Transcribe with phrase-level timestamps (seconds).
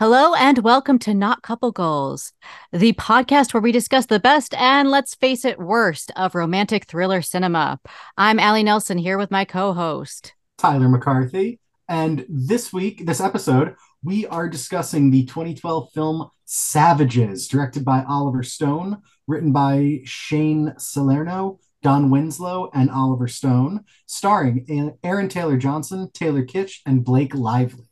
[0.00, 2.32] Hello and welcome to Not Couple Goals,
[2.72, 7.20] the podcast where we discuss the best and let's face it, worst of romantic thriller
[7.20, 7.80] cinema.
[8.16, 11.58] I'm Allie Nelson here with my co host, Tyler McCarthy.
[11.88, 13.74] And this week, this episode,
[14.04, 21.58] we are discussing the 2012 film Savages, directed by Oliver Stone, written by Shane Salerno,
[21.82, 27.87] Don Winslow, and Oliver Stone, starring Aaron Taylor Johnson, Taylor Kitsch, and Blake Lively.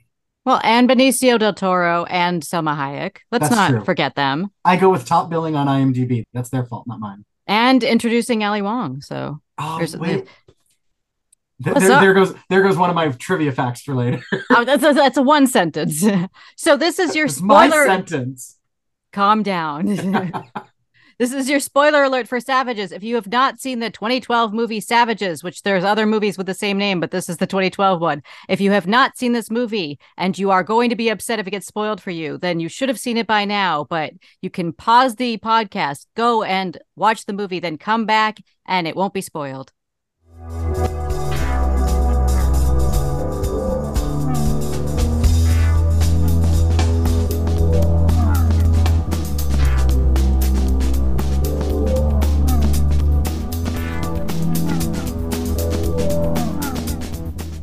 [0.47, 3.19] Well, and Benicio del Toro and Salma Hayek.
[3.33, 3.85] Let's That's not true.
[3.85, 4.53] forget them.
[4.65, 6.23] I go with top billing on IMDb.
[6.33, 7.25] That's their fault, not mine.
[7.49, 9.01] And introducing Ali Wong.
[9.03, 10.29] So oh, wait.
[11.59, 14.23] The, there, there, goes there goes one of my trivia facts for later.
[14.51, 16.05] oh, that's a, that's a one sentence.
[16.57, 18.57] So this is your spoiler my sentence.
[19.13, 19.89] Calm down.
[21.19, 22.93] This is your spoiler alert for Savages.
[22.93, 26.53] If you have not seen the 2012 movie Savages, which there's other movies with the
[26.53, 28.23] same name, but this is the 2012 one.
[28.51, 31.47] If you have not seen this movie and you are going to be upset if
[31.47, 33.85] it gets spoiled for you, then you should have seen it by now.
[33.85, 38.87] But you can pause the podcast, go and watch the movie, then come back and
[38.87, 39.73] it won't be spoiled.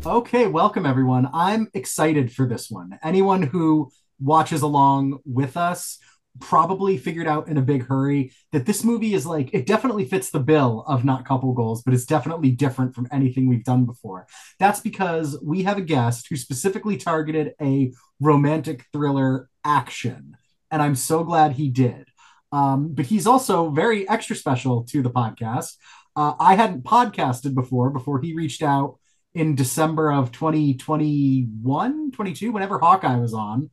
[0.05, 1.29] Okay, welcome everyone.
[1.33, 2.99] I'm excited for this one.
[3.01, 5.97] Anyone who watches along with us
[6.41, 10.29] probably figured out in a big hurry that this movie is like it definitely fits
[10.29, 14.25] the bill of not couple goals but it's definitely different from anything we've done before
[14.57, 20.35] that's because we have a guest who specifically targeted a romantic thriller action
[20.71, 22.07] and i'm so glad he did
[22.51, 25.75] um, but he's also very extra special to the podcast
[26.15, 28.97] uh, i hadn't podcasted before before he reached out
[29.33, 33.69] in December of 2021, 22, whenever Hawkeye was on,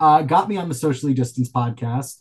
[0.00, 2.20] uh, got me on the Socially Distanced podcast.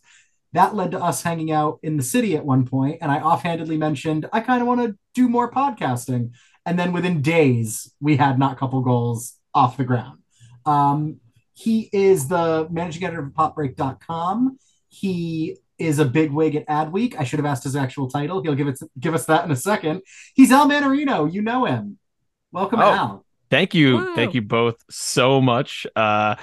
[0.53, 3.77] That led to us hanging out in the city at one point, and I offhandedly
[3.77, 6.31] mentioned I kind of want to do more podcasting.
[6.65, 10.19] And then within days, we had Not Couple Goals off the ground.
[10.65, 11.19] Um,
[11.53, 14.57] he is the managing editor of popbreak.com.
[14.89, 17.15] He is a big wig at Adweek.
[17.17, 18.43] I should have asked his actual title.
[18.43, 20.01] He'll give it give us that in a second.
[20.35, 21.31] He's Al Manarino.
[21.31, 21.97] You know him.
[22.51, 23.25] Welcome, oh, Al.
[23.49, 23.97] Thank you.
[23.97, 24.15] Woo.
[24.15, 25.87] Thank you both so much.
[25.95, 26.35] Uh,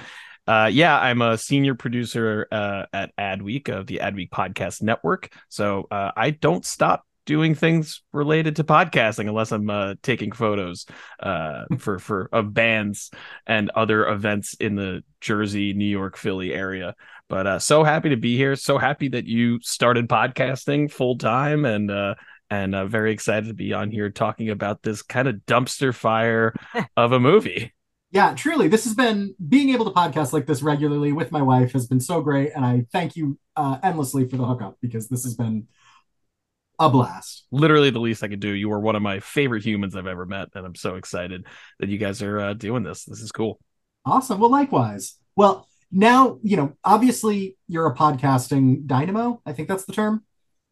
[0.47, 5.31] uh, yeah, I'm a senior producer uh, at Adweek of the Adweek Podcast Network.
[5.49, 10.87] So uh, I don't stop doing things related to podcasting unless I'm uh, taking photos
[11.19, 13.11] uh, for for of bands
[13.45, 16.95] and other events in the Jersey, New York, Philly area.
[17.27, 18.55] But uh, so happy to be here.
[18.55, 22.15] So happy that you started podcasting full time and uh,
[22.49, 26.53] and uh, very excited to be on here talking about this kind of dumpster fire
[26.97, 27.73] of a movie.
[28.11, 31.73] Yeah, truly, this has been being able to podcast like this regularly with my wife
[31.73, 35.23] has been so great, and I thank you uh, endlessly for the hookup because this
[35.23, 35.67] has been
[36.79, 37.45] a blast.
[37.51, 38.49] Literally, the least I could do.
[38.49, 41.45] You are one of my favorite humans I've ever met, and I'm so excited
[41.79, 43.05] that you guys are uh, doing this.
[43.05, 43.59] This is cool.
[44.05, 44.39] Awesome.
[44.39, 45.15] Well, likewise.
[45.35, 46.73] Well, now you know.
[46.83, 49.41] Obviously, you're a podcasting dynamo.
[49.45, 50.23] I think that's the term.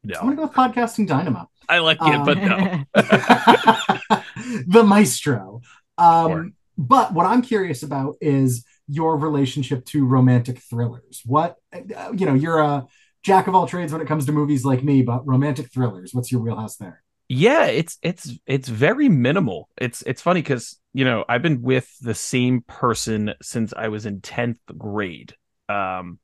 [0.05, 1.49] So I'm gonna go with podcasting dynamo.
[1.69, 2.83] I like it, um, but no.
[4.67, 5.61] the maestro.
[5.97, 6.49] Um, sure.
[6.77, 11.21] But what I'm curious about is your relationship to romantic thrillers.
[11.25, 12.85] What, you know, you're a
[13.23, 16.31] jack of all trades when it comes to movies like me, but romantic thrillers, what's
[16.31, 17.03] your wheelhouse there?
[17.29, 19.67] Yeah, it's it's it's very minimal.
[19.77, 24.05] It's it's funny because you know I've been with the same person since I was
[24.05, 25.35] in tenth grade,
[25.67, 26.19] um,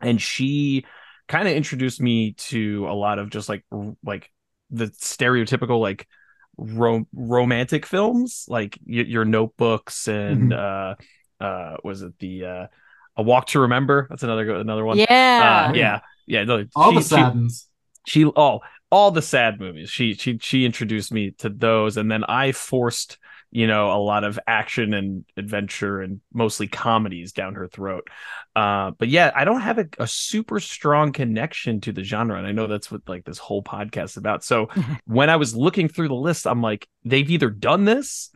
[0.00, 0.86] and she
[1.30, 3.64] kind of introduced me to a lot of just like
[4.04, 4.30] like
[4.70, 6.08] the stereotypical like
[6.56, 10.98] ro- romantic films like y- your notebooks and mm-hmm.
[11.40, 12.66] uh uh was it the uh
[13.16, 14.08] a walk to remember?
[14.10, 14.98] That's another another one.
[14.98, 15.68] Yeah.
[15.70, 16.00] Uh, yeah.
[16.26, 17.68] Yeah no, all she, the saddens.
[18.06, 18.60] she, she oh
[18.90, 19.88] all the sad movies.
[19.88, 23.18] She she she introduced me to those and then i forced
[23.52, 28.08] you know, a lot of action and adventure and mostly comedies down her throat.
[28.54, 32.38] Uh, but yeah, I don't have a, a, super strong connection to the genre.
[32.38, 34.44] And I know that's what like this whole podcast is about.
[34.44, 34.68] So
[35.04, 38.30] when I was looking through the list, I'm like, they've either done this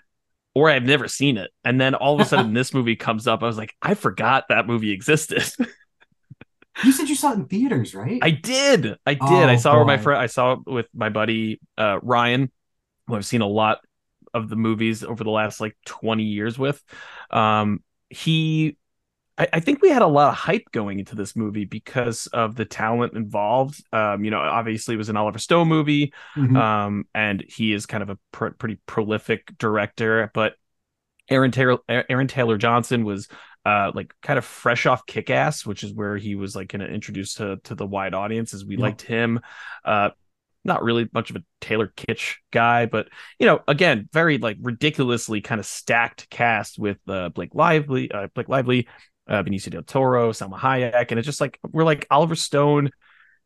[0.55, 1.51] or I've never seen it.
[1.65, 3.43] And then all of a sudden this movie comes up.
[3.43, 5.45] I was like, I forgot that movie existed.
[6.85, 8.19] you said you saw it in theaters, right?
[8.21, 8.97] I did.
[9.07, 9.23] I did.
[9.23, 9.85] Oh, I saw boy.
[9.85, 10.21] my friend.
[10.21, 12.51] I saw it with my buddy uh, Ryan,
[13.07, 13.79] who I've seen a lot
[14.35, 16.83] of the movies over the last like 20 years with.
[17.31, 18.77] Um, he,
[19.39, 22.57] I, I, think we had a lot of hype going into this movie because of
[22.57, 23.83] the talent involved.
[23.93, 26.57] Um, you know, obviously it was an Oliver Stone movie, mm-hmm.
[26.57, 30.55] um, and he is kind of a pr- pretty prolific director, but
[31.31, 33.29] Aaron Taylor, Aaron Taylor Johnson was
[33.67, 36.83] uh like kind of fresh off kick ass which is where he was like kind
[36.83, 38.83] of introduced to to the wide audiences we Yeah.
[38.83, 39.41] liked him
[39.85, 40.11] uh
[40.65, 43.09] not really much of a Taylor Kitsch guy, but
[43.39, 48.29] you know, again, very like ridiculously kind of stacked cast with uh, Blake Lively, uh,
[48.35, 48.89] Blake Lively,
[49.29, 52.91] uh, Benicio del Toro, Salma Hayek, and it's just like we're like Oliver Stone,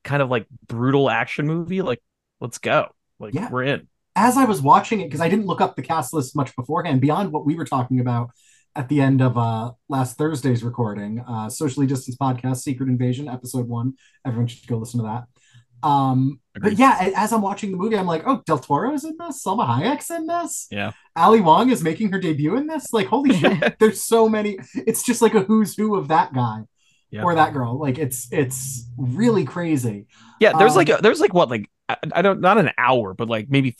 [0.04, 1.82] kind of like brutal action movie.
[1.82, 2.02] Like,
[2.40, 2.88] let's go,
[3.18, 3.48] like Yeah.
[3.50, 3.88] we're in.
[4.16, 7.00] as I was watching it, because I didn't look up the cast list much beforehand,
[7.00, 8.30] beyond what we were talking about
[8.76, 13.66] at the end of uh, last Thursday's recording, uh, Socially Distanced Podcast, Secret Invasion, episode
[13.68, 13.94] one.
[14.24, 15.88] Everyone should go listen to that.
[15.88, 19.43] Um, but yeah, as I'm watching the movie, I'm like, oh, Del Toro's in this,
[19.44, 20.93] Salma Hayek's in this, Yeah.
[21.16, 22.93] Ali Wong is making her debut in this.
[22.93, 24.58] Like, holy shit, there's so many.
[24.75, 26.62] It's just like a who's who of that guy
[27.10, 27.22] Yeah.
[27.22, 27.78] or that girl.
[27.78, 30.06] Like, it's it's really crazy.
[30.40, 33.14] Yeah, there's Um, like a, there's like what like I, I don't not an hour,
[33.14, 33.76] but like maybe.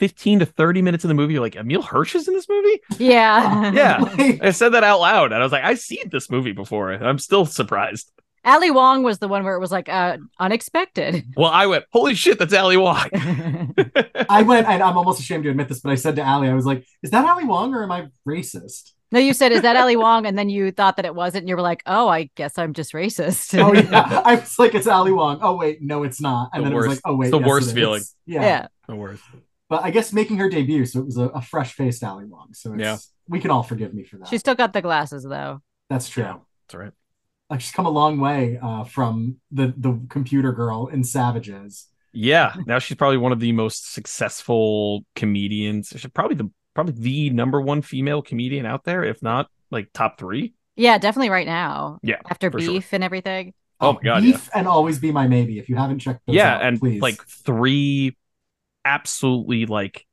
[0.00, 2.80] 15 to 30 minutes in the movie, you're like, Emile Hirsch is in this movie?
[2.98, 3.70] Yeah.
[3.72, 3.98] Yeah.
[4.00, 6.92] Like, I said that out loud and I was like, I've seen this movie before.
[6.92, 8.10] I'm still surprised.
[8.44, 11.24] Ali Wong was the one where it was like uh, unexpected.
[11.36, 13.08] Well, I went, holy shit, that's Ali Wong.
[14.28, 16.54] I went, and I'm almost ashamed to admit this, but I said to Allie, I
[16.54, 19.76] was like, "Is that Ali Wong or am I racist?" no, you said, is that
[19.76, 20.26] Ali Wong?
[20.26, 21.42] And then you thought that it wasn't.
[21.42, 23.56] And you were like, oh, I guess I'm just racist.
[23.60, 26.50] Oh yeah, I was like, "It's Ali Wong." Oh wait, no, it's not.
[26.52, 28.02] And The then it was like, "Oh wait, it's the yes, worst it is." feeling.
[28.26, 28.42] Yeah.
[28.42, 28.66] yeah.
[28.88, 29.22] The worst.
[29.68, 32.48] but I guess making her debut, so it was a, a fresh-faced Ali Wong.
[32.52, 32.96] So it's, Yeah.
[33.28, 34.28] we can all forgive me for that.
[34.28, 35.60] She still got the glasses though.
[35.90, 36.24] That's true.
[36.24, 36.36] Yeah.
[36.68, 36.92] That's right.
[37.50, 41.86] Like she's come a long way uh, from the the computer girl in Savages.
[42.12, 42.54] Yeah.
[42.66, 45.92] Now she's probably one of the most successful comedians.
[45.96, 50.18] She's probably the probably the number one female comedian out there, if not like top
[50.18, 50.54] three.
[50.76, 51.98] Yeah, definitely right now.
[52.02, 52.74] Yeah, After for sure.
[52.74, 53.54] beef and everything.
[53.80, 55.58] Oh my God, Beef and always be my maybe.
[55.58, 57.02] If you haven't checked those yeah, out, and please.
[57.02, 58.16] like three
[58.84, 60.06] absolutely like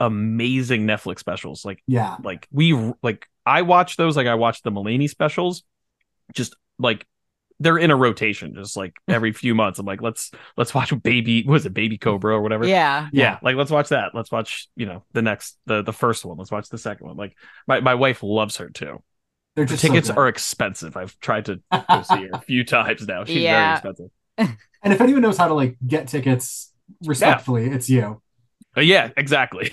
[0.00, 1.64] amazing Netflix specials.
[1.64, 2.72] Like yeah, like we
[3.02, 5.62] like I watch those like I watch the Mulaney specials
[6.32, 7.06] just like
[7.60, 9.78] they're in a rotation just like every few months.
[9.78, 12.66] I'm like let's let's watch baby was it baby cobra or whatever?
[12.66, 13.08] Yeah.
[13.12, 14.14] yeah like let's watch that.
[14.14, 16.36] Let's watch you know the next the the first one.
[16.38, 17.16] Let's watch the second one.
[17.16, 17.36] Like
[17.66, 19.02] my, my wife loves her too.
[19.54, 20.96] They're the just so tickets are expensive.
[20.96, 23.24] I've tried to go see her a few times now.
[23.24, 23.80] She's Yeah.
[23.80, 24.56] very expensive.
[24.82, 26.72] And if anyone knows how to like get tickets
[27.04, 28.20] respectfully, it's you.
[28.76, 29.72] Uh, yeah exactly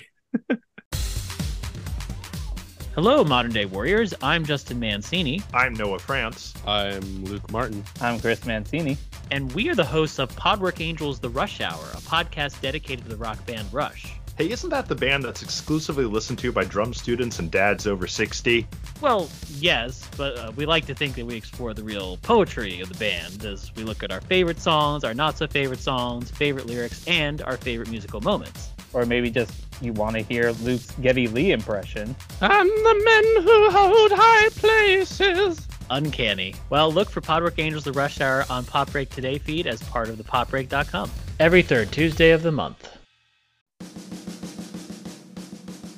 [2.93, 4.13] Hello, modern day warriors.
[4.21, 6.53] I'm Justin Mancini, I'm Noah France.
[6.67, 7.83] I'm Luke Martin.
[8.01, 8.97] I'm Chris Mancini.
[9.31, 13.09] and we are the hosts of Podwork Angels The Rush Hour, a podcast dedicated to
[13.09, 14.13] the rock band Rush.
[14.38, 18.07] Hey, isn't that the band that's exclusively listened to by drum students and dads over
[18.07, 18.67] 60?
[18.99, 22.89] Well, yes, but uh, we like to think that we explore the real poetry of
[22.89, 26.65] the band as we look at our favorite songs, our not so favorite songs, favorite
[26.65, 28.71] lyrics, and our favorite musical moments.
[28.94, 32.16] Or maybe just you want to hear Luke's Geddy Lee impression.
[32.42, 36.56] and the men who hold high places Uncanny.
[36.69, 40.07] Well, look for Podwork Angels The Rush Hour on Pop Break Today feed as part
[40.10, 42.88] of the popbreak.com every third Tuesday of the month.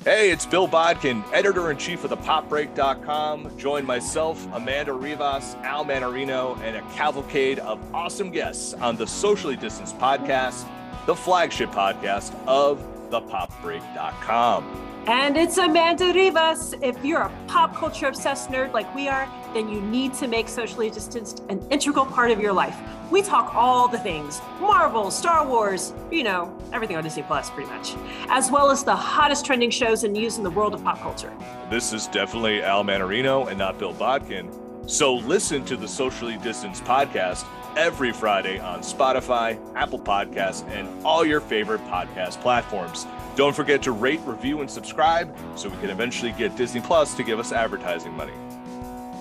[0.03, 3.57] Hey, it's Bill Bodkin, editor in chief of the popbreak.com.
[3.57, 9.55] Join myself, Amanda Rivas, Al Manarino, and a cavalcade of awesome guests on the Socially
[9.55, 10.67] Distanced Podcast,
[11.05, 14.65] the flagship podcast of the popbreak.com.
[15.05, 16.73] And it's Amanda Rivas.
[16.81, 20.47] If you're a pop culture obsessed nerd like we are, then you need to make
[20.47, 22.75] socially distanced an integral part of your life.
[23.11, 27.69] We talk all the things Marvel, Star Wars, you know, everything on Disney Plus, pretty
[27.69, 27.93] much,
[28.29, 31.31] as well as the hottest trending shows and news in the world of pop culture.
[31.69, 34.49] This is definitely Al Manarino and not Bill Bodkin.
[34.85, 37.45] So listen to the Socially Distanced Podcast
[37.77, 43.07] every Friday on Spotify, Apple Podcasts, and all your favorite podcast platforms.
[43.35, 47.23] Don't forget to rate, review, and subscribe so we can eventually get Disney Plus to
[47.23, 48.33] give us advertising money.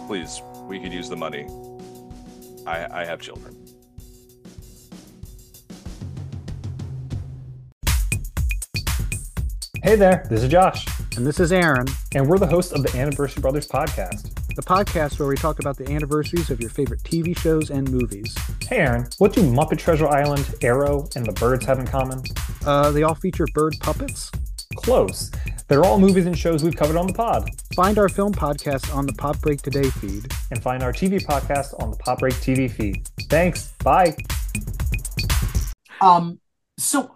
[0.06, 1.46] Please, we could use the money.
[2.66, 3.56] I, I have children.
[9.82, 12.96] Hey there, this is Josh, And this is Aaron, and we're the hosts of the
[12.96, 14.31] Anniversary Brothers podcast.
[14.54, 18.34] The podcast where we talk about the anniversaries of your favorite TV shows and movies.
[18.68, 22.22] Hey Aaron, what do Muppet Treasure Island, Arrow, and the Birds have in common?
[22.66, 24.30] Uh, they all feature bird puppets.
[24.76, 25.30] Close.
[25.68, 27.48] They're all movies and shows we've covered on the pod.
[27.74, 30.30] Find our film podcast on the Pop Break Today feed.
[30.50, 33.06] And find our TV podcast on the Pop Break TV feed.
[33.28, 33.72] Thanks.
[33.82, 34.16] Bye.
[36.00, 36.40] Um,
[36.78, 37.14] so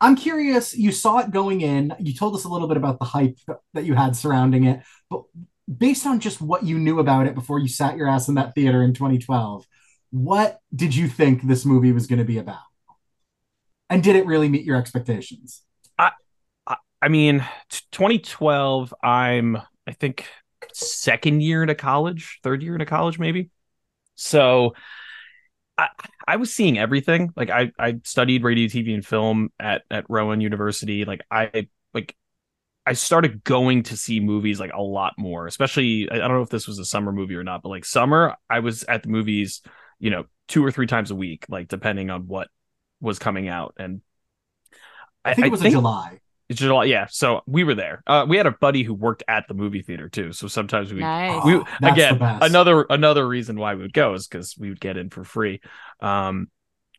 [0.00, 0.76] I'm curious.
[0.76, 1.94] You saw it going in.
[1.98, 3.38] You told us a little bit about the hype
[3.74, 5.24] that you had surrounding it, but
[5.66, 8.54] based on just what you knew about it before you sat your ass in that
[8.54, 9.66] theater in 2012,
[10.10, 12.58] what did you think this movie was going to be about?
[13.88, 15.62] And did it really meet your expectations?
[15.98, 16.12] I
[17.00, 18.94] I mean, t- 2012.
[19.02, 19.58] I'm.
[19.86, 20.28] I think
[20.72, 23.50] second year into college, third year into college, maybe.
[24.14, 24.74] So
[25.76, 25.88] I,
[26.26, 27.32] I was seeing everything.
[27.36, 31.04] Like I, I studied radio, TV, and film at at Rowan University.
[31.04, 31.68] Like I
[32.84, 36.48] I started going to see movies like a lot more, especially I don't know if
[36.50, 39.62] this was a summer movie or not, but like summer, I was at the movies,
[40.00, 42.48] you know, two or three times a week, like depending on what
[43.00, 43.74] was coming out.
[43.78, 44.00] And
[45.24, 46.20] I think it was in July.
[46.48, 47.06] It's July, yeah.
[47.08, 48.02] So we were there.
[48.06, 50.32] Uh, we had a buddy who worked at the movie theater too.
[50.32, 51.44] So sometimes we, Nice.
[51.44, 54.96] we Oh, again another another reason why we would go is because we would get
[54.96, 55.60] in for free.
[56.00, 56.48] Um,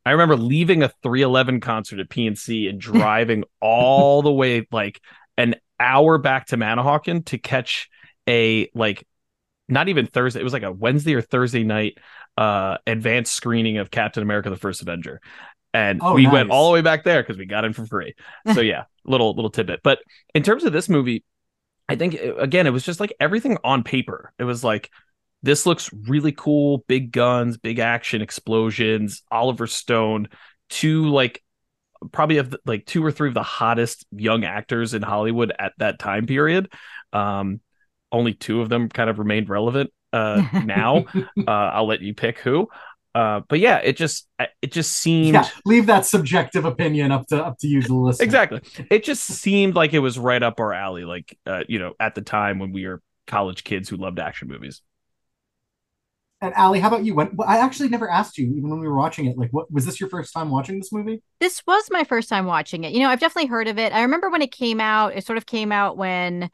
[0.06, 5.02] I remember leaving a 311 concert at PNC and driving all the way like
[5.38, 7.90] an hour back to Manahawkin to catch
[8.28, 9.06] a like
[9.68, 10.40] not even Thursday.
[10.40, 11.98] It was like a Wednesday or Thursday night
[12.36, 15.22] uh advanced screening of Captain America: The First Avenger,
[15.74, 18.16] and Oh, we went all the way back there because we got in for free.
[18.54, 19.82] So yeah, little little tidbit.
[19.84, 20.00] But
[20.34, 21.24] in terms of this movie,
[21.90, 24.32] I think uh, again, it was just like everything on paper.
[24.40, 24.90] It was like
[25.42, 29.24] this looks really cool, big guns, big action, explosions.
[29.30, 30.30] Oliver Stone,
[30.70, 31.44] two like
[32.12, 35.74] probably of the, like two or three of the hottest young actors in Hollywood at
[35.78, 36.72] that time period.
[37.12, 37.62] Um,
[38.12, 41.06] only two of them kind of remained relevant uh, now.
[41.48, 42.68] uh, I'll let you pick who.
[43.16, 44.28] Uh, but yeah, it just
[44.62, 48.42] it just seemed Yeah, leave that subjective opinion up to up to you, the listener.
[48.42, 48.62] exactly.
[48.90, 51.06] It just seemed like it was right up our alley.
[51.06, 54.48] Like uh, you know, at the time when we were college kids who loved action
[54.48, 54.82] movies.
[56.44, 57.16] And Allie, how about you?
[57.16, 59.86] When I actually never asked you, even when we were watching it, like, what was
[59.86, 61.22] this your first time watching this movie?
[61.40, 62.92] This was my first time watching it.
[62.92, 63.94] You know, I've definitely heard of it.
[63.94, 66.50] I remember when it came out, it sort of came out when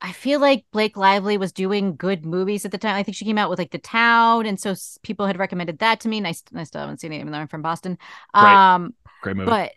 [0.00, 2.94] I feel like Blake Lively was doing good movies at the time.
[2.94, 5.98] I think she came out with like The Town, and so people had recommended that
[6.00, 6.18] to me.
[6.18, 7.98] And I, st- I still haven't seen it, even though I'm from Boston.
[8.32, 8.74] Right.
[8.76, 9.50] Um, Great movie.
[9.50, 9.72] but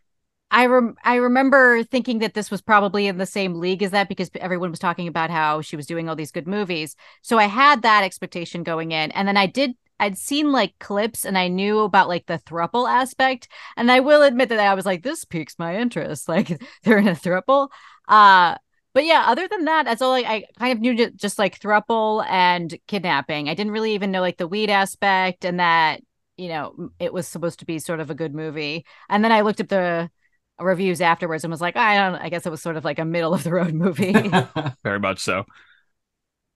[0.52, 4.10] I rem- I remember thinking that this was probably in the same league as that
[4.10, 6.96] because everyone was talking about how she was doing all these good movies.
[7.22, 9.76] So I had that expectation going in, and then I did.
[10.00, 13.50] I'd seen like clips and I knew about like the thruple aspect.
[13.76, 16.28] And I will admit that I was like, this piques my interest.
[16.30, 17.68] Like they're in a thruple.
[18.08, 18.56] Uh
[18.94, 21.60] but yeah, other than that, that's all I, I kind of knew ju- just like
[21.60, 23.48] thruple and kidnapping.
[23.50, 26.02] I didn't really even know like the weed aspect and that,
[26.38, 28.86] you know, it was supposed to be sort of a good movie.
[29.10, 30.10] And then I looked up the
[30.60, 33.06] reviews afterwards and was like, I don't I guess it was sort of like a
[33.06, 34.14] middle of the road movie.
[34.84, 35.46] Very much so.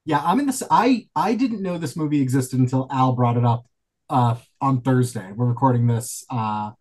[0.05, 0.63] Yeah, I'm in this.
[0.69, 3.65] I I didn't know this movie existed until Al brought it up
[4.10, 5.31] uh on Thursday.
[5.33, 6.72] We're recording this uh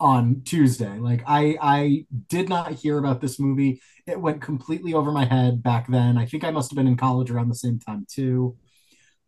[0.00, 0.98] on Tuesday.
[0.98, 3.80] Like I I did not hear about this movie.
[4.06, 6.16] It went completely over my head back then.
[6.18, 8.56] I think I must have been in college around the same time too.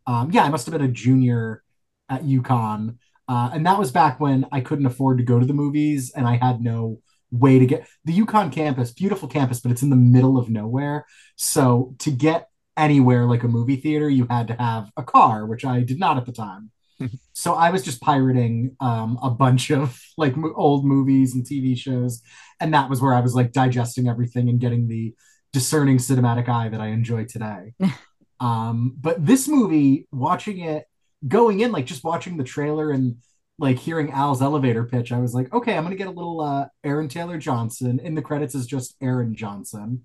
[0.07, 1.63] Um yeah, I must have been a junior
[2.09, 2.97] at UConn.
[3.27, 6.27] Uh, and that was back when I couldn't afford to go to the movies and
[6.27, 7.01] I had no
[7.35, 11.05] way to get the UConn campus, beautiful campus, but it's in the middle of nowhere.
[11.37, 15.65] So to get anywhere like a movie theater, you had to have a car, which
[15.65, 16.71] I did not at the time.
[17.33, 21.77] so I was just pirating um, a bunch of like mo- old movies and TV
[21.77, 22.23] shows,
[22.61, 25.15] and that was where I was like digesting everything and getting the
[25.53, 27.75] discerning cinematic eye that I enjoy today.
[28.41, 30.87] um, but this movie, watching it,
[31.27, 33.17] going in like just watching the trailer and
[33.59, 36.67] like hearing Al's elevator pitch, I was like, okay, I'm gonna get a little uh,
[36.83, 38.01] Aaron Taylor Johnson.
[38.01, 40.03] In the credits is just Aaron Johnson.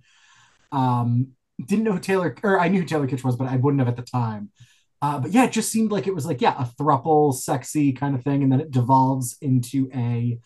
[0.72, 1.29] Um,
[1.65, 4.03] didn't know Taylor or I knew Taylor Kitsch was, but I wouldn't have at the
[4.03, 4.51] time.
[5.01, 8.15] Uh, but yeah, it just seemed like it was like yeah, a thruple, sexy kind
[8.15, 10.39] of thing, and then it devolves into a.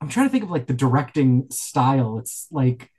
[0.00, 2.18] I'm trying to think of like the directing style.
[2.18, 2.90] It's like,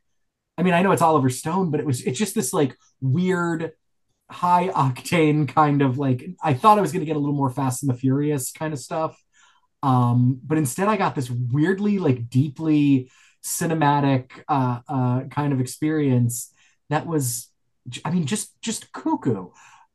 [0.58, 3.72] I mean, I know it's Oliver Stone, but it was it's just this like weird,
[4.30, 6.24] high octane kind of like.
[6.44, 8.80] I thought I was gonna get a little more Fast and the Furious kind of
[8.80, 9.20] stuff,
[9.84, 13.12] um, but instead I got this weirdly like deeply
[13.44, 16.54] cinematic uh, uh, kind of experience
[16.90, 17.50] that was
[18.06, 19.50] I mean, just just cuckoo.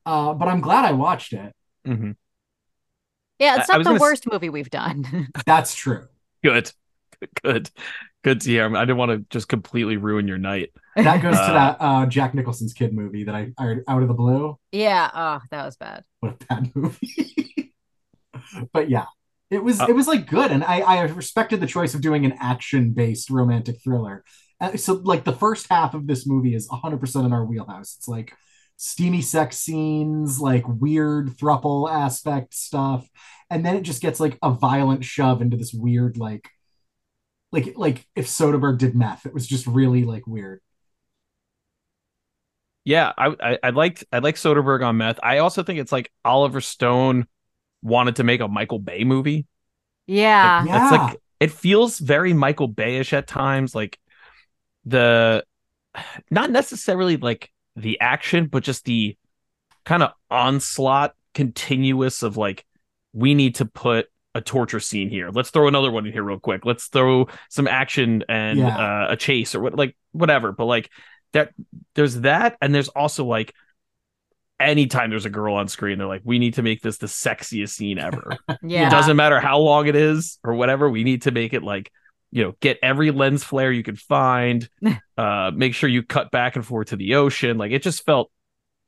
[0.04, 1.52] Uh, but I'm glad I watched it.
[1.84, 2.12] hmm
[3.38, 5.28] yeah, it's I- I not the gonna s- worst movie we've done.
[5.46, 6.08] That's true.
[6.42, 6.70] Good,
[7.42, 7.70] good,
[8.24, 8.74] good to hear.
[8.76, 10.70] I didn't want to just completely ruin your night.
[11.02, 14.08] That goes to Uh, that uh, Jack Nicholson's kid movie that I, I out of
[14.08, 14.58] the blue.
[14.72, 16.04] yeah, oh, that was bad.
[16.20, 17.72] What a bad movie.
[18.72, 19.06] but yeah,
[19.50, 22.24] it was Uh, it was like good, and I I respected the choice of doing
[22.24, 24.24] an action based romantic thriller.
[24.60, 27.96] Uh, so like the first half of this movie is 100 percent in our wheelhouse.
[27.98, 28.32] It's like
[28.76, 33.08] steamy sex scenes, like weird thruple aspect stuff,
[33.50, 36.48] and then it just gets like a violent shove into this weird like
[37.52, 39.26] like like if Soderbergh did meth.
[39.26, 40.60] It was just really like weird.
[42.84, 45.18] Yeah, I, I I liked I like Soderbergh on meth.
[45.22, 47.26] I also think it's like Oliver Stone
[47.82, 49.46] wanted to make a Michael Bay movie.
[50.06, 50.64] Yeah.
[50.66, 53.98] Like, It's like it feels very Michael Bayish at times, like
[54.84, 55.44] the
[56.30, 59.16] not necessarily like the action, but just the
[59.84, 62.64] kind of onslaught continuous of like
[63.12, 65.30] we need to put a torture scene here.
[65.30, 66.64] Let's throw another one in here real quick.
[66.66, 68.76] Let's throw some action and Yeah.
[68.76, 70.52] uh, a chase or what like whatever.
[70.52, 70.90] But like
[71.32, 71.52] that
[71.94, 73.54] there's that and there's also like
[74.58, 77.70] anytime there's a girl on screen they're like we need to make this the sexiest
[77.70, 78.36] scene ever.
[78.62, 78.88] Yeah.
[78.88, 80.88] It doesn't matter how long it is or whatever.
[80.88, 81.92] We need to make it like,
[82.32, 84.68] you know, get every lens flare you can find.
[85.18, 87.58] uh, make sure you cut back and forth to the ocean.
[87.58, 88.30] Like it just felt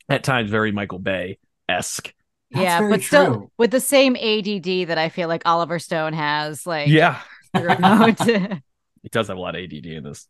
[0.08, 2.12] at times very Michael Bay esque.
[2.50, 6.66] Yeah, very but still with the same ADD that I feel like Oliver Stone has.
[6.66, 7.20] Like, Yeah,
[7.56, 8.26] throughout.
[8.26, 8.62] it
[9.10, 10.26] does have a lot of ADD in this.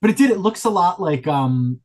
[0.00, 0.30] But it did.
[0.30, 1.80] It looks a lot like um,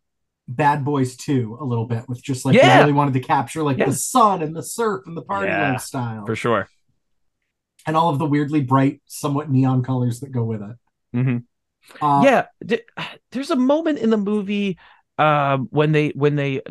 [0.48, 2.78] Bad Boys 2 a little bit, with just like Yeah.
[2.78, 3.86] they really wanted to capture like Yeah.
[3.86, 6.70] the sun and the surf and the party Yeah, lifestyle For sure.
[7.86, 10.76] and all of the weirdly bright, somewhat neon colors that go with it.
[11.16, 11.44] Mhm.
[12.02, 12.46] Uh, yeah,
[13.32, 14.78] there's a moment in the movie
[15.20, 16.62] um when they when they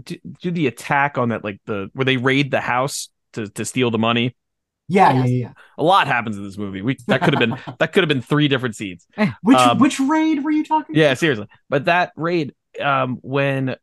[0.40, 3.90] do, the attack on that like the where they raid the house to to steal
[3.90, 4.36] the money.
[4.88, 5.52] yeah, yeah, yeah.
[5.78, 6.80] A lot happens in this movie.
[6.80, 9.04] We that could have been that could have been three different scenes.
[9.42, 10.94] Which Um, which raid were you talking?
[10.94, 11.48] Yeah, seriously.
[11.68, 13.76] But that raid, um, when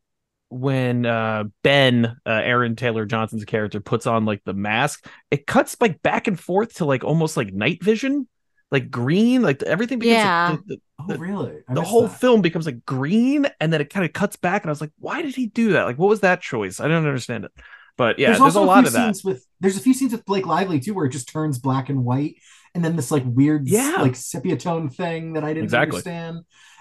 [0.50, 5.76] when uh Ben, uh, Aaron Taylor Johnson's character puts on like the mask, it cuts
[5.82, 8.28] like back and forth to like almost like night vision,
[8.72, 10.58] like green, like everything becomes like, Yeah.
[10.68, 10.82] the, the,
[11.16, 11.58] Oh, really?
[11.68, 12.20] I the whole that.
[12.20, 14.92] film becomes like green, and then it kind of cuts back, and I was like,
[15.00, 15.84] why did he do that?
[15.84, 16.80] Like, what was that choice?
[16.80, 17.52] I don't understand it.
[17.98, 19.06] But yeah, there's, also a few lot of that.
[19.16, 21.90] scenes with there's a few scenes with Blake Lively too where it just turns black
[21.90, 22.36] and white
[22.74, 23.98] and then this like weird Yeah.
[24.02, 25.98] like sepia tone thing that I didn't Exactly.
[25.98, 26.40] understand.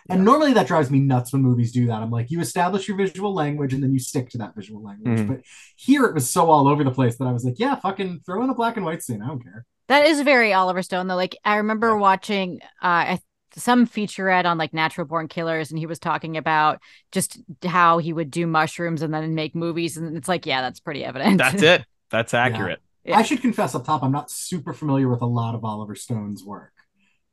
[0.09, 2.03] And normally that drives me nuts when movies do that.
[2.03, 5.21] I'm like, you establish your visual language and then you stick to that visual language.
[5.21, 5.29] Mhm.
[5.29, 5.41] But
[5.77, 8.43] here it was so all over the place that I was like, yeah, fucking throw
[8.43, 9.23] in a black and white scene.
[9.23, 9.65] I don't care.
[9.89, 11.17] That is very Oliver Stone though.
[11.17, 13.19] Like I remember watching uh
[13.55, 16.81] some featurette on like natural born killers and he was talking about
[17.11, 20.81] just how he would do mushrooms and then make movies and it's like yeah that's
[20.81, 21.85] pretty evident That's it.
[22.11, 22.81] That's accurate.
[23.05, 23.19] Yeah.
[23.19, 26.45] I should confess up top, I'm not super familiar with a lot of Oliver Stone's
[26.45, 26.73] work.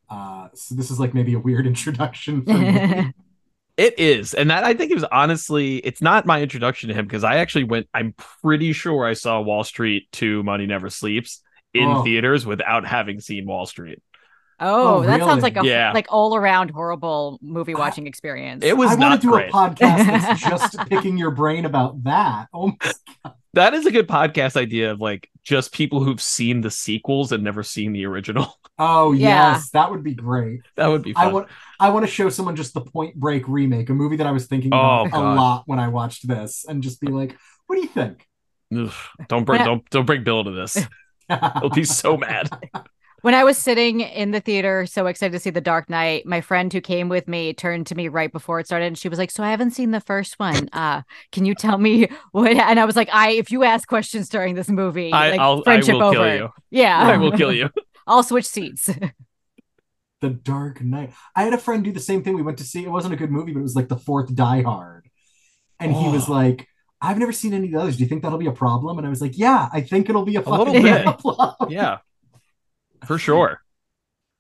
[0.10, 3.14] Uh, so this is like maybe a weird introduction for me.
[3.78, 7.06] It is, and that I think it was honestly, it's not my introduction to him
[7.06, 7.88] because I actually went.
[7.94, 11.42] I'm pretty sure I saw Wall Street to Money Never Sleeps
[11.74, 12.04] in Oh.
[12.04, 14.02] theaters without having seen Wall Street.
[14.60, 15.92] Oh, Oh, that sounds like a Yeah.
[15.94, 19.50] like all around horrible movie watching experience It was I want to do great.
[19.50, 22.48] a podcast that's just picking your brain about that.
[22.54, 26.70] Oh my That is a good podcast idea of like just people who've seen the
[26.70, 28.54] sequels and never seen the original.
[28.82, 29.54] Oh Yeah.
[29.56, 30.62] yes, that would be great.
[30.78, 31.28] that would be fun.
[31.28, 31.48] I want
[31.82, 34.48] I want to show someone just the Point Break remake, a movie that I was
[34.48, 37.36] thinking Oh, about a lot when I watched this, and just be like,
[37.68, 38.26] "What do you think?"
[38.74, 38.94] Ugh,
[39.28, 40.78] don't bring don't don't bring Bill to this.
[41.60, 42.50] He'll be so mad.
[43.22, 46.42] When i was sitting in the theater so excited to see the dark knight my
[46.42, 49.20] friend who came with me turned to me right before it started and she was
[49.20, 51.02] like so i haven't seen the first one uh
[51.32, 54.56] can you tell me what and i was like i if you ask questions during
[54.56, 56.50] this movie I, like I'll I friendship will over kill you.
[56.72, 57.70] yeah I will kill you.
[58.08, 58.90] i'll switch seats
[60.22, 61.14] the Dark Knight.
[61.34, 62.36] I had a friend do the same thing.
[62.36, 62.84] We went to see.
[62.84, 65.08] It wasn't a good movie, but it was like the fourth Die Hard,
[65.80, 66.34] and he was Oh.
[66.34, 66.68] like.
[67.02, 67.96] I've never seen any of the others.
[67.96, 68.98] Do you think that'll be a problem?
[68.98, 71.06] And I was like, Yeah, I think it'll be a, A little bit.
[71.20, 71.72] problem.
[71.72, 72.00] Yeah,
[73.06, 73.62] for sure.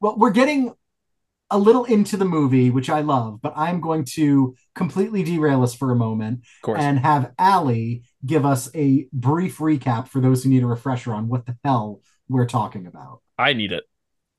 [0.01, 0.73] Well, we're getting
[1.51, 5.73] a little into the movie, which I love, but I'm going to completely derail us
[5.73, 6.41] for a moment
[6.79, 11.27] and have Allie give us a brief recap for those who need a refresher on
[11.27, 13.21] what the hell we're talking about.
[13.37, 13.83] I need it.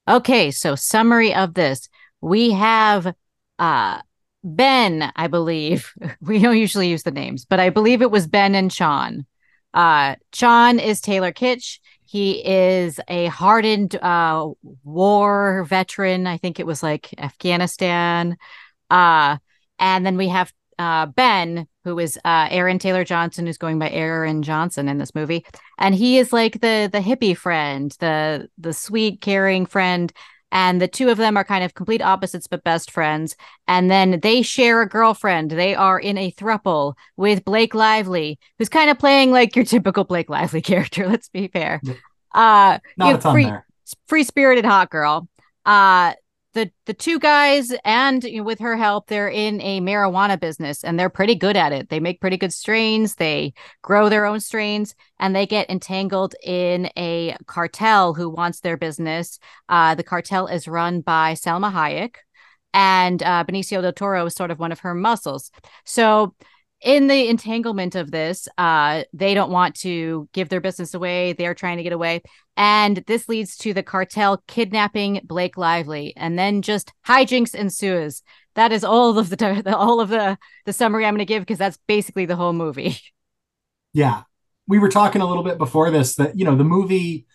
[0.08, 1.88] Okay, so summary of this.
[2.20, 3.12] We have
[3.58, 4.00] uh
[4.42, 5.92] Ben, I believe.
[6.20, 9.26] We don't usually use the names, but I believe it was Ben and Sean.
[9.74, 11.78] Uh Sean is Taylor Kitsch.
[12.10, 14.48] He is a hardened uh
[14.82, 16.26] war veteran.
[16.26, 18.36] I think it was like Afghanistan.
[18.90, 19.36] Uh
[19.78, 23.90] and then we have uh Ben, who is uh Aaron Taylor Johnson, who's going by
[23.90, 25.46] Aaron Johnson in this movie
[25.78, 30.12] and he is like the the hippie friend the the sweet caring friend
[30.52, 33.36] and the two of them are kind of complete opposites but best friends.
[33.68, 35.50] And then they share a girlfriend.
[35.50, 40.04] They are in a thruple with blake lively who's kind of playing like your typical
[40.04, 41.80] blake lively character let's be fair.
[42.34, 43.52] Uh Not you a ton free,
[44.08, 45.28] free spirited hot girl.
[45.64, 46.14] Uh
[46.52, 50.82] the the two guys and you know, with her help they're in a marijuana business
[50.82, 51.88] and they're pretty good at it.
[51.88, 53.14] They make pretty good strains.
[53.14, 58.76] They grow their own strains and they get entangled in a cartel who wants their
[58.76, 59.38] business.
[59.68, 62.16] Uh the cartel is run by Salma Hayek
[62.74, 65.50] and uh Benicio del Toro is sort of one of her muscles.
[65.84, 66.34] So
[66.82, 71.54] in the entanglement of this uh they don't want to give their business away they're
[71.54, 72.22] trying to get away
[72.60, 78.22] and this leads to the cartel kidnapping Blake Lively, and then just hijinks ensues.
[78.54, 81.56] That is all of the, all of the the summary I'm going to give because
[81.56, 82.98] that's basically the whole movie.
[83.94, 84.22] Yeah.
[84.68, 87.26] we were talking a little bit before this that you know the movie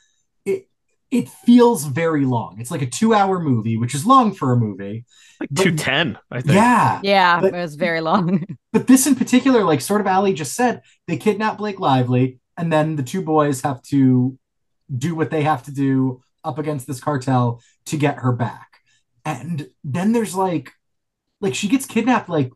[1.17, 2.57] it it feels very long.
[2.59, 5.05] It's like a two hour movie, which is long for a movie.
[5.39, 6.53] Like But- 210, I think.
[6.55, 8.43] Yeah, Yeah, But- it was very long.
[8.73, 12.71] but this in particular, like sort of Allie just said, they kidnap Blake Lively, and
[12.71, 14.37] then the two boys have to
[14.95, 18.67] do what they have to do up against this cartel to get her back.
[19.25, 20.71] And then there's like,
[21.41, 22.51] like she gets kidnapped like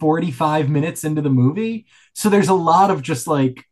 [0.00, 1.86] 45 minutes into the movie.
[2.14, 3.64] So there's a lot of just like,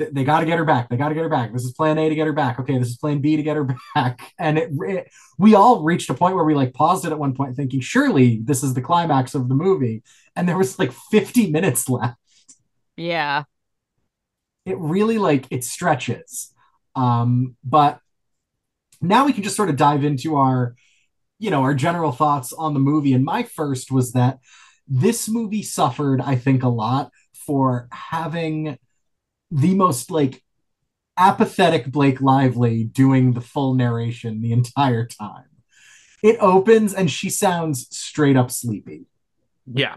[0.00, 0.88] th- they got to get her back.
[0.88, 1.52] They got to get her back.
[1.52, 2.58] This is plan A to get her back.
[2.58, 4.32] Okay, this is plan B to get her back.
[4.38, 5.08] And it, it,
[5.38, 8.40] we all reached a point where we like paused it at one point, thinking, surely
[8.42, 10.02] this is the climax of the movie.
[10.34, 12.16] And there was like 50 minutes left.
[12.96, 13.44] yeah.
[14.66, 16.52] It really like it stretches.
[16.94, 17.98] Um, but
[19.00, 20.74] now we can just sort of dive into our,
[21.38, 23.14] you know, our general thoughts on the movie.
[23.14, 24.38] And my first was that
[24.86, 28.78] this movie suffered, I think, a lot for having
[29.50, 30.42] the most like
[31.16, 35.44] apathetic Blake Lively doing the full narration the entire time.
[36.22, 39.06] It opens and she sounds straight up sleepy.
[39.66, 39.96] Yeah.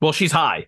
[0.00, 0.66] Well, she's high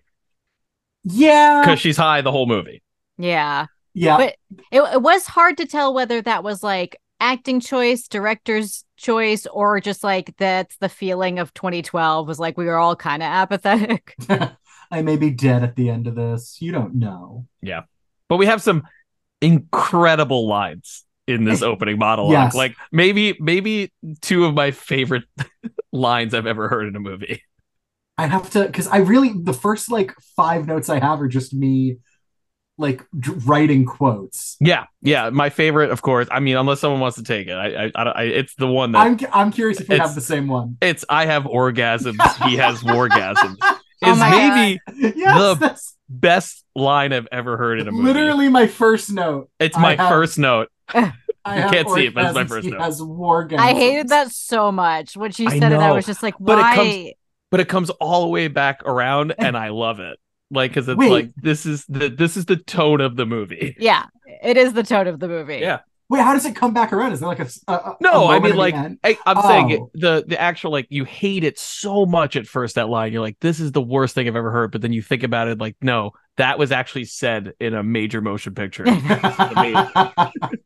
[1.03, 1.61] Yeah.
[1.63, 2.83] because she's high the whole movie.
[3.17, 3.67] Yeah.
[3.93, 4.17] Yeah.
[4.17, 4.35] But
[4.71, 9.79] it, it was hard to tell whether that was like acting choice, director's choice, or
[9.79, 14.15] just like that's the feeling of 2012 was like we were all kind of apathetic.
[14.91, 16.57] I may be dead at the end of this.
[16.59, 17.47] You don't know.
[18.33, 18.81] But we have some
[19.41, 22.31] incredible lines in this opening monologue.
[22.31, 22.55] Yes.
[22.55, 25.25] Like maybe maybe two of my favorite
[25.91, 27.43] lines I've ever heard in a movie.
[28.17, 31.53] I have to because I really the first like five notes I have are just
[31.53, 31.97] me
[32.79, 34.55] like d- writing quotes.
[34.59, 35.29] Yeah, yeah.
[35.29, 36.27] My favorite, of course.
[36.31, 38.93] I mean, unless someone wants to take it, I, I, I, I it's the one
[38.93, 40.77] that I'm I'm curious if we It's- have the same one.
[40.81, 41.05] it's.
[41.07, 42.17] I have orgasms.
[42.49, 43.57] he has wargasms.
[43.61, 48.03] Oh Is my maybe yes, the- that's best line I've ever heard in a movie.
[48.05, 49.49] literally my first note.
[49.59, 50.69] it's my have- first note.
[51.45, 52.79] I You can't see it, but it's my first he note.
[52.81, 53.57] Has wargasms.
[53.59, 55.17] I hated that so much.
[55.17, 56.75] When she I said it, I was just like, but it why?
[56.75, 57.11] comes-
[57.51, 60.17] But it comes all the way back around, and I love it.
[60.51, 61.09] Like, because it's Wait.
[61.11, 63.75] like this is the this is the tone of the movie.
[63.79, 64.05] Yeah,
[64.43, 65.57] it is the tone of the movie.
[65.57, 65.79] Yeah.
[66.13, 67.11] Wait, how does it come back around?
[67.11, 68.75] Is there like a, a- a No, a I mean like?
[69.03, 69.89] I, I'm saying it, Oh.
[69.95, 73.11] the the actual like you hate it so much at first that line.
[73.11, 74.71] You're like, this is the worst thing I've ever heard.
[74.71, 78.21] But then you think about it, like, no, that was actually said in a major
[78.21, 78.83] motion picture.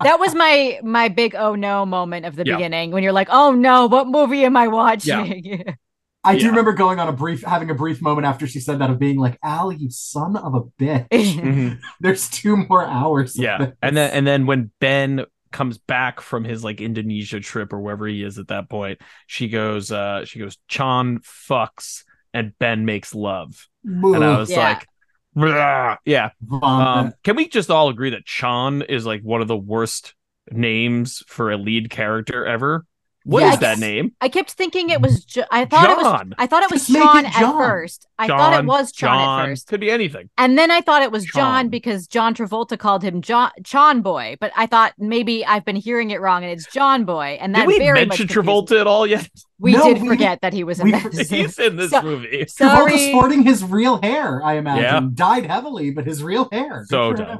[0.03, 2.55] That was my my big oh no moment of the Yeah.
[2.57, 5.63] beginning when you're like, oh no, what movie am I watching?
[6.23, 8.89] I do remember going on a brief, having a brief moment after she said that
[8.89, 11.79] of being like, "Al, you son of a bitch." Mhm.
[12.01, 13.37] There's two more hours.
[13.37, 13.69] of Yeah, this.
[13.81, 18.07] and then and then when Ben comes back from his like Indonesia trip or wherever
[18.07, 23.15] he is at that point, she goes, uh, she goes, Chon fucks and Ben makes
[23.15, 24.69] love, and I was Yeah.
[24.69, 24.87] like,
[25.33, 26.29] "Blah." yeah.
[26.61, 30.13] Um, can we just all agree that Chon is like one of the worst
[30.51, 32.85] names for a lead character ever?
[33.27, 34.11] What is Yeah, I that guess- name?
[34.21, 35.25] I kept thinking it was.
[35.25, 36.03] Jo- I thought it was.
[36.05, 36.33] John.
[36.37, 37.57] I thought it was Just John it at John.
[37.57, 38.07] first.
[38.17, 39.39] I thought it was John, John.
[39.41, 40.29] at first, Could be anything.
[40.37, 41.69] and then I thought it was John John.
[41.69, 44.37] because John Travolta called him John John Boy.
[44.39, 47.37] But I thought maybe I've been hearing it wrong, and it's John Boy.
[47.41, 48.33] And that Did we very mention much.
[48.35, 49.29] Travolta at all yet?
[49.59, 51.29] We No, did we- forget that he was in we- this.
[51.29, 52.45] He's in this So- movie.
[52.45, 53.09] Travolta Sorry.
[53.09, 54.83] sporting his real hair, I imagine.
[54.83, 55.01] Yeah.
[55.13, 56.85] Dyed heavily, but his real hair.
[56.87, 57.39] So for dumb.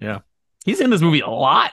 [0.00, 0.18] Yeah,
[0.64, 1.70] he's in this movie a lot.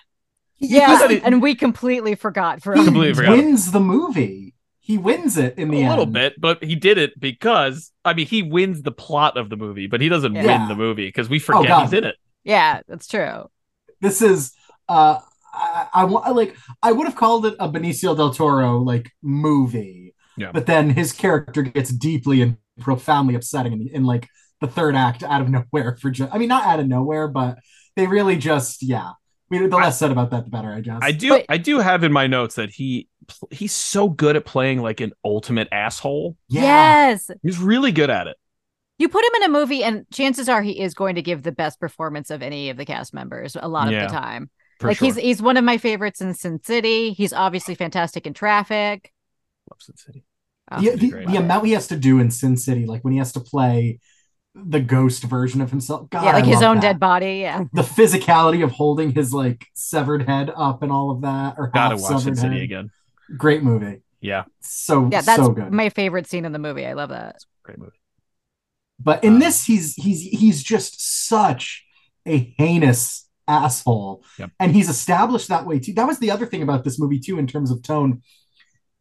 [0.70, 3.38] Yeah, said it- and we completely forgot for He Completely forgot.
[3.38, 4.54] wins the movie.
[4.80, 5.88] He wins it in the end.
[5.88, 6.00] a end.
[6.00, 9.58] little bit, but he did it because I mean he wins the plot of the
[9.58, 10.46] movie, but he doesn't Yeah.
[10.46, 11.84] win the movie because we forget God.
[11.86, 12.16] he's in it.
[12.44, 13.50] Yeah, that's true.
[14.02, 14.52] This is
[14.88, 15.20] uh
[15.54, 20.14] I, I want like I would have called it a Benicio del Toro like movie.
[20.38, 20.52] Yeah.
[20.52, 24.28] But then his character gets deeply and profoundly upsetting in, in like
[24.62, 27.58] the third act out of nowhere for just I mean not out of nowhere, but
[27.96, 29.12] they really just yeah.
[29.50, 31.00] We the less said about that the better, I guess.
[31.02, 33.08] I do But- I do have in my notes that he
[33.52, 36.36] he's so good at playing like an ultimate asshole.
[36.48, 37.10] yeah.
[37.10, 37.30] Yes.
[37.44, 38.38] He's really good at it.
[38.98, 41.52] You put him in a movie, and chances are he is going to give the
[41.52, 44.50] best performance of any of the cast members a lot of Yeah, the time.
[44.80, 45.08] For like sure.
[45.08, 47.12] he's he's one of my favorites in Sin City.
[47.14, 49.12] He's obviously fantastic in Traffic.
[49.70, 50.24] Love Sin City.
[50.72, 53.20] Oh, the, the, the amount he has to do in Sin City, like when he
[53.20, 54.00] has to play
[54.56, 56.10] the ghost version of himself.
[56.10, 56.82] God, yeah, like I his own that.
[56.82, 57.40] dead body.
[57.40, 57.66] Yeah.
[57.74, 61.96] The physicality of holding his like severed head up and all of that, or Gotta
[61.96, 62.90] half watch Sin City again.
[63.38, 64.02] Great movie.
[64.22, 65.72] Yeah, So Yeah, that's so good.
[65.72, 66.86] my favorite scene in the movie.
[66.86, 67.36] I love that.
[67.64, 67.92] great movie.
[69.00, 71.86] But in Um, this, he's he's he's just such
[72.26, 74.52] a heinous asshole, Yep.
[74.60, 75.94] and he's established that way too.
[75.94, 78.22] That was the other thing about this movie too, in terms of tone.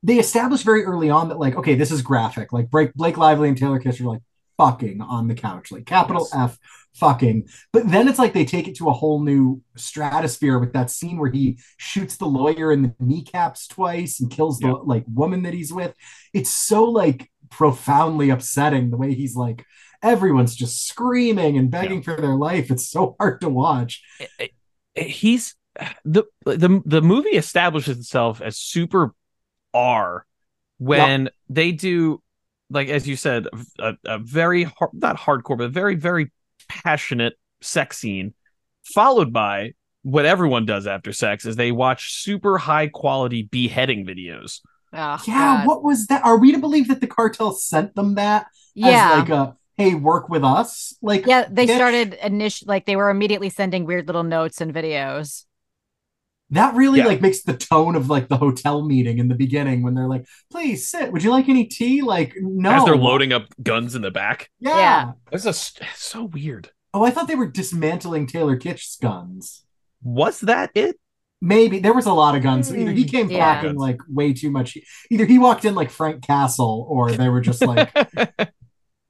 [0.02, 2.52] They established very early on that like, okay, this is graphic.
[2.52, 4.20] Like Blake, Blake Lively and Taylor Kitsch are like
[4.56, 6.50] fucking on the couch, like capital Yes.
[6.52, 6.58] F
[6.94, 7.48] fucking.
[7.72, 11.18] But then it's like they take it to a whole new stratosphere with that scene
[11.18, 15.54] where he shoots the lawyer in the kneecaps twice and kills the like woman that
[15.54, 15.94] he's with.
[16.32, 19.64] It's so like profoundly upsetting the way he's like
[20.02, 22.70] everyone's just screaming and begging for their life.
[22.70, 24.02] It's so hard to watch.
[24.94, 25.56] he's
[26.04, 29.14] the the the movie establishes itself as super
[29.72, 30.26] R
[30.78, 32.22] when they do
[32.74, 33.46] like as you said
[33.78, 36.30] a, a very har- not hardcore but a very very
[36.68, 38.34] passionate sex scene
[38.84, 44.60] followed by what everyone does after sex is they watch super high quality beheading videos
[44.96, 45.66] Oh, Yeah, God.
[45.66, 46.24] what was that?
[46.24, 49.14] Are we to believe that the cartel sent them that yeah.
[49.14, 50.94] as like a hey, work with us?
[51.02, 54.72] Like yeah, they that- started initial like they were immediately sending weird little notes and
[54.72, 55.46] videos.
[56.54, 57.06] That really Yeah.
[57.06, 60.24] like makes the tone of like the hotel meeting in the beginning when they're like,
[60.50, 61.12] "Please sit.
[61.12, 62.70] Would you like any tea?" Like, no.
[62.72, 64.76] as they're loading up guns in the back Yeah.
[64.76, 65.12] Yeah.
[65.32, 69.64] it's just so weird Oh, I thought they were dismantling Taylor Kitsch's guns.
[70.02, 70.96] was that it
[71.40, 72.74] Maybe there was a lot of guns.
[72.74, 73.54] Either he hmm, came Yeah.
[73.56, 74.78] packing like way too much.
[75.10, 77.92] Either he walked in like Frank Castle, or they were just like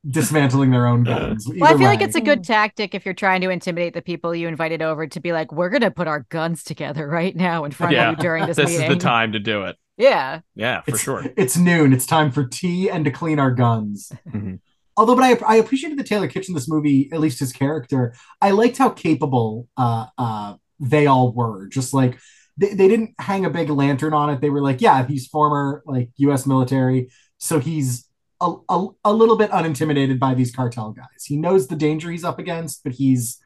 [0.09, 1.47] dismantling their own guns.
[1.49, 4.03] Well, I Either feel like it's a good tactic if you're trying to intimidate the
[4.03, 7.65] people you invited over to be like, we're gonna put our guns together right now
[7.65, 8.11] in front Yeah.
[8.11, 8.91] of you during this, this meeting.
[8.91, 10.41] is the time to do it Yeah.
[10.55, 11.93] yeah for it's, sure It's noon.
[11.93, 14.13] It's time for tea and to clean our guns.
[14.29, 14.61] Mhm.
[14.97, 18.15] Although, but I, I appreciated the Taylor Kitsch in this movie, at least his character.
[18.41, 21.67] I liked how capable uh, uh, they all were.
[21.67, 22.17] Just like
[22.57, 24.41] they, they didn't hang a big lantern on it.
[24.41, 26.47] They were like, yeah, he's former like U.S.
[26.47, 28.04] military, so he's
[28.41, 31.25] a, a, a little bit unintimidated by these cartel guys.
[31.27, 33.39] He knows the danger he's up against, but he's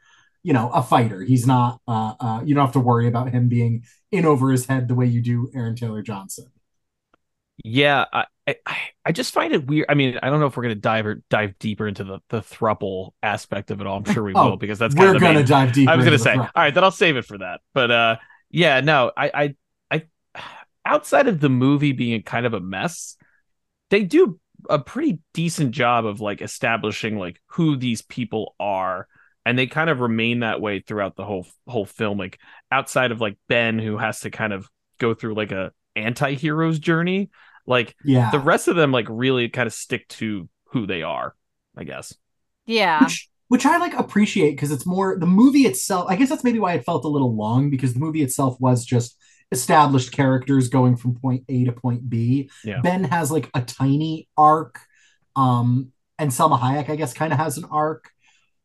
[0.43, 1.23] you know a fighter.
[1.23, 1.81] He's not.
[1.87, 4.95] Uh, uh, you don't have to worry about him being in over his head the
[4.95, 6.47] way you do Aaron Taylor Johnson.
[7.65, 8.57] Yeah, I, I
[9.05, 9.87] I just find it weird.
[9.89, 12.41] I mean, I don't know if we're gonna dive or dive deeper into the the
[12.41, 13.97] thruple aspect of it all.
[13.99, 15.93] I'm sure we Oh, will because that's We're gonna dive deeper.
[15.93, 16.51] I was gonna say, thruple.
[16.55, 17.61] all right, then I'll save it for that.
[17.75, 18.17] But uh,
[18.51, 19.55] yeah, no, I I
[19.91, 20.41] I
[20.85, 23.17] outside of the movie being kind of a mess,
[23.91, 29.07] they do a pretty decent job of like establishing like who these people are
[29.47, 32.39] and they kind of remain that way throughout the whole whole film like
[32.71, 34.69] outside of like Ben who has to kind of
[34.99, 37.31] go through like a anti-hero's journey
[37.67, 38.31] like Yeah.
[38.31, 41.35] the rest of them like really kind of stick to who they are
[41.77, 42.15] i guess
[42.67, 43.01] Yeah.
[43.05, 46.07] which which I like appreciate because it's more the movie itself.
[46.11, 48.85] I guess that's maybe why it felt a little long because the movie itself was
[48.85, 49.17] just
[49.51, 52.51] established characters going from point A to point B.
[52.65, 52.81] Yeah.
[52.83, 54.79] Ben has like a tiny arc,
[55.37, 58.11] um, and Salma Hayek, I guess, kind of has an arc.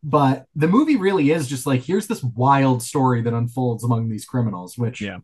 [0.03, 4.25] But the movie really is just like here's this wild story that unfolds among these
[4.25, 5.19] criminals, which, Yeah.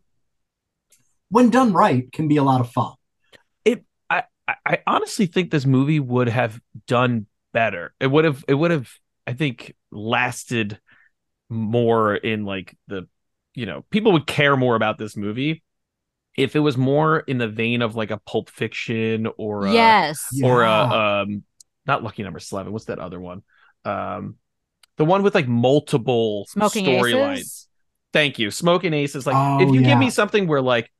[1.28, 2.94] when done right, can be a lot of fun.
[3.66, 7.94] I, I- I honestly think this movie would have done better.
[8.00, 8.90] It would have it would have
[9.26, 10.80] I think lasted
[11.48, 13.06] more in like the
[13.54, 15.62] you know, people would care more about this movie
[16.36, 20.26] if it was more in the vein of like a pulp fiction or a, yes.
[20.42, 20.82] or Yeah.
[20.90, 21.44] a um
[21.86, 23.42] not lucky number 11 what's that other one
[23.84, 24.36] um
[24.96, 27.66] the one with like multiple storylines
[28.12, 29.88] thank you smoking aces is like Oh, if you yeah.
[29.88, 30.90] give me something where like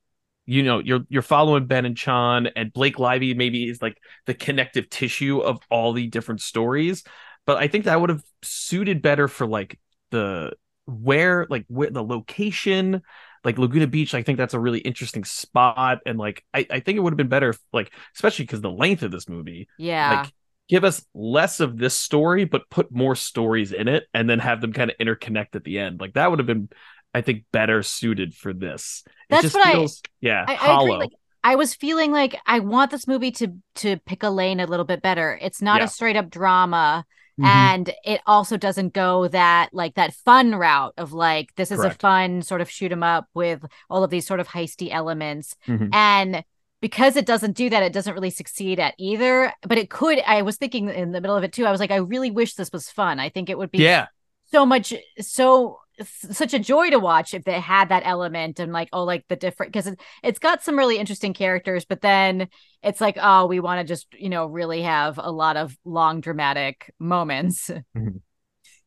[0.46, 4.34] you know you're you're following ben and chon and blake lively maybe is like the
[4.34, 7.04] connective tissue of all the different stories
[7.46, 9.78] but i think that would have suited better for like
[10.10, 10.52] the
[10.90, 13.02] where like where the location
[13.44, 16.96] like laguna beach i think that's a really interesting spot and like i, I think
[16.96, 20.22] it would have been better if, like especially because the length of this movie Yeah.
[20.22, 20.32] like
[20.68, 24.60] give us less of this story but put more stories in it and then have
[24.60, 26.68] them kind of interconnect at the end like that would have been
[27.14, 30.56] i think better suited for this That's it just what I- feels yeah I, I
[30.56, 30.96] hollow agree.
[30.98, 31.10] Like,
[31.42, 34.84] I was feeling like I want this movie to to pick a lane a little
[34.84, 35.38] bit better.
[35.40, 35.86] It's not Yeah.
[35.86, 37.06] a straight up drama.
[37.38, 37.46] Mhm.
[37.46, 41.90] and it also doesn't go that like that fun route of like this is a
[41.90, 45.56] fun sort of shoot 'em up with all of these sort of heisty elements.
[45.66, 45.90] Mhm.
[45.94, 46.44] and
[46.80, 49.52] because it doesn't do that it doesn't really succeed at either.
[49.62, 51.90] But it could i was thinking in the middle of it too i was like
[51.90, 53.18] i really wish this was fun.
[53.20, 54.06] I think it would be yeah.
[54.52, 58.88] so much so such a joy to watch if they had that element and like
[58.92, 62.48] oh like the different because it, it's got some really interesting characters but then
[62.82, 66.20] it's like oh we want to just you know really have a lot of long
[66.20, 67.70] dramatic moments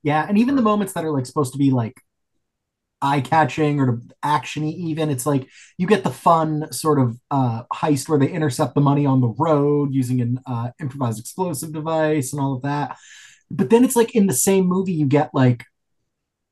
[0.04, 1.96] Yeah, and even the moments that are like supposed to be like
[3.02, 5.48] eye catching or actiony, even it's like
[5.78, 9.34] you get the fun sort of uh, heist where they intercept the money on the
[9.38, 12.98] road using an uh, improvised explosive device and all of that.
[13.52, 15.66] But then it's like in the same movie you get like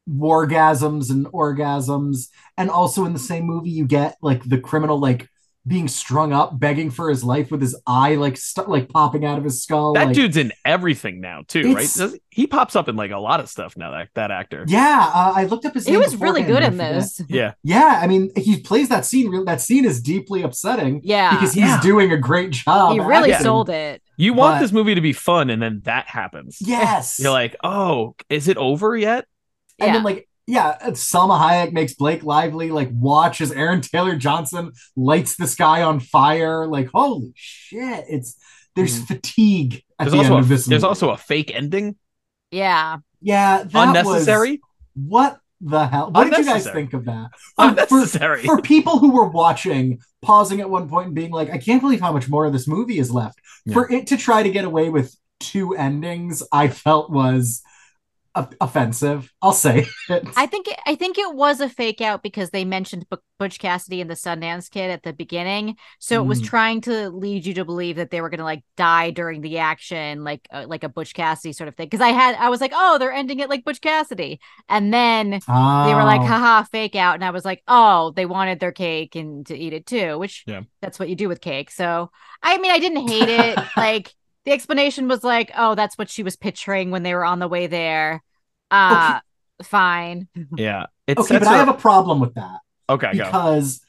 [0.09, 5.27] wargasms and orgasms, and also in the same movie you get like the criminal like
[5.67, 9.37] being strung up, begging for his life with his eye like st- like popping out
[9.37, 9.93] of his skull.
[9.93, 11.87] That like, dude's in everything now too, right?
[11.95, 13.91] Does- He pops up in like a lot of stuff now.
[13.91, 14.65] That that actor.
[14.67, 16.93] Yeah, uh, I looked up his He was really good in forget.
[16.95, 17.21] this.
[17.29, 17.53] Yeah.
[17.63, 19.29] Yeah, I mean, he plays that scene.
[19.29, 21.29] real- That scene is deeply upsetting Yeah.
[21.35, 21.79] because he's Yeah.
[21.81, 22.93] doing a great job.
[22.93, 23.43] he really acting.
[23.45, 24.01] sold it.
[24.17, 26.57] You want But- this movie to be fun, and then that happens.
[26.59, 29.25] Yes, You're like, oh, is it over yet?
[29.81, 29.93] And Yeah.
[29.93, 35.35] then like yeah, Salma Hayek makes Blake Lively like watch as Aaron Taylor Johnson lights
[35.35, 36.67] this guy on fire.
[36.67, 38.35] Like holy shit, it's
[38.75, 39.05] there's mm-hmm.
[39.05, 40.65] fatigue at There's the also end a, of this.
[40.65, 40.89] there's movie.
[40.89, 41.95] also a fake ending.
[42.51, 42.97] Yeah.
[43.21, 44.51] yeah, that Unnecessary.
[44.51, 44.59] Was,
[44.95, 46.11] what the hell?
[46.11, 47.29] What did you guys think of that?
[47.55, 48.43] For- Unnecessary.
[48.43, 52.01] for people who were watching, pausing at one point and being like, I can't believe
[52.01, 53.39] how much more of this movie is left.
[53.65, 53.73] Yeah.
[53.73, 57.70] For it to try to get away with two endings, I felt was o-
[58.35, 59.31] offensive.
[59.41, 60.23] I'll say it.
[60.37, 63.59] I think it, I think it was a fake out because they mentioned Bu- Butch
[63.59, 66.45] Cassidy and the Sundance Kid at the beginning, so it was Mm.
[66.45, 69.57] trying to lead you to believe that they were going to like die during the
[69.57, 71.87] action, like uh, like a Butch Cassidy sort of thing.
[71.87, 74.39] Because I had I was like, oh, they're ending it like Butch Cassidy,
[74.69, 75.39] and then they
[75.93, 76.25] were like, Oh.
[76.25, 79.73] haha, fake out, and I was like, oh, they wanted their cake and to eat
[79.73, 80.61] it too, which Yeah.
[80.81, 81.71] that's what you do with cake.
[81.71, 82.11] So
[82.43, 83.57] I mean, I didn't hate it.
[83.77, 84.13] like
[84.45, 87.47] the explanation was like, oh, that's what she was picturing when they were on the
[87.47, 88.23] way there.
[88.69, 89.19] Uh,
[89.63, 90.27] fine.
[90.55, 90.87] Yeah.
[91.07, 92.59] It Okay, but I have a problem with that
[92.91, 93.11] okay.
[93.17, 93.25] Go.
[93.25, 93.81] because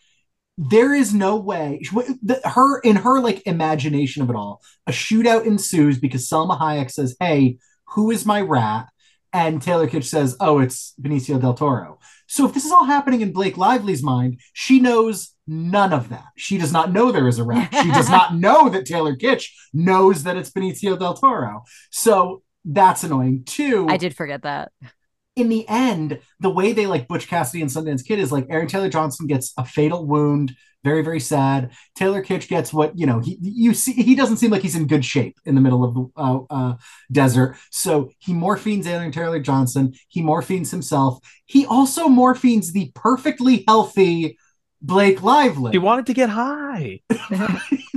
[0.59, 1.81] there is no way
[2.23, 4.63] the, her in her like imagination of it all.
[4.87, 8.89] A shootout ensues because Salma Hayek says, "Hey, who is my rat?"
[9.33, 11.99] And Taylor Kitsch says, "Oh, it's Benicio del Toro."
[12.33, 16.29] So if this is all happening in Blake Lively's mind, she knows none of that.
[16.35, 17.69] She does not know there is a rat.
[17.83, 21.65] She does not know that Taylor Kitsch knows that it's Benicio del Toro.
[21.91, 23.87] So that's annoying too.
[23.87, 24.73] I did forget that.
[25.37, 28.67] In the end, the way they like Butch Cassidy and Sundance Kid is like Aaron
[28.69, 31.71] Taylor Johnson gets a fatal wound, very very sad.
[31.95, 33.21] Taylor Kitsch gets what you know.
[33.21, 35.95] He you see he doesn't seem like he's in good shape in the middle of
[35.95, 36.75] the uh, uh,
[37.11, 37.57] desert.
[37.71, 39.95] So he morphines Aaron Taylor Johnson.
[40.09, 41.19] He morphines himself.
[41.47, 44.39] He also morphines the perfectly healthy
[44.83, 45.71] Blake Lively.
[45.73, 47.01] He wanted to get high.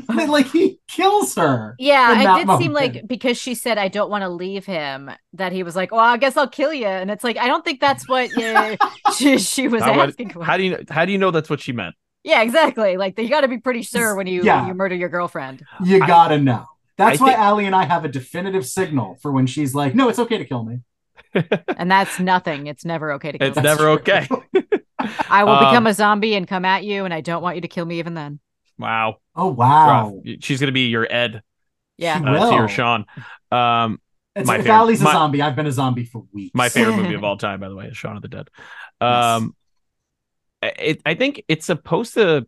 [0.07, 1.75] But, like he kills her.
[1.79, 4.63] Yeah, in it that did seem like because she said I don't want to leave
[4.65, 7.47] him that he was like, "Well, I guess I'll kill you." And it's like I
[7.47, 8.77] don't think that's what uh,
[9.17, 10.43] she, she was How would- asking for.
[10.43, 11.95] How do you how do you know that's what she meant?
[12.23, 12.97] yeah, exactly.
[12.97, 14.59] Like you got to be pretty sure when you Yeah.
[14.61, 15.63] when you murder your girlfriend.
[15.83, 16.65] You gotta know.
[16.97, 19.95] That's I why think- Allie and I have a definitive signal for when she's like,
[19.95, 20.79] "No, it's okay to kill me."
[21.77, 22.67] And that's nothing.
[22.67, 23.47] It's never okay to kill.
[23.47, 23.63] It's me.
[23.63, 24.27] never okay.
[25.29, 27.61] I will Um, become a zombie and come at you, and I don't want you
[27.61, 28.39] to kill me even then.
[28.79, 29.17] Wow.
[29.35, 29.57] Oh Rough.
[29.57, 30.21] wow!
[30.39, 31.41] She's gonna be your Ed
[31.97, 32.19] Yeah.
[32.19, 32.67] She uh, to your.
[32.69, 33.05] Sean.
[33.51, 33.99] Um,
[34.35, 36.51] It's, My if favorite- Allie's a my- zombie, I've been a zombie for weeks.
[36.55, 38.49] my favorite movie of all time, by the way, is Shaun of the Dead.
[39.01, 39.55] Um,
[40.61, 42.47] it, I think it's supposed to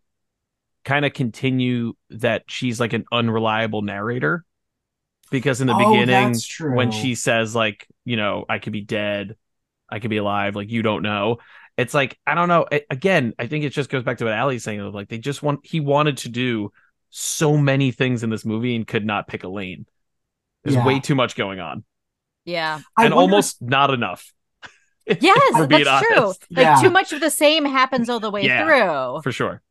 [0.83, 4.43] kind of continue that she's like an unreliable narrator
[5.29, 6.35] because in the Oh, beginning,
[6.75, 9.35] when she says like, you know, I could be dead,
[9.89, 11.37] I could be alive, like you don't know.
[11.77, 12.65] It's like I don't know.
[12.71, 14.79] A- again, I think it just goes back to what Allie's saying.
[14.79, 16.71] Of like they just want he wanted to do
[17.09, 19.85] so many things in this movie and could not pick a lane.
[20.63, 20.85] There's Yeah.
[20.85, 21.83] way too much going on,
[22.45, 22.75] Yeah.
[22.97, 24.33] And wonder- almost not enough.
[25.21, 26.25] Yes, For being that's true.
[26.27, 26.81] Like Yeah.
[26.81, 28.65] too much of the same happens all the way Yeah.
[28.65, 29.21] through.
[29.21, 29.61] for sure.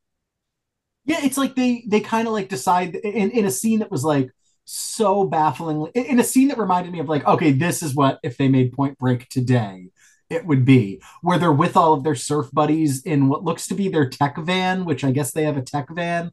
[1.04, 4.02] Yeah, it's like they they kind of like decide in in a scene that was
[4.04, 4.30] like
[4.66, 8.36] so bafflingly in a scene that reminded me of like, okay, this is what if
[8.36, 9.88] they made Point Break today,
[10.28, 13.74] it would be where they're with all of their surf buddies in what looks to
[13.74, 16.32] be their tech van, which I guess they have a tech van.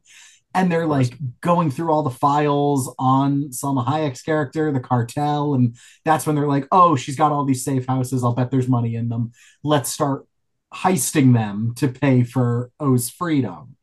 [0.52, 5.54] And they're like going through all the files on Salma Hayek's character, the cartel.
[5.54, 8.22] And that's when they're like, oh, she's got all these safe houses.
[8.22, 9.32] I'll bet there's money in them.
[9.62, 10.26] Let's start
[10.72, 13.76] heisting them to pay for O's freedom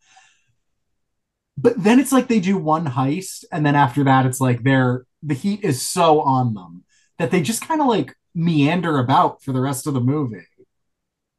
[1.57, 5.05] but then it's like they do one heist and then after that it's like they're
[5.23, 6.83] the heat is so on them
[7.17, 10.45] that they just kind of like meander about for the rest of the movie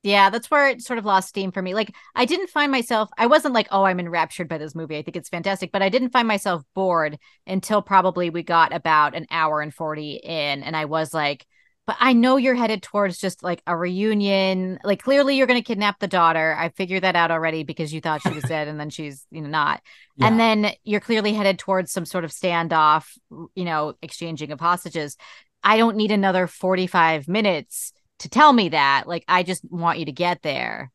[0.04, 1.74] Yeah, that's where it sort of lost steam for me.
[1.74, 4.98] Like, I didn't find myself, I wasn't like, oh, I'm enraptured by this movie.
[4.98, 9.14] I think it's fantastic, but I didn't find myself bored until probably we got about
[9.14, 10.64] an hour and 40 in.
[10.64, 11.46] And I was like,
[11.86, 14.78] but I know you're headed towards just like a reunion.
[14.84, 16.56] Like, clearly you're going to kidnap the daughter.
[16.56, 19.40] I figured that out already because you thought she was dead and then she's, you
[19.40, 19.82] know, not.
[20.20, 23.08] And then you're clearly headed towards some sort of standoff,
[23.54, 25.16] you know, exchanging of hostages.
[25.64, 29.08] I don't need another 45 minutes to tell me that.
[29.08, 30.92] Like, I just want you to get there.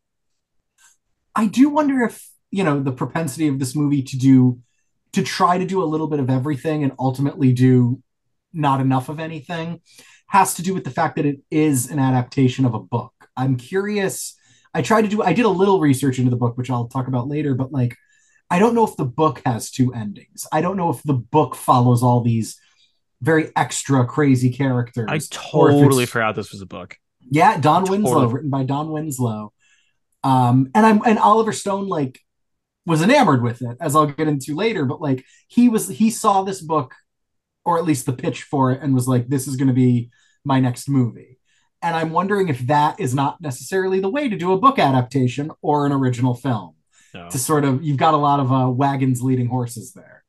[1.35, 4.59] i do wonder if you know the propensity of this movie to do
[5.11, 8.01] to try to do a little bit of everything and ultimately do
[8.53, 9.81] not enough of anything
[10.27, 13.55] has to do with the fact that it is an adaptation of a book i'm
[13.55, 14.37] curious
[14.73, 17.07] i tried to do i did a little research into the book which i'll talk
[17.07, 17.95] about later but like
[18.49, 20.47] I don't know if the book has two endings.
[20.51, 22.59] I don't know if the book follows all these
[23.21, 25.07] very extra crazy characters.
[25.09, 26.97] I totally forgot this was a book.
[27.29, 27.99] Yeah, Don Totally.
[27.99, 29.51] Winslow, written by Don Winslow.
[30.23, 32.21] Um, and I'm and Oliver Stone like
[32.85, 34.85] was enamored with it, as I'll get into later.
[34.85, 36.93] But like he was, he saw this book,
[37.67, 40.09] or at least the pitch for it, and was like, "This is going to be
[40.45, 41.37] my next movie."
[41.81, 45.51] And I'm wondering if that is not necessarily the way to do a book adaptation
[45.61, 46.75] or an original film.
[47.13, 47.29] No.
[47.29, 50.23] To sort of, you've got a lot of uh, wagons leading horses there.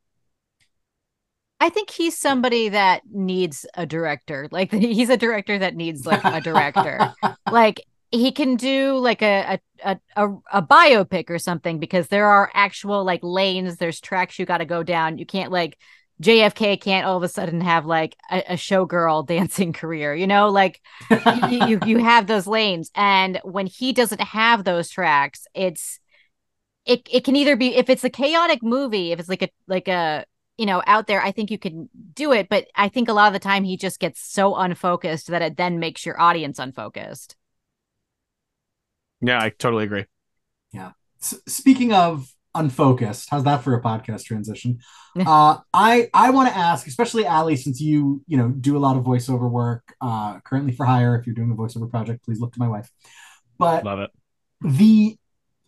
[1.60, 4.48] I think he's somebody that needs a director.
[4.50, 7.14] Like he's a director that needs like a director.
[7.50, 12.50] like he can do like a, a a a biopic or something because there are
[12.52, 15.18] actual like lanes, there's tracks you got to go down.
[15.18, 15.78] You can't like
[16.20, 20.48] JFK can't all of a sudden have like a, a showgirl dancing career, you know,
[20.48, 20.80] like
[21.50, 26.00] you, you you have those lanes, and when he doesn't have those tracks, it's
[26.84, 29.88] it it can either be if it's a chaotic movie, if it's like a like
[29.88, 30.24] a
[30.56, 33.28] you know out there, I think you can do it, but I think a lot
[33.28, 37.36] of the time he just gets so unfocused that it then makes your audience unfocused.
[39.20, 40.06] Yeah, I totally agree.
[41.20, 44.80] S- speaking of unfocused, how's that for a podcast transition?
[45.18, 48.96] uh, I I want to ask, especially Allie, since you you know do a lot
[48.96, 51.16] of voiceover work uh, currently for hire.
[51.16, 52.90] If you're doing a voiceover project, please look to my wife.
[53.58, 54.10] But Love it.
[54.62, 55.18] the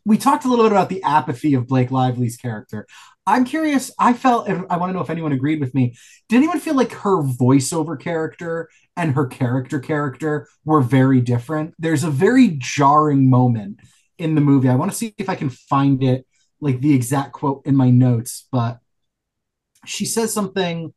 [0.04, 2.86] we talked a little bit about the apathy of Blake Lively's character.
[3.26, 3.92] I'm curious.
[3.98, 4.48] I felt.
[4.48, 5.94] I want to know if anyone agreed with me.
[6.28, 11.74] Did anyone feel like her voiceover character and her character character were very different?
[11.78, 13.80] There's a very jarring moment
[14.18, 14.68] in the movie.
[14.68, 16.26] I want to see if I can find it,
[16.60, 18.46] like the exact quote in my notes.
[18.50, 18.78] But
[19.86, 20.92] she says something.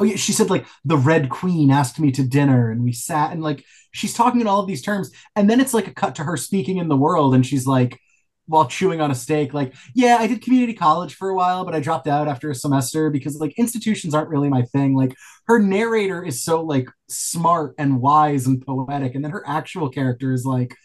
[0.00, 3.32] Oh yeah, she said like the Red Queen asked me to dinner, and we sat
[3.32, 6.16] and like she's talking in all of these terms, and then it's like a cut
[6.16, 8.00] to her speaking in the world, and she's like
[8.46, 11.74] while chewing on a steak like yeah i did community college for a while but
[11.74, 15.14] i dropped out after a semester because like institutions aren't really my thing like
[15.46, 20.32] her narrator is so like smart and wise and poetic and then her actual character
[20.32, 20.76] is like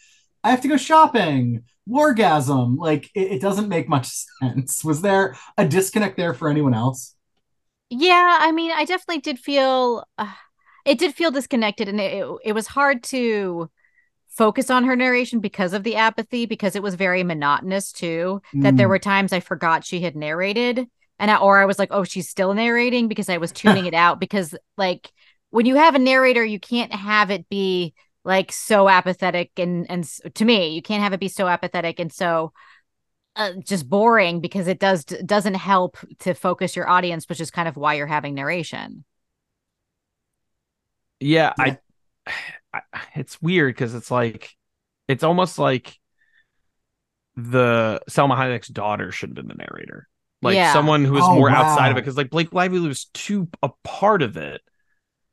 [0.42, 4.08] i have to go shopping wargasm like it, it doesn't make much
[4.42, 7.16] sense was there a disconnect there for anyone else
[7.90, 10.32] Yeah, I mean, I definitely did feel uh,
[10.84, 13.70] it did feel disconnected, and it it was hard to
[14.28, 18.42] focus on her narration because of the apathy, because it was very monotonous too.
[18.62, 18.90] That there Mm.
[18.90, 20.88] were times I forgot she had narrated,
[21.20, 23.94] and I, or I was like, oh, she's still narrating because I was tuning it
[23.94, 25.12] out because like
[25.50, 27.94] when you have a narrator, you can't have it be
[28.24, 30.04] like so apathetic and and
[30.34, 32.52] to me, you can't have it be so apathetic and so
[33.36, 37.68] uh, just boring because it does doesn't help to focus your audience, which is kind
[37.68, 39.04] of why you're having narration.
[41.20, 41.76] Yeah, I,
[42.74, 42.82] I
[43.14, 44.50] it's weird because it's like
[45.08, 45.98] it's almost like
[47.36, 50.08] the Salma Hayek's daughter should have been the narrator.
[50.42, 50.64] Like Yeah.
[50.64, 53.70] someone who is Oh, more outside of it because like Blake Lively was too a
[53.84, 54.62] part of it.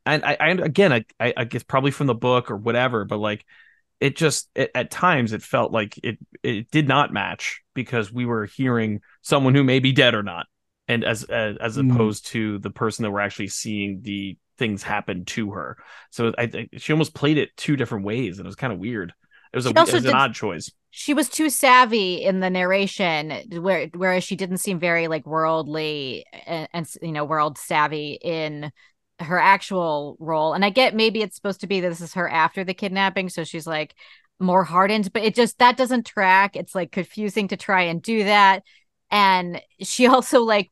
[0.08, 3.45] And I, I again I, I guess probably from the book or whatever, but like
[3.99, 8.26] it just it, at times it felt like it it did not match because we
[8.26, 10.47] were hearing someone who may be dead or not.
[10.88, 11.91] And as as, as Mm.
[11.91, 15.78] opposed to the person that we're actually seeing the things happen to her.
[16.12, 18.80] So i think she almost played it two different ways and it was kind of
[18.80, 19.14] weird.
[19.53, 20.72] It was, a, it was an odd choice.
[20.89, 23.32] She was too savvy in the narration,
[23.62, 28.72] where whereas she didn't seem very like worldly and, and you know world savvy in
[29.20, 30.53] her actual role.
[30.53, 33.30] And I get maybe it's supposed to be that this is her after the kidnapping,
[33.30, 33.95] so she's like
[34.39, 36.55] more hardened, but it just that doesn't track.
[36.55, 38.63] It's like confusing to try and do that.
[39.09, 40.70] And she also like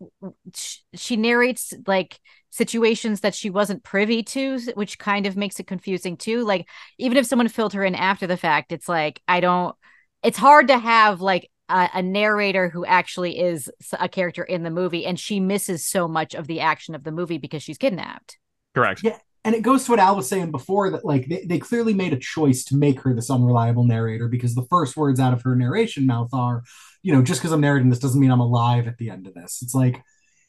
[0.55, 2.19] sh- she narrates like
[2.51, 6.43] situations that she wasn't privy to, which kind of makes it confusing too.
[6.45, 6.67] Like
[6.97, 9.75] even if someone filled her in after the fact, it's like I don't.
[10.23, 14.69] It's hard to have like a, a narrator who actually is a character in the
[14.69, 18.37] movie, and she misses so much of the action of the movie because she's kidnapped.
[18.75, 19.17] correct Yeah.
[19.43, 22.13] and it goes to what Al was saying before that like they, they clearly made
[22.13, 25.55] a choice to make her this unreliable narrator because the first words out of her
[25.55, 26.63] narration mouth are,
[27.03, 29.33] you know, just because I'm narrating this doesn't mean I'm alive at the end of
[29.33, 29.61] this.
[29.61, 30.01] It's like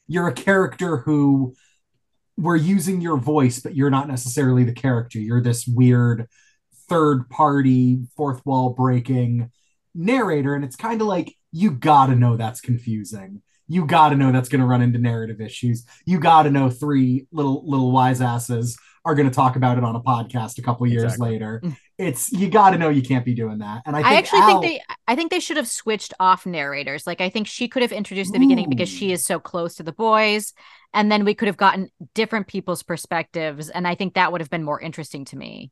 [0.09, 1.55] you're a character who
[2.39, 5.19] we're using your voice, but you're not necessarily the character.
[5.19, 6.27] You're this weird
[6.89, 9.51] third party, fourth wall breaking
[9.97, 10.55] narrator.
[10.55, 13.43] And it's kind of like you gotta know that's confusing.
[13.69, 15.85] You gotta know that's gonna run into narrative issues.
[16.05, 20.01] You gotta know three little little wise asses are gonna talk about it on a
[20.01, 21.31] podcast a couple years Exactly.
[21.31, 21.61] later.
[21.65, 21.77] Mm.
[21.99, 23.83] It's you gotta know you can't be doing that.
[23.87, 27.07] And I, I, actually Al- think they I think they should have switched off narrators.
[27.07, 29.83] Like I think she could have introduced the beginning because she is so close to
[29.83, 30.53] the boys
[30.93, 34.51] and then we could have gotten different people's perspectives and I think that would have
[34.51, 35.71] been more interesting to me.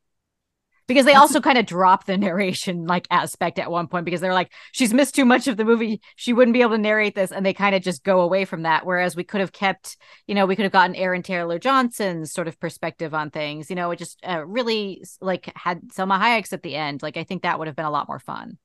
[0.86, 4.20] Because they That's also kind of drop the narration like aspect at one point because
[4.20, 7.14] they're like she's missed too much of the movie she wouldn't be able to narrate
[7.14, 9.96] this and they kind of just go away from that whereas we could have kept
[10.26, 13.76] you know we could have gotten aaron taylor johnson's sort of perspective on things you
[13.76, 17.42] know it just uh, really like had salma hayek's at the end like i think
[17.42, 18.58] that would have been a lot more fun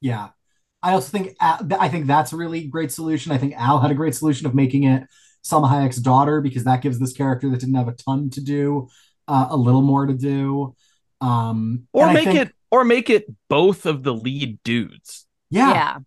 [0.00, 0.30] Yeah.
[0.82, 3.32] I also think I think that's a really great solution.
[3.32, 5.04] I think Al had a great solution of making it
[5.44, 8.88] Salma Hayek's daughter because that gives this character that didn't have a ton to do
[9.28, 10.74] uh, a little more to do.
[11.20, 15.98] Um, Or make think- it or make it both of the lead dudes yeah, yeah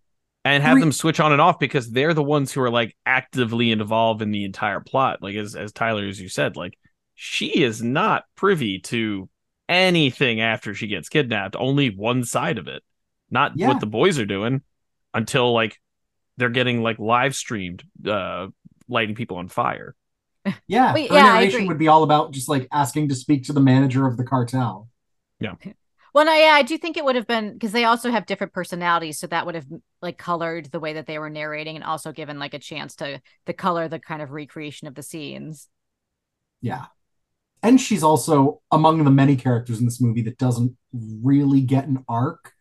[0.46, 2.96] and have Re- them switch on and off because they're the ones who are like
[3.06, 5.22] actively involved in the entire plot.
[5.22, 6.78] Like as as Tyler as you said, like
[7.14, 9.28] she is not privy to
[9.68, 12.82] anything after she gets kidnapped, only one side of it.
[13.30, 13.68] Not Yeah.
[13.68, 14.62] what the boys are doing
[15.12, 15.78] until like
[16.38, 18.48] they're getting like live streamed uh
[18.88, 19.94] lighting people on fire.
[20.66, 20.92] yeah.
[20.94, 23.60] Wait, Her yeah, narration would be all about just like asking to speak to the
[23.60, 24.88] manager of the cartel.
[26.14, 28.52] Well, no, yeah, I do think it would have been because they also have different
[28.52, 29.66] personalities, so that would have
[30.00, 33.20] like colored the way that they were narrating, and also given like a chance to
[33.46, 35.68] the color the kind of recreation of the scenes.
[36.62, 36.86] Yeah.
[37.64, 42.04] And she's also among the many characters in this movie that doesn't really get an
[42.08, 42.52] arc,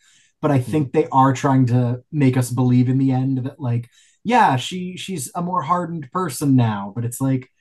[0.42, 0.72] but I hmm.
[0.72, 3.88] think they are trying to make us believe in the end that like,
[4.24, 7.52] yeah, she she's a more hardened person now, but it's like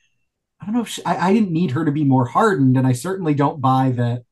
[0.59, 2.87] I don't know if she, I, I didn't need her to be more hardened, and
[2.87, 4.23] I certainly don't buy that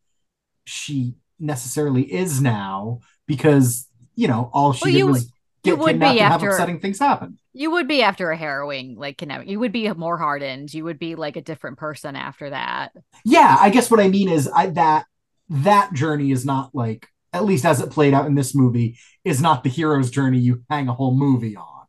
[0.72, 5.32] she necessarily is now because you know all she Well, did you- was
[5.64, 7.38] get would be kidnapped and have after- upsetting things happen.
[7.54, 9.50] You would be after a harrowing, like kidnapping.
[9.50, 10.74] You would be more hardened.
[10.74, 12.94] You would be like a different person after that.
[13.26, 15.06] yeah i guess what i mean is i that
[15.50, 19.42] that journey is not like at least as it played out in this movie is
[19.42, 21.86] not the hero's journey you hang a whole movie on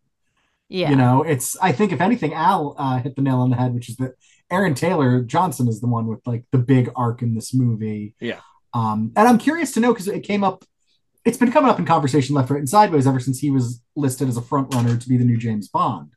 [0.68, 0.90] Yeah.
[0.90, 3.72] you know it's i think if anything al uh, hit the nail on the head
[3.74, 4.12] which is that
[4.50, 8.40] aaron taylor johnson is the one with like the big arc in this movie Yeah.
[8.74, 10.64] Um and i'm curious to know because it came up
[11.24, 14.28] it's been coming up in conversation left right and sideways ever since he was listed
[14.28, 16.10] as a front runner to be the new james bond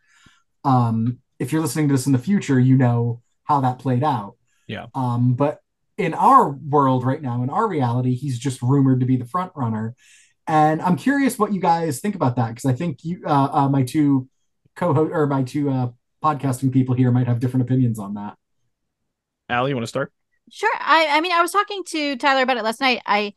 [0.63, 4.35] um if you're listening to this in the future you know how that played out
[4.67, 4.87] Yeah.
[4.95, 5.59] um, but
[5.97, 9.53] in our world right now, in our reality, he's just rumored to be the front
[9.55, 9.95] runner.
[10.45, 13.69] And I'm curious what you guys think about that because I think you, uh, uh,
[13.69, 14.27] my two
[14.75, 15.91] co-host or my two uh,
[16.21, 18.35] podcasting people here might have different opinions on that.
[19.47, 20.11] Allie, you want to start?
[20.51, 20.71] Sure.
[20.79, 23.01] I I mean, I was talking to Tyler about it last night.
[23.05, 23.33] I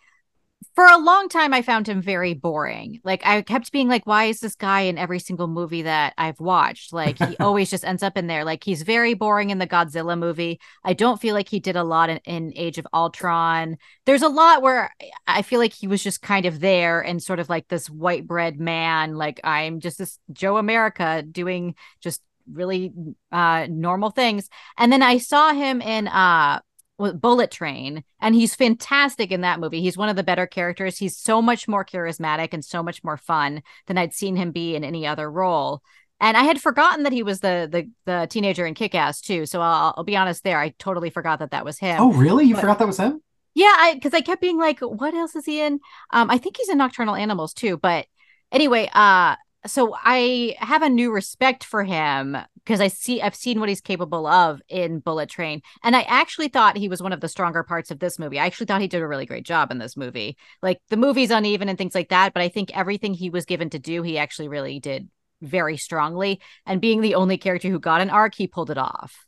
[0.74, 3.00] for a long time I found him very boring.
[3.04, 6.38] Like I kept being like, why is this guy in every single movie that I've
[6.40, 6.92] watched?
[6.92, 8.44] Like he always just ends up in there.
[8.44, 10.60] Like he's very boring in the Godzilla movie.
[10.84, 13.76] I don't feel like he did a lot in, in Age of Ultron.
[14.06, 14.94] There's a lot where
[15.26, 18.26] I feel like he was just kind of there and sort of like this white
[18.26, 19.14] bread man.
[19.16, 22.92] Like I'm just this Joe America doing just really
[23.32, 24.48] uh normal things.
[24.76, 26.60] And then I saw him in uh
[26.98, 29.80] Bullet Train, and he's fantastic in that movie.
[29.80, 30.98] He's one of the better characters.
[30.98, 34.74] He's so much more charismatic and so much more fun than I'd seen him be
[34.74, 35.82] in any other role.
[36.20, 39.46] And I had forgotten that he was the the the teenager in Kick Ass too.
[39.46, 40.58] So I'll, I'll be honest there.
[40.58, 42.00] I totally forgot that that was him.
[42.00, 42.44] Oh, really?
[42.44, 43.22] You But- forgot that was him?
[43.54, 45.80] Yeah, I because I kept being like, what else is he in?
[46.10, 47.76] Um, I think he's in Nocturnal Animals too.
[47.76, 48.06] But
[48.52, 49.36] anyway, uh,
[49.68, 53.80] so I have a new respect for him because I see I've seen what he's
[53.80, 57.62] capable of in Bullet Train, and I actually thought he was one of the stronger
[57.62, 58.38] parts of this movie.
[58.38, 60.36] I actually thought he did a really great job in this movie.
[60.62, 63.70] Like the movie's uneven and things like that, but I think everything he was given
[63.70, 65.08] to do, he actually really did
[65.40, 66.40] very strongly.
[66.66, 69.26] And being the only character who got an arc, he pulled it off.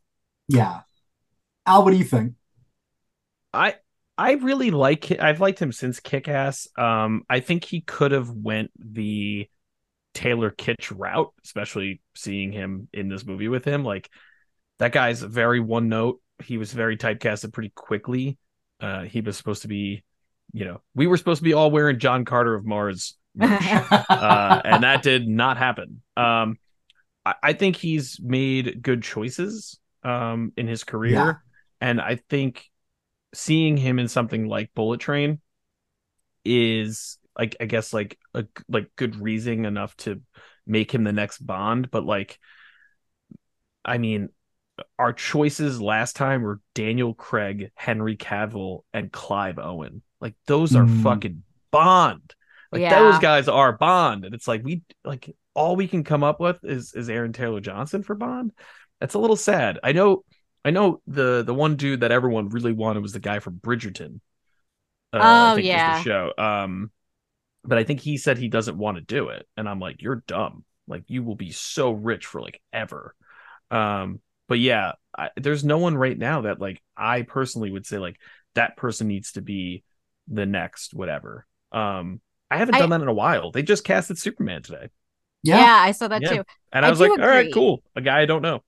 [0.49, 0.81] Yeah.
[1.67, 2.35] Al, what do you think?
[3.53, 3.77] I
[4.19, 6.69] I really like I've liked him since Kick Ass.
[6.77, 9.49] Um, I think he could have went the
[10.15, 13.85] Taylor Kitsch route, especially seeing him in this movie with him.
[13.85, 14.11] Like
[14.79, 16.21] that guy's very one note.
[16.43, 18.39] He was very typecasted pretty quickly.
[18.81, 20.03] Uh, he was supposed to be,
[20.53, 23.63] you know, we were supposed to be all wearing John Carter of Mars merch,
[24.09, 26.03] uh, and that did not happen.
[26.17, 26.59] Um,
[27.25, 31.33] I, I think he's made good choices um, in his career, Yeah.
[31.81, 32.65] and I think
[33.35, 35.41] seeing him in something like Bullet Train
[36.45, 40.23] is like I guess like a like good reasoning enough to
[40.67, 42.39] make him the next Bond, but like
[43.85, 44.29] I mean
[44.99, 50.03] our choices last time were Daniel Craig, Henry Cavill, and Clive Owen.
[50.21, 51.03] Like those are Mm.
[51.03, 52.35] fucking Bond.
[52.73, 53.01] Like Yeah.
[53.01, 54.25] those guys are Bond.
[54.25, 57.61] And it's like we like all we can come up with is is Aaron Taylor
[57.61, 58.53] Johnson for Bond.
[59.01, 59.79] That's a little sad.
[59.83, 60.25] I know
[60.65, 64.21] I know the the one dude that everyone really wanted was the guy from Bridgerton.
[65.13, 65.99] Uh, I Oh, think was yeah.
[65.99, 66.33] the show.
[66.39, 66.91] Um
[67.65, 69.47] but I think he said he doesn't want to do it.
[69.57, 70.65] And I'm like, you're dumb.
[70.89, 73.15] Like you will be so rich for like ever.
[73.71, 77.99] Um, but yeah, I, there's no one right now that like I personally would say
[77.99, 78.17] like
[78.55, 79.85] that person needs to be
[80.29, 81.47] the next whatever.
[81.71, 83.53] Um, I haven't I- done that in a while.
[83.53, 84.89] They just casted Superman today,
[85.43, 86.29] Yeah, yeah I saw that Yeah.
[86.39, 86.45] too.
[86.73, 87.83] and I, I was do like, all right, cool.
[87.95, 88.63] A guy I don't know.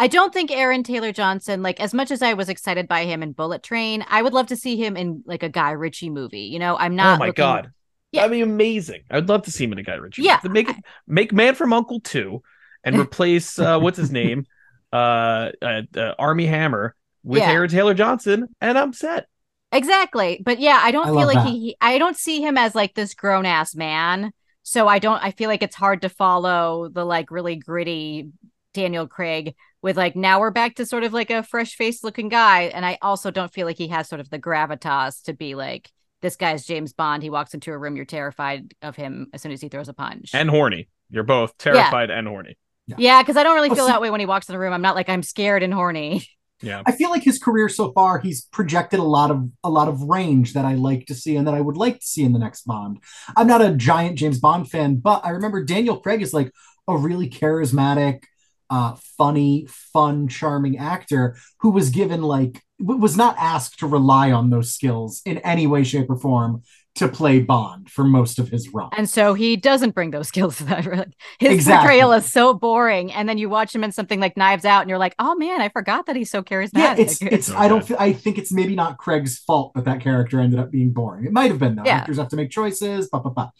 [0.00, 3.22] I don't think Aaron Taylor Johnson, like as much as I was excited by him
[3.22, 6.42] in Bullet Train, I would love to see him in like a Guy Ritchie movie.
[6.42, 7.16] You know, I'm not.
[7.16, 7.72] oh my looking- god,
[8.12, 8.22] Yeah.
[8.22, 9.02] that'd be amazing.
[9.10, 10.22] I'd love to see him in a Guy Ritchie.
[10.22, 10.64] Yeah, movie.
[10.64, 12.42] make make Man from Uncle two,
[12.84, 14.46] and replace uh, what's his name,
[14.92, 17.50] uh, uh, uh, Armie Hammer with Yeah.
[17.52, 19.26] Aaron Taylor Johnson, and I'm set.
[19.72, 20.40] Exactly.
[20.42, 22.94] But yeah, I don't I feel like he, he- I don't see him as like
[22.94, 24.32] this grown ass man.
[24.62, 28.30] So I don't I feel like it's hard to follow the like really gritty
[28.74, 32.28] Daniel Craig with like now we're back to sort of like a fresh faced looking
[32.30, 32.62] guy.
[32.64, 35.90] And I also don't feel like he has sort of the gravitas to be like
[36.22, 37.22] this guy's James Bond.
[37.22, 39.94] He walks into a room, you're terrified of him as soon as he throws a
[39.94, 40.30] punch.
[40.34, 40.88] And horny.
[41.10, 42.56] You're both terrified and horny.
[42.98, 44.72] yeah, because I don't really Oh, feel that way when he walks in the room.
[44.72, 46.26] I'm not like I'm scared and horny.
[46.60, 46.82] Yeah.
[46.86, 50.02] I feel like his career so far, he's projected a lot of a lot of
[50.02, 52.40] range that I like to see and that I would like to see in the
[52.40, 52.98] next Bond.
[53.36, 56.50] I'm not a giant James Bond fan, but I remember Daniel Craig is like
[56.88, 58.24] a really charismatic,
[58.70, 64.30] uh, funny, fun, charming actor who was given like w- was not asked to rely
[64.32, 66.62] on those skills in any way, shape, or form
[66.94, 68.88] to play Bond for most of his run.
[68.96, 70.84] And so he doesn't bring those skills to that.
[70.84, 71.06] Really.
[71.38, 71.80] His Exactly.
[71.88, 73.12] portrayal is so boring.
[73.12, 75.60] And then you watch him in something like Knives Out and you're like, oh man,
[75.60, 76.72] I forgot that he's so charismatic.
[76.74, 77.50] Yeah, it's it's.
[77.50, 77.88] I don't.
[78.00, 81.24] I think it's maybe not Craig's fault that that character ended up being boring.
[81.24, 81.84] It might have been though.
[81.84, 81.98] Yeah.
[81.98, 83.08] Actors have to make choices.
[83.08, 83.50] Blah blah blah.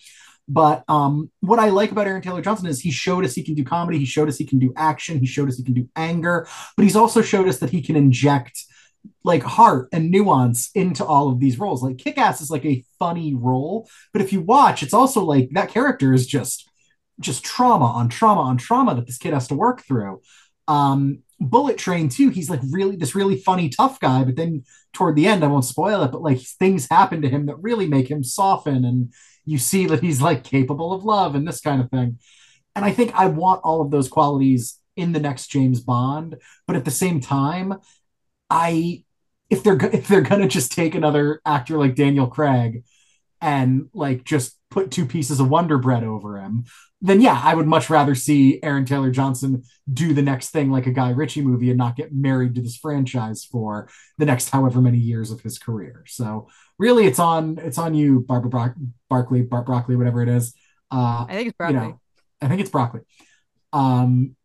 [0.50, 3.54] But um, what I like about Aaron Taylor Johnson is he showed us he can
[3.54, 3.98] do comedy.
[3.98, 5.18] He showed us he can do action.
[5.20, 6.48] He showed us he can do anger.
[6.74, 8.64] But he's also showed us that he can inject
[9.24, 11.82] like heart and nuance into all of these roles.
[11.82, 15.70] Like Kick-Ass is like a funny role, but if you watch, it's also like that
[15.70, 16.68] character is just
[17.20, 20.20] just trauma on trauma on trauma that this kid has to work through.
[20.68, 22.30] Um, Bullet Train too.
[22.30, 25.64] He's like really this really funny tough guy, but then toward the end, I won't
[25.64, 29.12] spoil it, but like things happen to him that really make him soften, and
[29.44, 32.18] you see that he's like capable of love and this kind of thing.
[32.74, 36.36] And I think I want all of those qualities in the next James Bond,
[36.66, 37.74] but at the same time,
[38.50, 39.04] I
[39.50, 42.84] if they're if they're gonna just take another actor like Daniel Craig
[43.40, 46.64] and like just put two pieces of Wonder Bread over him,
[47.00, 50.86] then yeah, I would much rather see Aaron Taylor Johnson do the next thing like
[50.86, 53.88] a Guy Ritchie movie and not get married to this franchise for
[54.18, 56.04] the next however many years of his career.
[56.06, 58.74] So really, it's on it's on you, Barbara Brock,
[59.08, 60.54] Barkley, Bart Broccoli, whatever it is.
[60.90, 61.76] Uh, I think it's you broccoli.
[61.76, 62.00] know,
[62.42, 63.02] I think it's broccoli.
[63.72, 64.36] Um,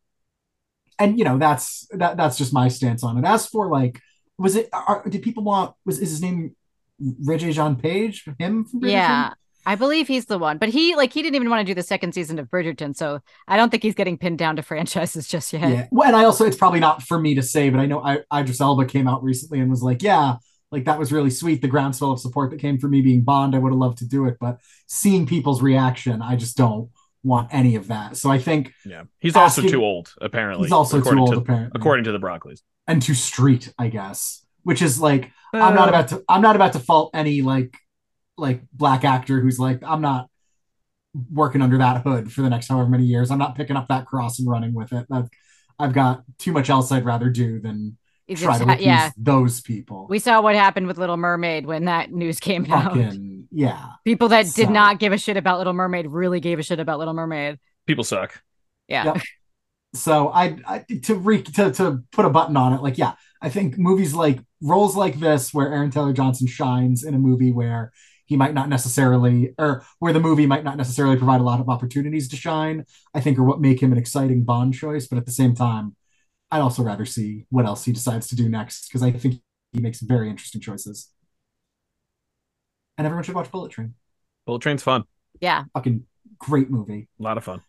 [0.99, 3.25] and you know that's that that's just my stance on it.
[3.25, 3.99] As for like,
[4.37, 4.69] was it?
[4.73, 5.75] Are, did people want?
[5.85, 6.55] Was is his name
[7.01, 8.25] Regé-Jean Page?
[8.39, 8.65] Him?
[8.65, 8.91] From Bridgerton?
[8.91, 9.33] yeah.
[9.65, 11.83] I believe he's the one, but he like he didn't even want to do the
[11.83, 15.53] second season of Bridgerton, so I don't think he's getting pinned down to franchises just
[15.53, 15.69] yet.
[15.69, 15.87] Yeah.
[15.89, 18.19] Well, and I also it's probably not for me to say, but I know I,
[18.37, 20.35] Idris Elba came out recently and was like, yeah,
[20.71, 21.61] like that was really sweet.
[21.61, 24.07] The groundswell of support that came for me being Bond, I would have loved to
[24.07, 26.89] do it, but seeing people's reaction, I just don't
[27.23, 28.17] want any of that.
[28.17, 29.03] So I think Yeah.
[29.19, 30.65] He's also too old, apparently.
[30.65, 32.63] he's also too old to, apparently, according to the Broccoli's.
[32.87, 34.45] and too street, I guess.
[34.63, 37.75] Which is like I'm not uh, about to I'm not about to fault any like
[38.37, 40.29] like black actor who's like I'm not
[41.31, 43.29] working under that hood for the next however many years.
[43.29, 45.05] I'm not picking up that cross and running with it.
[45.11, 45.29] I've,
[45.77, 47.97] I've got too much else I'd rather do than
[48.27, 49.11] It's try just to ha- appease yeah.
[49.17, 50.07] those people.
[50.09, 52.97] We saw what happened with Little Mermaid when that news came out.
[53.51, 53.89] Yeah.
[54.05, 56.99] People that did not give a shit about Little Mermaid really gave a shit about
[56.99, 57.59] Little Mermaid.
[57.85, 58.41] People suck.
[58.87, 59.05] Yeah.
[59.05, 59.21] Yep.
[59.95, 63.49] So I, I to re to to put a button on it, like yeah, I
[63.49, 67.91] think movies like roles like this where Aaron Taylor Johnson shines in a movie where
[68.25, 71.69] he might not necessarily or where the movie might not necessarily provide a lot of
[71.69, 75.05] opportunities to shine, I think are what make him an exciting Bond choice.
[75.05, 75.95] But at the same time,
[76.53, 79.41] I'd also rather see what else he decides to do next because I think
[79.71, 81.09] he makes very interesting choices.
[82.95, 83.95] And everyone should watch Bullet Train.
[84.45, 85.05] Bullet Train's fun.
[85.41, 85.63] Yeah.
[85.73, 86.05] Fucking
[86.37, 87.07] great movie.
[87.19, 87.61] A lot of fun.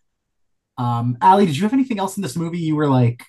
[0.77, 3.25] Um, Allie, did you have anything else in this movie you were like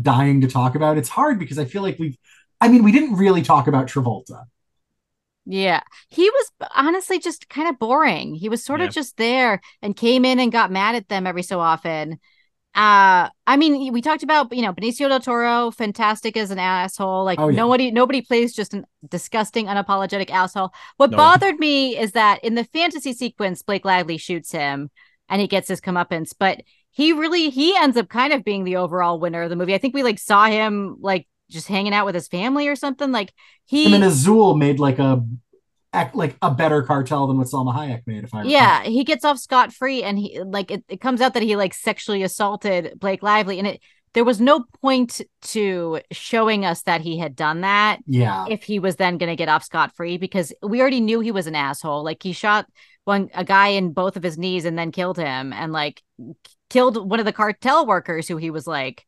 [0.00, 0.98] dying to talk about?
[0.98, 2.16] It's hard because I feel like we've,
[2.60, 4.46] I mean, we didn't really talk about Travolta.
[5.46, 5.82] Yeah.
[6.08, 8.34] He was honestly just kind of boring.
[8.34, 8.86] He was sort Yeah.
[8.86, 12.18] of just there and came in and got mad at them every so often.
[12.74, 17.24] Uh I mean, we talked about, you know, Benicio del Toro, fantastic as an asshole.
[17.24, 17.56] Like Oh, yeah.
[17.56, 20.70] nobody nobody plays just a disgusting, unapologetic asshole.
[20.96, 21.16] What No.
[21.16, 24.90] bothered me is that in the fantasy sequence, Blake Lively shoots him
[25.28, 26.60] and he gets his comeuppance, but
[26.92, 29.74] he really he ends up kind of being the overall winner of the movie.
[29.74, 33.10] I think we like saw him like just hanging out with his family or something.
[33.10, 33.32] Like
[33.66, 35.24] he Him and Azul made like a,
[35.92, 38.52] act like a better cartel than what Salma Hayek made, if I recall.
[38.52, 41.74] yeah he gets off scot-free and he like it, it comes out that he like
[41.74, 43.80] sexually assaulted blake lively and it
[44.12, 48.46] there was no point to showing us that he had done that Yeah.
[48.48, 51.30] if he was then going to get off scot free because we already knew he
[51.30, 52.02] was an asshole.
[52.02, 52.66] Like he shot
[53.04, 56.02] one a guy in both of his knees and then killed him and like
[56.70, 59.06] killed one of the cartel workers who he was like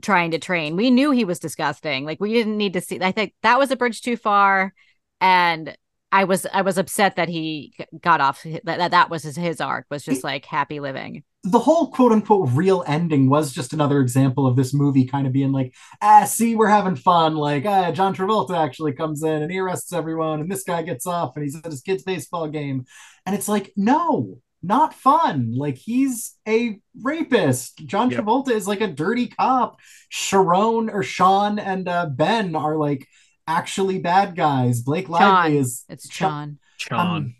[0.00, 0.76] trying to train.
[0.76, 2.04] We knew he was disgusting.
[2.04, 3.00] Like we didn't need to see.
[3.02, 4.72] I think that was a bridge too far,
[5.20, 5.76] and
[6.14, 8.42] I was I was upset that he got off.
[8.44, 11.24] That that, that was his, his arc was just like happy living.
[11.42, 15.32] the whole quote unquote real ending was just another example of this movie kind of
[15.32, 17.34] being like, ah, see, we're having fun.
[17.34, 21.06] Like, ah, John Travolta actually comes in and he arrests everyone, and this guy gets
[21.06, 22.84] off and he's at his kid's baseball game.
[23.26, 25.52] And it's like, no, not fun.
[25.54, 27.84] Like, he's a rapist.
[27.86, 28.20] John Yep.
[28.24, 29.80] Travolta is like a dirty cop.
[30.08, 33.06] Sharon or Sean and uh, Ben are like
[33.46, 34.80] actually bad guys.
[34.80, 35.60] Blake Lively Sean.
[35.60, 36.58] is It's John.
[36.76, 36.98] Sean.
[36.98, 37.34] Sean,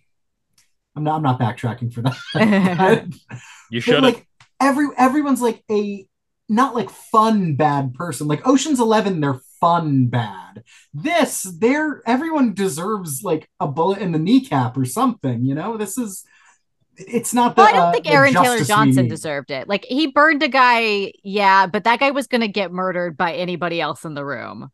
[0.96, 1.16] I'm not.
[1.16, 3.06] I'm not backtracking for that.
[3.70, 4.26] you should like
[4.60, 6.06] every everyone's like a
[6.48, 13.22] not like fun bad person like oceans 11 they're fun bad this they're everyone deserves
[13.22, 16.24] like a bullet in the kneecap or something you know this is
[16.96, 19.68] it's not the Well, I don't uh, think the Aaron Taylor Johnson deserved it.
[19.68, 23.34] Like he burned a guy, yeah, but that guy was going to get murdered by
[23.34, 24.70] anybody else in the room.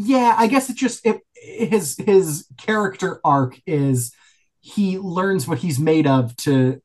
[0.00, 4.12] Yeah i guess it just it, his his character arc is
[4.60, 6.80] he learns what he's made of to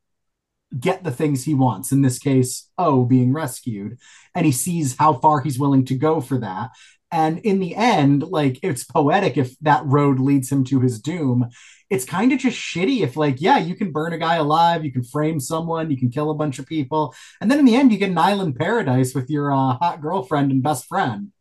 [0.80, 1.92] get the things he wants.
[1.92, 4.00] In this case oh being rescued.
[4.34, 6.72] And he sees how far he's willing to go for that.
[7.12, 11.50] And in the end like it's poetic if that road leads him to his doom.
[11.90, 14.92] It's kind of just shitty if like yeah you can burn a guy alive you
[14.92, 17.14] can frame someone you can kill a bunch of people.
[17.40, 20.52] And then in the end you get an island paradise with your uh, hot girlfriend
[20.52, 21.32] and best friend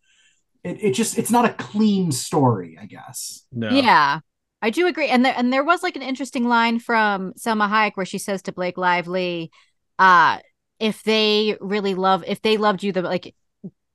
[0.64, 3.70] it, it just it's not a clean story i guess No.
[3.70, 4.20] Yeah,
[4.62, 5.08] I do agree.
[5.08, 8.40] And there and there was like an interesting line from Salma Hayek where she says
[8.42, 9.50] to Blake Lively,
[9.98, 10.38] uh,
[10.80, 13.34] if they really love if they loved you the like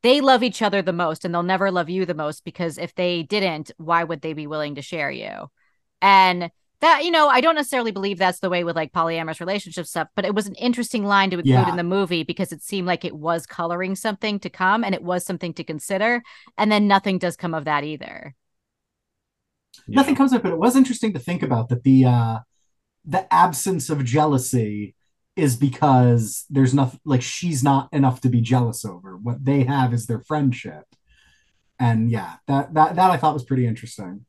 [0.03, 2.93] they love each other the most and they'll never love you the most because if
[2.95, 5.47] they didn't, why would they be willing to share you?
[6.01, 6.51] And
[6.81, 10.07] that, you know, I don't necessarily believe that's the way with like polyamorous relationship stuff,
[10.15, 11.69] but it was an interesting line to include Yeah.
[11.69, 15.03] in the movie because it seemed like it was coloring something to come and it
[15.03, 16.23] was something to consider.
[16.57, 18.35] And then nothing does come of that either.
[19.87, 22.39] nothing comes up but it was interesting to think about that the uh
[23.05, 24.95] the absence of jealousy
[25.35, 29.93] is because there's nothing like she's not enough to be jealous over what they have
[29.93, 30.83] is their friendship
[31.79, 34.25] and yeah that that that i thought was pretty interesting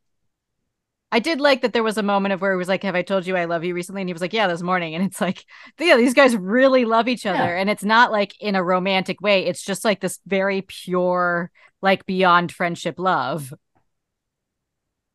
[1.12, 3.02] I did like that there was a moment of where it was like, Have I
[3.02, 4.02] told you I love you recently?
[4.02, 4.94] And he was like, Yeah, this morning.
[4.94, 5.44] And it's like,
[5.78, 7.38] yeah, these guys really love each other.
[7.38, 7.60] Yeah.
[7.60, 9.46] And it's not like in a romantic way.
[9.46, 11.50] It's just like this very pure,
[11.82, 13.52] like beyond friendship love.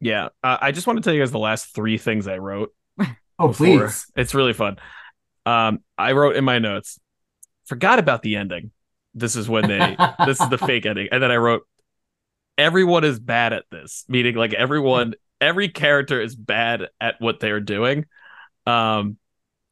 [0.02, 0.30] Yeah.
[0.44, 2.74] Uh, I just want to tell you guys the last three things I wrote.
[3.40, 3.54] oh before.
[3.54, 4.78] please It's really fun.
[5.46, 7.00] Um, I wrote in my notes,
[7.66, 8.72] forgot about the ending.
[9.14, 11.08] This is when they, this is the fake ending.
[11.12, 11.66] And then I wrote,
[12.58, 17.60] everyone is bad at this, meaning like everyone, every character is bad at what they're
[17.60, 18.06] doing.
[18.66, 19.18] Um,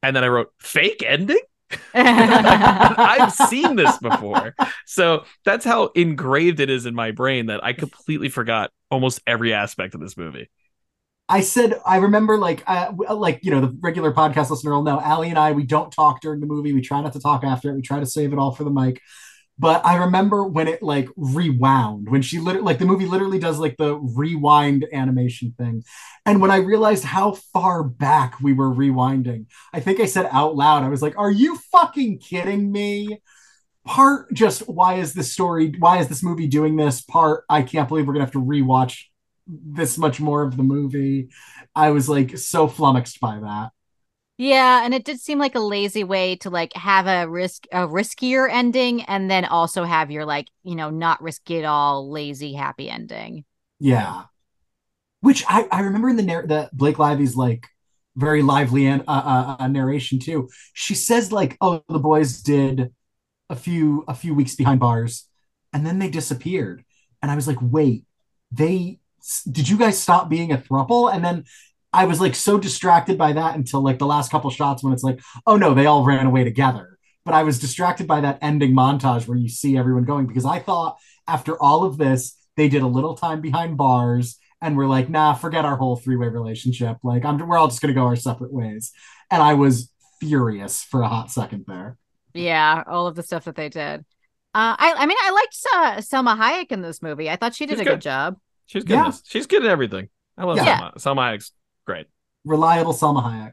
[0.02, 1.42] and then I wrote, fake ending?
[1.94, 4.56] I've seen this before.
[4.86, 9.54] So that's how engraved it is in my brain that I completely forgot almost every
[9.54, 10.50] aspect of this movie.
[11.30, 15.00] I said I remember like uh, like you know the regular podcast listener will know
[15.00, 17.72] Allie and I we don't talk during the movie we try not to talk after
[17.72, 19.02] it we try to save it all for the mic
[19.60, 23.60] but I remember when it like rewound when she literally like the movie literally does
[23.60, 25.84] like the rewind animation thing
[26.26, 30.56] and when I realized how far back we were rewinding I think I said out
[30.56, 33.22] loud I was like are you fucking kidding me
[33.86, 37.88] part just why is this story why is this movie doing this part I can't
[37.88, 39.04] believe we're gonna have to rewatch
[39.48, 41.30] this much more of the movie.
[41.76, 43.72] I was like so flummoxed by that.
[44.38, 44.84] Yeah.
[44.84, 48.50] And it did seem like a lazy way to like have a risk, a riskier
[48.52, 52.90] ending and then also have your like, you know, not risky at all, lazy, happy
[52.90, 53.46] ending.
[53.80, 54.24] Yeah.
[55.22, 57.68] Which I, I remember in the narr- the Blake Lively's like
[58.16, 60.50] very lively and uh, uh, uh, narration too.
[60.74, 62.94] She says like, "Oh, the boys did
[63.50, 65.28] a few a few weeks behind bars,
[65.72, 66.84] and then they disappeared."
[67.22, 68.04] And I was like, "Wait,
[68.52, 69.00] they
[69.50, 71.46] did you guys stop being a throuple?" And then
[71.94, 75.04] I was like so distracted by that until like the last couple shots when it's
[75.04, 78.74] like, "Oh no, they all ran away together." But I was distracted by that ending
[78.74, 82.82] montage where you see everyone going because I thought after all of this, they did
[82.82, 86.98] a little time behind bars and we're like, nah, forget our whole three way relationship.
[87.04, 88.92] Like, I'm, we're all just gonna go our separate ways.
[89.32, 89.90] And I was
[90.20, 91.98] furious for a hot second there.
[92.34, 92.84] Yeah.
[92.88, 94.02] All of the stuff that they did.
[94.56, 97.30] Uh, I, I mean, I liked uh, Salma Hayek in this movie.
[97.30, 98.02] I thought she did She's a good good.
[98.02, 98.38] job.
[98.66, 98.94] She's good.
[98.94, 99.12] Yeah.
[99.26, 100.10] She's good at everything.
[100.38, 100.80] I love Yeah.
[100.80, 100.96] Salma.
[100.96, 101.52] Salma Hayek's
[101.86, 102.08] great.
[102.46, 103.52] Reliable Salma Hayek.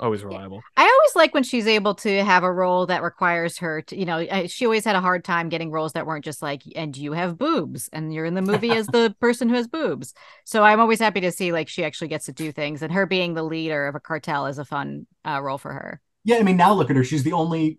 [0.00, 0.62] always reliable.
[0.76, 4.04] I always like when she's able to have a role that requires her to, you
[4.04, 7.12] know, she always had a hard time getting roles that weren't just like, and you
[7.12, 10.12] have boobs, and you're in the movie as the person who has boobs.
[10.44, 13.06] So I'm always happy to see like she actually gets to do things, and her
[13.06, 16.00] being the leader of a cartel is a fun uh, role for her.
[16.24, 17.04] Yeah, I mean, now look at her.
[17.04, 17.78] She's the only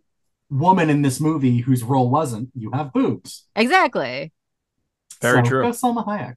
[0.49, 4.32] woman in this movie whose role wasn't "you have boobs." Exactly.
[5.22, 5.64] Very So, true.
[5.64, 6.36] Go Salma Hayek.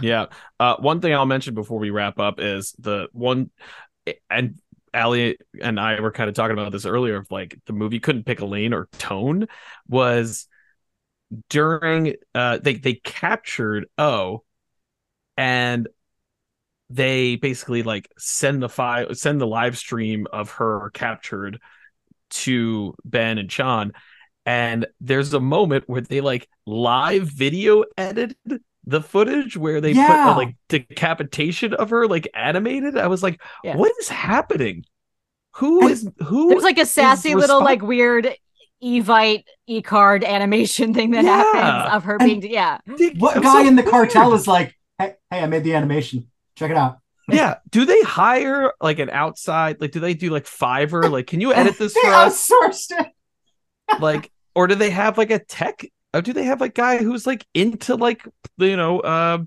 [0.00, 0.26] Yeah.
[0.58, 3.50] Uh, one thing I'll mention before we wrap up is the one,
[4.30, 4.58] and
[4.94, 7.16] Allie and I were kind of talking about this earlier.
[7.16, 9.46] Of like the movie couldn't pick a lane or tone
[9.88, 10.46] was
[11.48, 14.44] during uh they they captured O,
[15.36, 15.88] and
[16.90, 21.60] they basically like send the file send the live stream of her captured
[22.30, 23.92] to Ben and Sean.
[24.44, 30.00] And there's a moment where they like live video edited the footage where they put
[30.10, 32.96] a like decapitation of her like animated.
[32.98, 33.76] I was like, Yeah.
[33.76, 34.84] what is happening?
[35.56, 36.48] Who is who And is who?
[36.50, 38.34] There's like a sassy little respon- like weird
[38.82, 41.36] Evite E card animation thing that Yeah.
[41.52, 42.78] happens of her And- being yeah.
[43.18, 43.90] What guy so in the weird.
[43.92, 46.28] cartel is like, "Hey, hey, I made the animation.
[46.56, 47.56] Check it out." yeah.
[47.70, 49.80] Do they hire like an outside?
[49.80, 51.08] Like, do they do like Fiverr?
[51.10, 52.50] Like, can you edit this they for us?
[52.50, 54.00] outsourced it.
[54.00, 55.84] like or do they have like a tech
[56.14, 58.24] or do they have like guy who's like into like
[58.58, 59.38] you know uh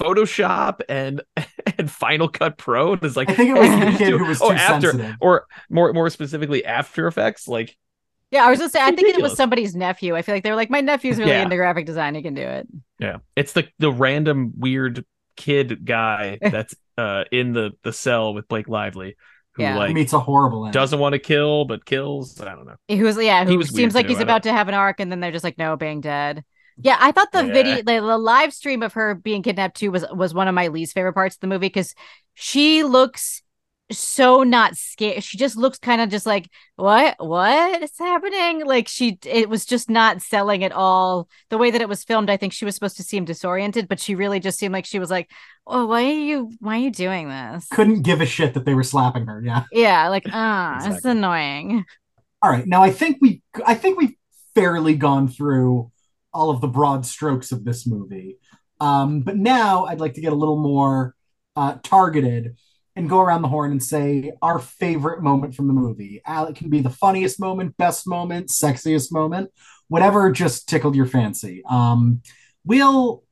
[0.00, 1.22] photoshop and
[1.78, 4.24] and final cut pro and is like I think it was "Hey, the kid who
[4.24, 5.16] was oh, after sensitive.
[5.20, 7.76] or more more specifically after effects like
[8.30, 10.16] Yeah, I was gonna say I think it was somebody's nephew.
[10.16, 11.42] I feel like they were like, My nephew's really Yeah.
[11.42, 12.66] into graphic design, he can do it.
[12.98, 15.04] yeah it's the the random weird
[15.36, 19.16] kid guy that's uh in the the cell with blake lively
[19.56, 19.72] who Yeah.
[19.72, 20.72] He like meets a horrible end.
[20.74, 23.92] doesn't want to kill but kills i don't know Who was yeah, He was seems
[23.92, 25.58] weird like too, he's I about to have an arc and then they're just like,
[25.58, 26.44] no, bang dead.
[26.76, 27.52] Yeah, I thought the Yeah.
[27.52, 30.68] video the, the live stream of her being kidnapped too was was one of my
[30.68, 31.94] least favorite parts of the movie because
[32.34, 33.42] she looks
[33.98, 35.22] so not scared.
[35.24, 37.16] She just looks kind of just like, what?
[37.18, 38.64] What is happening?
[38.64, 41.28] Like she it was just not selling at all.
[41.50, 44.00] The way that it was filmed, I think she was supposed to seem disoriented, but
[44.00, 45.30] she really just seemed like she was like,
[45.66, 47.66] Oh, why are you why are you doing this?
[47.70, 49.42] Couldn't give a shit that they were slapping her.
[49.44, 49.64] Yeah.
[49.72, 51.10] Yeah, like ah, it's Exactly.
[51.12, 51.84] annoying.
[52.42, 52.66] All right.
[52.66, 54.14] Now I think we I think we've
[54.54, 55.90] fairly gone through
[56.32, 58.38] all of the broad strokes of this movie.
[58.80, 61.14] Um, but now I'd like to get a little more
[61.56, 62.56] uh, targeted
[62.96, 66.22] and go around the horn and say our favorite moment from the movie.
[66.26, 69.50] It can be the funniest moment, best moment, sexiest moment,
[69.88, 71.62] whatever just tickled your fancy.
[71.68, 72.22] Um,
[72.64, 73.24] we'll,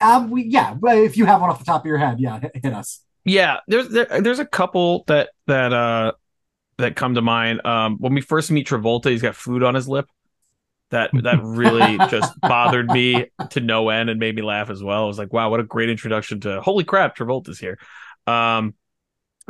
[0.00, 2.52] uh, we, yeah, if you have one off the top of your head, yeah, hit,
[2.62, 3.04] hit us.
[3.24, 6.12] Yeah, there's there, there's a couple that that uh
[6.78, 7.64] that come to mind.
[7.66, 10.06] Um, when we first meet Travolta, he's got food on his lip.
[10.90, 15.04] That that really just bothered me to no end and made me laugh as well.
[15.04, 17.78] I was like, wow, what a great introduction to holy crap, Travolta's here.
[18.26, 18.74] Um,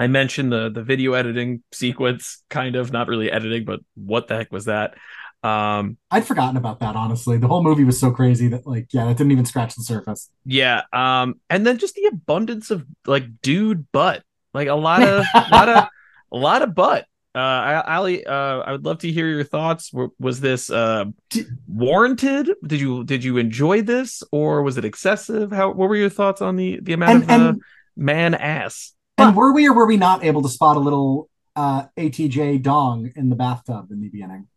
[0.01, 4.37] I mentioned the the video editing sequence, kind of not really editing, but what the
[4.37, 4.95] heck was that?
[5.43, 7.39] Um, I'd forgotten about that, honestly.
[7.39, 10.31] The whole movie was so crazy that, like, yeah, that didn't even scratch the surface.
[10.45, 14.23] Yeah, um, and then just the abundance of like dude butt,
[14.53, 15.89] like a lot of, a lot of,
[16.33, 17.07] a lot of butt.
[17.35, 19.93] Uh, Allie, uh, I would love to hear your thoughts.
[20.19, 22.51] Was this uh Did- warranted?
[22.67, 25.53] Did you did you enjoy this, or was it excessive?
[25.53, 27.63] How what were your thoughts on the the amount And- of uh, and-
[27.97, 28.93] man ass?
[29.31, 33.13] And were we or were we not able to spot a little uh, ATJ dong
[33.15, 34.49] in the bathtub in the beginning?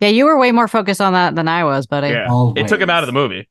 [0.00, 2.08] Yeah, you were way more focused on that than I was, buddy.
[2.08, 3.48] Yeah, it took him out of the movie.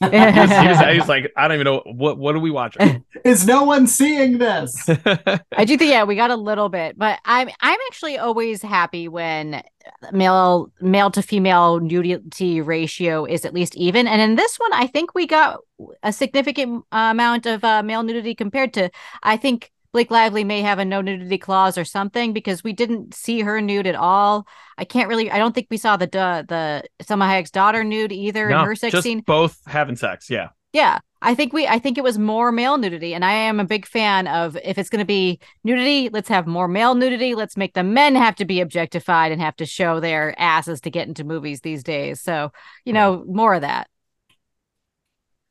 [0.00, 0.50] He was,
[0.90, 3.04] he was, like, I don't even know what what are we watching.
[3.24, 4.76] Is no one seeing this?
[5.56, 9.08] I do think yeah, we got a little bit, but I'm I'm actually always happy
[9.08, 9.62] when
[10.12, 14.06] male male to female nudity ratio is at least even.
[14.06, 15.60] And in this one, I think we got
[16.02, 18.90] a significant uh, amount of uh, male nudity compared to
[19.22, 23.14] I think Blake Lively may have a no nudity clause or something because we didn't
[23.14, 24.44] see her nude at all.
[24.76, 25.30] I can't really.
[25.30, 26.44] I don't think we saw the the,
[26.98, 29.20] the Salma Hayek's daughter nude either in No, her sex just scene.
[29.20, 30.28] both having sex.
[30.28, 30.48] Yeah.
[30.72, 33.64] Yeah, I think we I think it was more male nudity and I am a
[33.64, 37.36] big fan of if it's going to be nudity, let's have more male nudity.
[37.36, 40.90] Let's make the men have to be objectified and have to show their asses to
[40.90, 42.20] get into movies these days.
[42.20, 42.50] So,
[42.84, 43.86] you know, more of that.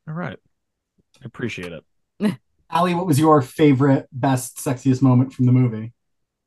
[0.06, 0.38] All right.
[1.22, 2.38] I appreciate it.
[2.70, 5.92] Allie, what was your favorite, best, sexiest moment from the movie?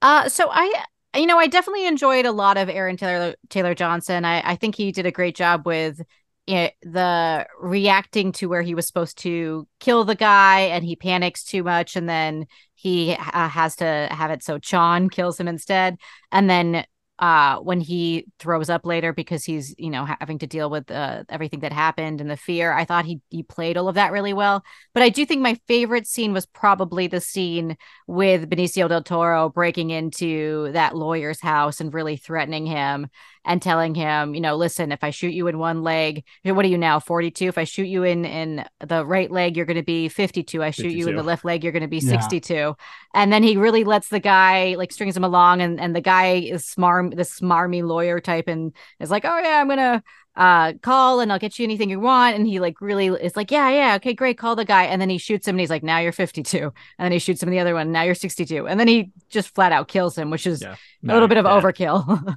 [0.02, 0.84] Uh so I
[1.16, 4.26] you know, I definitely enjoyed a lot of Aaron Taylor Taylor Johnson.
[4.26, 6.02] I I think he did a great job with
[6.46, 11.44] it, the reacting to where he was supposed to kill the guy and he panics
[11.44, 12.46] too much and then
[12.76, 15.98] he uh, has to have it so Chon kills him instead
[16.32, 16.86] and then
[17.20, 21.24] uh when he throws up later because he's you know having to deal with uh,
[21.30, 24.34] everything that happened and the fear i thought he he played all of that really
[24.34, 24.64] well.
[24.94, 29.50] But i do think my favorite scene was probably the scene with benicio del toro
[29.50, 33.08] breaking into that lawyer's house and really threatening him
[33.48, 36.68] and telling him you know listen if i shoot you in one leg what are
[36.68, 39.84] you now 42 if i shoot you in in the right leg you're going to
[39.84, 42.12] be 52 i shoot you in the left leg you're going to be Yeah.
[42.20, 42.76] 62
[43.16, 46.34] and then he really lets the guy like strings him along and and the guy
[46.36, 50.04] is smarm the smarmy lawyer type and is like oh yeah i'm gonna
[50.36, 52.36] uh call and i'll get you anything you want.
[52.36, 54.84] And he like really is like yeah yeah okay great call the guy.
[54.84, 57.42] And then he shoots him and he's like now you're 52 and then he shoots
[57.42, 60.30] him the other one now you're 62 and then he just flat out kills him
[60.30, 60.76] which is Yeah.
[61.08, 61.60] a little bit of Yeah.
[61.60, 62.36] overkill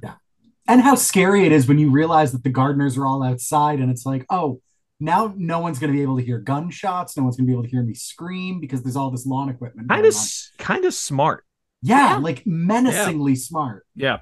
[0.71, 3.91] and how scary it is when you realize that the gardeners are all outside and
[3.91, 4.59] it's like oh
[4.99, 7.53] now no one's going to be able to hear gunshots no one's going to be
[7.53, 10.15] able to hear me scream because there's all this lawn equipment Kind of,
[10.57, 11.43] kind of smart.
[11.81, 12.17] yeah, Yeah.
[12.17, 14.19] like menacingly smart Yeah.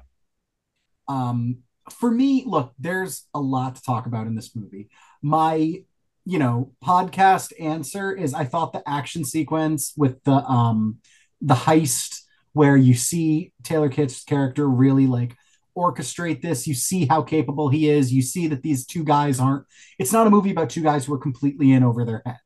[1.08, 1.58] um
[1.90, 4.88] for me look there's a lot to talk about in this movie
[5.22, 5.82] my
[6.24, 10.98] you know podcast answer is i thought the action sequence with the um
[11.40, 12.20] the heist
[12.52, 15.34] where you see taylor kitsch's character really like
[15.76, 16.66] orchestrate this.
[16.66, 18.12] You see how capable he is.
[18.12, 19.66] You see that these two guys aren't
[19.98, 22.38] it's not a movie about two guys who are completely in over their head.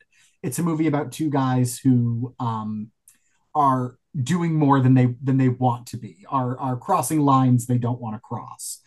[0.42, 2.90] It's a movie about two guys who um
[3.54, 7.78] are doing more than they than they want to be are are crossing lines they
[7.78, 8.80] don't want to cross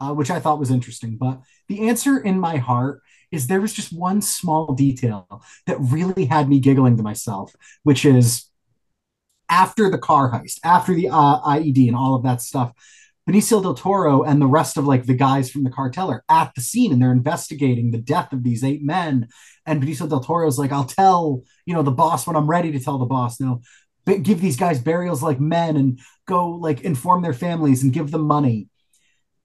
[0.00, 1.16] uh, which i thought was interesting.
[1.16, 6.26] But the answer in my heart is there was just one small detail that really
[6.26, 8.46] had me giggling to myself which is
[9.48, 12.72] after the car heist after the uh, ied and all of that stuff
[13.28, 16.52] benicio del toro and the rest of like the guys from the cartel are at
[16.54, 19.28] the scene and they're investigating the death of these eight men
[19.66, 22.80] and benicio del toro's like i'll tell you know the boss when i'm ready to
[22.80, 23.60] tell the boss no
[24.22, 28.22] give these guys burials like men and go like inform their families and give them
[28.22, 28.68] money.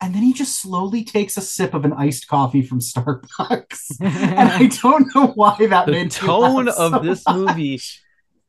[0.02, 3.98] And then he just slowly takes a sip of an iced coffee from Starbucks.
[4.02, 7.36] and I don't know why that The tone of so this much.
[7.36, 7.82] movie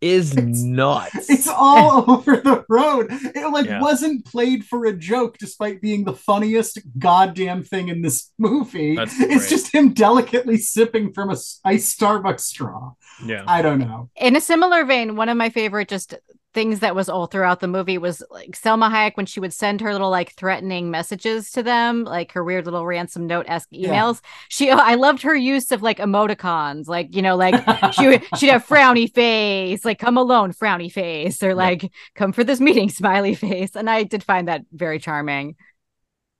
[0.01, 1.29] is nuts.
[1.29, 3.09] It's all over the road.
[3.11, 3.81] It like Yeah.
[3.81, 8.97] wasn't played for a joke, despite being the funniest goddamn thing in this movie.
[8.99, 12.93] It's just him delicately sipping from a iced Starbucks straw.
[13.25, 13.45] yeah.
[13.47, 14.09] I don't know.
[14.17, 16.15] in a similar vein, one of my favorite just
[16.53, 19.81] things that was all throughout the movie was like Salma Hayek when she would send
[19.81, 23.91] her little like threatening messages to them, like her weird little ransom note esque Yeah.
[23.91, 24.21] emails.
[24.49, 27.55] She, I loved her use of like emoticons, like you know, like
[27.95, 32.43] she would, she'd have frowny face, like come alone, frowny face, or like come for
[32.43, 35.55] this meeting, smiley face, and I did find that very charming.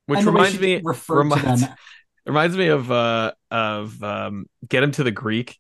[0.07, 1.65] Which And the way reminds me reminds,
[2.27, 5.59] reminds me of uh of um Get Him to the Greek.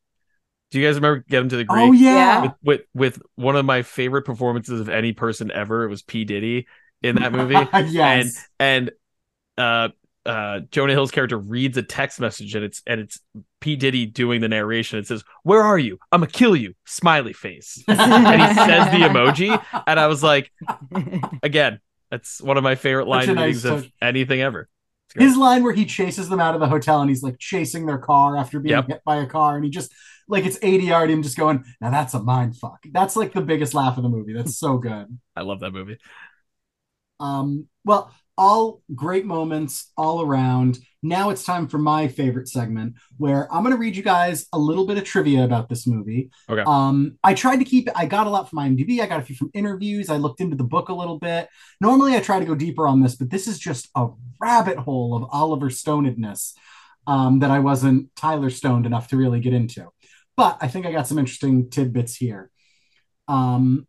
[0.70, 1.88] Do you guys remember Get Him to the Greek?
[1.88, 2.42] Oh yeah.
[2.42, 5.84] With, with with one of my favorite performances of any person ever.
[5.84, 6.66] It was P Diddy
[7.02, 7.56] in that movie.
[7.92, 8.44] yes.
[8.58, 8.90] and
[9.58, 9.88] uh
[10.26, 13.18] uh Jonah Hill's character reads a text message and it's and it's
[13.60, 14.98] P Diddy doing the narration.
[14.98, 15.98] It says, "Where are you?
[16.12, 17.98] I'm gonna kill you." Smiley face, and
[18.42, 20.50] he says the emoji, and I was like,
[21.42, 23.92] again, that's one of my favorite line Such a nice of touch.
[24.02, 24.68] anything ever.
[25.16, 27.98] His line where he chases them out of the hotel and he's like chasing their
[27.98, 28.86] car after being Yep.
[28.86, 29.92] hit by a car and he just
[30.30, 32.80] like it's 80 yard him just going, now that's a mind fuck.
[32.90, 34.32] That's like the biggest laugh of the movie.
[34.32, 35.18] That's so good.
[35.36, 35.98] I love that movie.
[37.18, 40.78] Um, well, all great moments all around.
[41.02, 44.58] Now it's time for my favorite segment where I'm going to read you guys a
[44.58, 46.30] little bit of trivia about this movie.
[46.48, 46.62] Okay.
[46.66, 49.22] Um, I tried to keep it, I got a lot from IMDb, I got a
[49.22, 51.48] few from interviews, I looked into the book a little bit.
[51.82, 54.08] Normally I try to go deeper on this, but this is just a
[54.38, 56.54] rabbit hole of Oliver Stonedness
[57.06, 59.88] um, that I wasn't Tyler Stoned enough to really get into.
[60.40, 62.50] But I think I got some interesting tidbits here.
[63.28, 63.86] Um,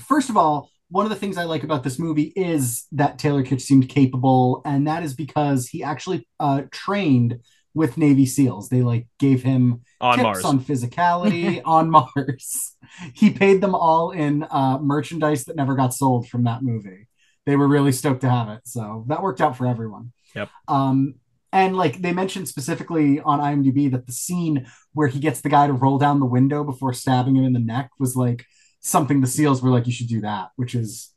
[0.00, 3.44] first of all, one of the things I like about this movie is that Taylor
[3.44, 7.38] Kitsch seemed capable, and that is because he actually uh, trained
[7.72, 8.68] with Navy SEALs.
[8.68, 10.44] They like gave him On tips Mars.
[10.44, 12.76] on physicality on Mars.
[13.14, 17.06] He paid them all in uh, merchandise that never got sold from that movie.
[17.46, 20.10] They were really stoked to have it, so that worked out for everyone.
[20.34, 20.48] Yep.
[20.66, 21.14] Um,
[21.52, 25.66] and like they mentioned specifically on IMDb that the scene where he gets the guy
[25.66, 28.44] to roll down the window before stabbing him in the neck was like
[28.80, 31.12] something the SEALs were like, you should do that, which is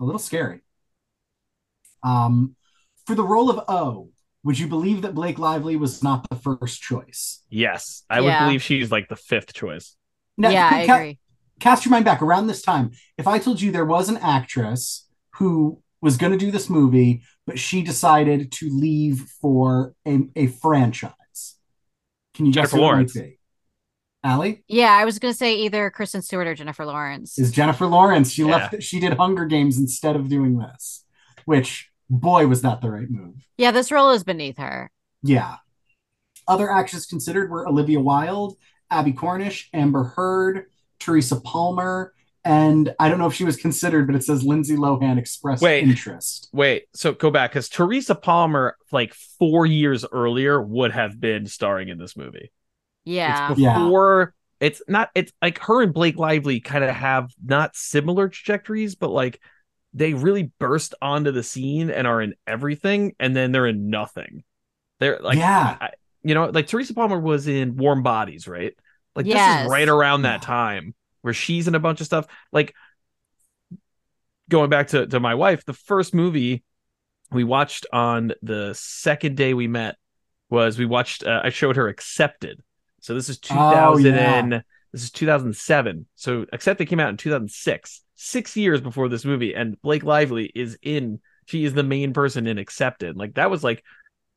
[0.00, 0.60] a little scary.
[2.02, 2.54] Um,
[3.06, 4.10] for the role of O,
[4.44, 7.42] would you believe that Blake Lively was not the first choice?
[7.50, 8.24] Yes, I Yeah.
[8.40, 9.96] would believe she's like the fifth choice.
[10.36, 11.18] Now, yeah, I ca- agree.
[11.60, 12.92] Cast your mind back around this time.
[13.16, 17.22] If I told you there was an actress who was going to do this movie,
[17.48, 21.56] but she decided to leave for a, a franchise,
[22.34, 23.38] can you guess Jennifer who it might be?
[24.22, 27.38] Allie Yeah, I was gonna say either Kristen Stewart or Jennifer Lawrence.
[27.38, 28.30] is Jennifer Lawrence.
[28.32, 28.48] She Yeah.
[28.56, 28.82] left.
[28.82, 31.04] She did Hunger Games instead of doing this,
[31.46, 33.36] which boy, was that the right move.
[33.56, 34.90] Yeah, this role is beneath her.
[35.22, 35.56] Yeah.
[36.46, 38.56] Other actresses considered were Olivia Wilde,
[38.90, 40.66] Abbie Cornish, Amber Heard,
[40.98, 42.12] Teresa Palmer,
[42.48, 45.84] and I don't know if she was considered, but it says Lindsay Lohan expressed Wait.
[45.84, 46.48] interest.
[46.50, 51.90] Wait, so go back because Teresa Palmer, like four years earlier, would have been starring
[51.90, 52.50] in this movie.
[53.04, 53.50] Yeah.
[53.50, 58.30] It's before it's not it's like her and Blake Lively kind of have not similar
[58.30, 59.42] trajectories, but like
[59.92, 64.42] they really burst onto the scene and are in everything, and then they're in nothing.
[65.00, 65.76] They're like Yeah.
[65.78, 65.90] I,
[66.22, 68.72] you know, like Teresa Palmer was in Warm Bodies, right?
[69.14, 72.26] Like this is right around that time where she's in a bunch of stuff.
[72.52, 72.74] Like
[74.48, 76.62] going back to, to my wife, the first movie
[77.30, 79.96] we watched on the second day we met
[80.48, 82.62] was we watched uh, I showed her Accepted.
[83.00, 84.38] So this is 2000 Oh, yeah.
[84.38, 84.52] and
[84.92, 86.06] this is 2007.
[86.14, 90.78] So Accepted came out in 2006, 6 years before this movie and Blake Lively is
[90.82, 93.16] in she is the main person in Accepted.
[93.16, 93.84] Like that was like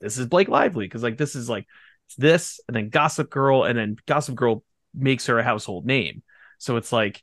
[0.02, 1.66] this is Blake Lively because like this is like
[2.08, 4.64] it's this and then Gossip Girl and then Gossip Girl
[4.94, 6.24] makes her a household name.
[6.62, 7.22] So it's like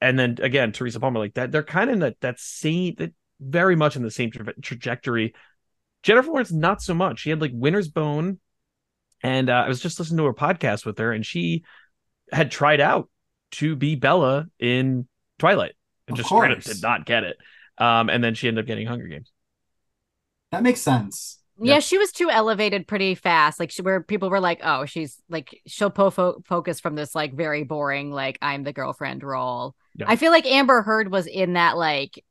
[0.00, 3.12] and then again Teresa Palmer like that they're kind of in that that same that
[3.40, 5.34] very much in the same tra- trajectory.
[6.02, 7.20] Jennifer Lawrence not so much.
[7.20, 8.38] She had like Winter's Bone
[9.22, 11.64] and uh, I was just listening to her podcast with her and she
[12.32, 13.08] had tried out
[13.52, 15.06] to be Bella in
[15.38, 15.74] Twilight
[16.08, 16.30] and Of just
[16.66, 17.36] did not get it.
[17.78, 19.30] Um and then she ended up getting Hunger Games.
[20.50, 21.40] That makes sense.
[21.60, 23.58] Yeah, she was too elevated pretty fast.
[23.58, 27.14] Like she, where people were like, "Oh, she's like she'll po- fo- focus from this
[27.14, 30.06] like very boring like I'm the girlfriend role." Yeah.
[30.08, 32.22] I feel like Amber Heard was in that like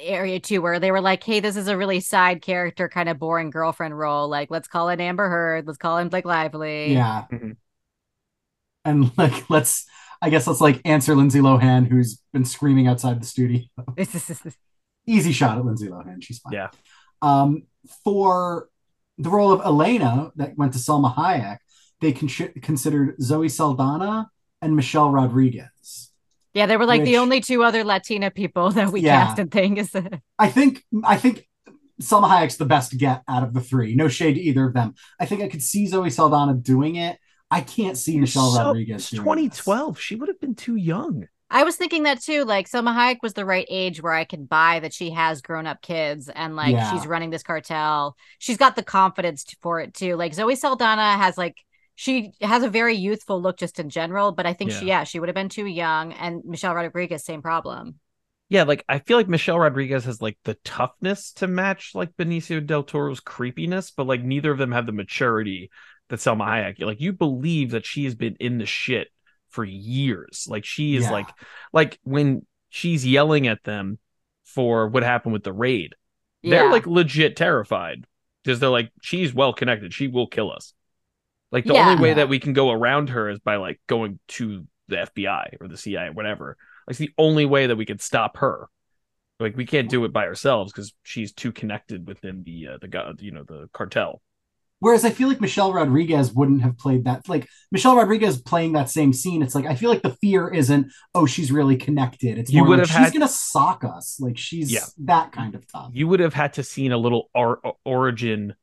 [0.00, 3.18] area too, where they were like, "Hey, this is a really side character, kind of
[3.18, 4.28] boring girlfriend role.
[4.28, 5.66] Like, let's call it Amber Heard.
[5.66, 7.26] Let's call him Blake Lively." Yeah.
[7.30, 7.56] Mhm.
[8.84, 9.86] And like let's
[10.20, 13.62] I guess let's like answer Lindsay Lohan, who's been screaming outside the studio.
[15.06, 16.22] Easy shot at Lindsay Lohan.
[16.22, 16.52] She's fine.
[16.54, 16.68] Yeah.
[17.22, 17.62] Um,
[18.04, 18.68] for
[19.18, 21.58] the role of Elena that went to Salma Hayek,
[22.00, 22.28] they con-
[22.62, 24.30] considered Zoe Saldana
[24.62, 26.10] and Michelle Rodriguez.
[26.54, 29.26] yeah, they were like Which- the only two other Latina people that we Yeah.
[29.26, 29.94] cast in things.
[30.38, 31.48] I think I think
[32.00, 33.94] Salma Hayek's the best get out of the three.
[33.96, 34.94] No shade to either of them.
[35.20, 37.18] I think I could see Zoe Saldana doing it.
[37.50, 38.96] I can't see Michelle So- Rodriguez.
[39.02, 39.58] It's doing this.
[39.58, 40.00] 2012.
[40.00, 41.26] She would have been too young.
[41.50, 42.44] I was thinking that too.
[42.44, 45.66] Like Salma Hayek was the right age where I could buy that she has grown
[45.66, 46.90] up kids and like Yeah.
[46.92, 48.16] she's running this cartel.
[48.38, 50.16] She's got the confidence for it too.
[50.16, 51.56] Like Zoe Saldana has like
[51.94, 54.98] she has a very youthful look just in general, but I think she Yeah.
[55.00, 56.12] yeah she would have been too young.
[56.12, 57.98] And Michelle Rodriguez same problem.
[58.50, 62.64] Yeah, like I feel like Michelle Rodriguez has like the toughness to match like Benicio
[62.64, 65.70] del Toro's creepiness, but like neither of them have the maturity
[66.08, 66.80] that Salma Hayek.
[66.80, 69.08] Like you believe that she has been in the shit
[69.50, 70.46] for years.
[70.48, 71.12] Like she is Yeah.
[71.12, 71.28] like
[71.72, 73.98] like when she's yelling at them
[74.44, 75.94] for what happened with the raid,
[76.42, 76.70] they're Yeah.
[76.72, 78.04] like legit terrified
[78.44, 79.92] because they're like she's well connected.
[79.94, 80.72] She will kill us.
[81.50, 81.90] Like the Yeah.
[81.90, 85.56] only way that we can go around her is by like going to the FBI
[85.60, 86.56] or the CIA, whatever.
[86.86, 88.68] Like it's the only way that we can stop her.
[89.40, 93.16] Like we can't do it by ourselves because she's too connected within the uh, the
[93.20, 94.20] you know the cartel.
[94.80, 97.28] Whereas I feel like Michelle Rodriguez wouldn't have played that.
[97.28, 100.92] Like Michelle Rodriguez playing that same scene, it's like I feel like the fear isn't
[101.14, 102.38] oh she's really connected.
[102.38, 104.20] It's You more would like have she's had- gonna sock us.
[104.20, 104.84] Like she's Yeah.
[104.98, 105.90] that kind of tough.
[105.94, 108.54] You would have had to seen a little or- origin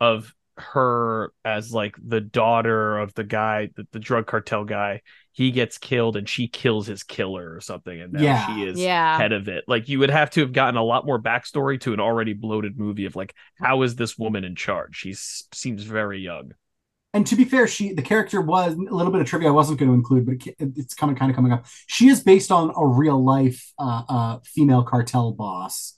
[0.00, 5.02] of her as like the daughter of the guy, the, the drug cartel guy.
[5.32, 8.46] He gets killed and she kills his killer or something, and now Yeah.
[8.46, 9.16] she is Yeah.
[9.18, 9.64] head of it.
[9.68, 12.78] Like you would have to have gotten a lot more backstory to an already bloated
[12.78, 14.96] movie of like how is this woman in charge?
[14.96, 16.52] She seems very young.
[17.14, 19.78] And to be fair, she the character was a little bit of trivia I wasn't
[19.78, 21.66] going to include, but it, it's coming kind of coming up.
[21.86, 25.94] She is based on a real life uh, uh, female cartel boss,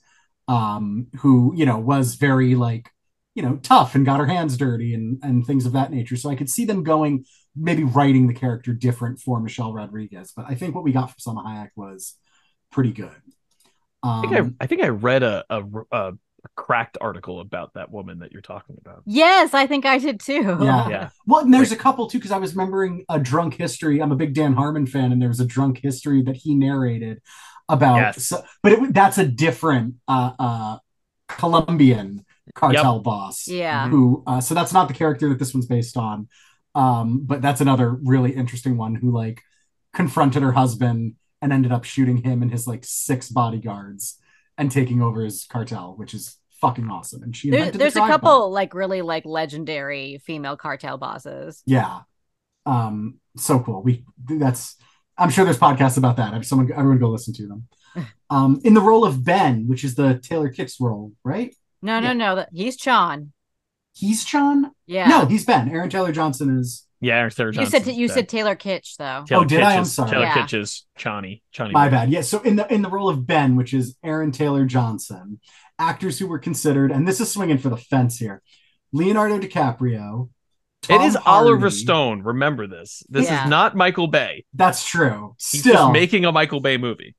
[0.47, 2.89] um, who you know was very like
[3.35, 6.15] you know tough and got her hands dirty and and things of that nature.
[6.15, 7.25] So I could see them going
[7.55, 11.35] maybe writing the character different for Michelle Rodriguez, but I think what we got from
[11.35, 12.15] Salma Hayek was
[12.71, 13.11] pretty good.
[14.03, 16.13] I think Um, I, I think I read a, a a
[16.55, 19.03] cracked article about that woman that you're talking about.
[19.05, 20.57] Yes, I think I did too.
[20.61, 20.89] Yeah.
[20.89, 21.09] Yeah.
[21.27, 24.01] Well, and there's a couple too, because I was remembering a drunk history.
[24.01, 27.21] I'm a big Dan Harmon fan, and there was a drunk history that he narrated
[27.69, 27.97] about.
[27.97, 28.25] Yes.
[28.25, 30.77] So, but it, that's a different uh, uh,
[31.27, 32.25] Colombian
[32.55, 33.47] cartel boss.
[33.47, 33.87] Yeah.
[33.89, 34.23] Who?
[34.27, 36.27] Uh, so that's not the character that this one's based on.
[36.73, 39.41] Um, but that's another really interesting one who like
[39.93, 44.17] confronted her husband and ended up shooting him and his like six bodyguards
[44.57, 47.23] and taking over his cartel, which is fucking awesome.
[47.23, 48.13] And she There, invented the there's a drive-by.
[48.13, 51.61] couple like really like legendary female cartel bosses.
[51.65, 52.01] Yeah.
[52.65, 53.81] Um, so cool.
[53.81, 54.75] We that's
[55.17, 56.33] I'm sure there's podcasts about that.
[56.33, 57.67] If someone everyone go listen to them.
[58.29, 61.53] Um, in the role of Ben, which is the Taylor Kitsch role, right?
[61.81, 62.13] No, no, Yeah.
[62.13, 62.35] no.
[62.35, 63.33] that- He's Chon.
[63.93, 64.71] He's Chon.
[64.87, 65.07] Yeah.
[65.07, 65.69] No, he's Ben.
[65.69, 66.85] Aaron Taylor Johnson is.
[67.01, 68.13] Yeah, Aaron Taylor you said Johnson's you dead.
[68.13, 69.25] said Taylor Kitsch though.
[69.27, 69.73] Taylor Oh, did I?
[69.73, 70.09] Kitsch I'm sorry.
[70.11, 70.33] Taylor Yeah.
[70.35, 71.41] Kitsch is Chani.
[71.53, 71.71] Chani.
[71.71, 71.91] My Boy.
[71.91, 72.11] bad.
[72.11, 72.21] Yeah.
[72.21, 75.39] So in the in the role of Ben, which is Aaron Taylor Johnson,
[75.79, 78.41] actors who were considered, and this is swinging for the fence here:
[78.93, 80.29] Leonardo DiCaprio.
[80.89, 82.21] It Tom is Oliver Stone.
[82.23, 83.03] Remember this.
[83.09, 83.43] This Yeah.
[83.43, 84.45] is not Michael Bay.
[84.53, 85.35] That's true.
[85.37, 87.15] He's Still, just making a Michael Bay movie.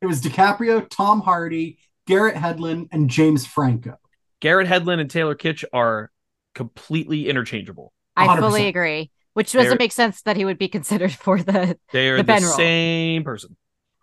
[0.00, 3.96] it was DiCaprio, Tom Hardy, Garrett Hedlund, and James Franco.
[4.42, 6.10] Garrett Hedlund and Taylor Kitsch are
[6.54, 7.92] completely interchangeable.
[8.16, 8.38] I 100%.
[8.40, 9.10] fully agree.
[9.34, 12.24] Which doesn't They're- make sense that he would be considered for the They are The
[12.24, 12.40] the, role.
[12.56, 13.56] same person.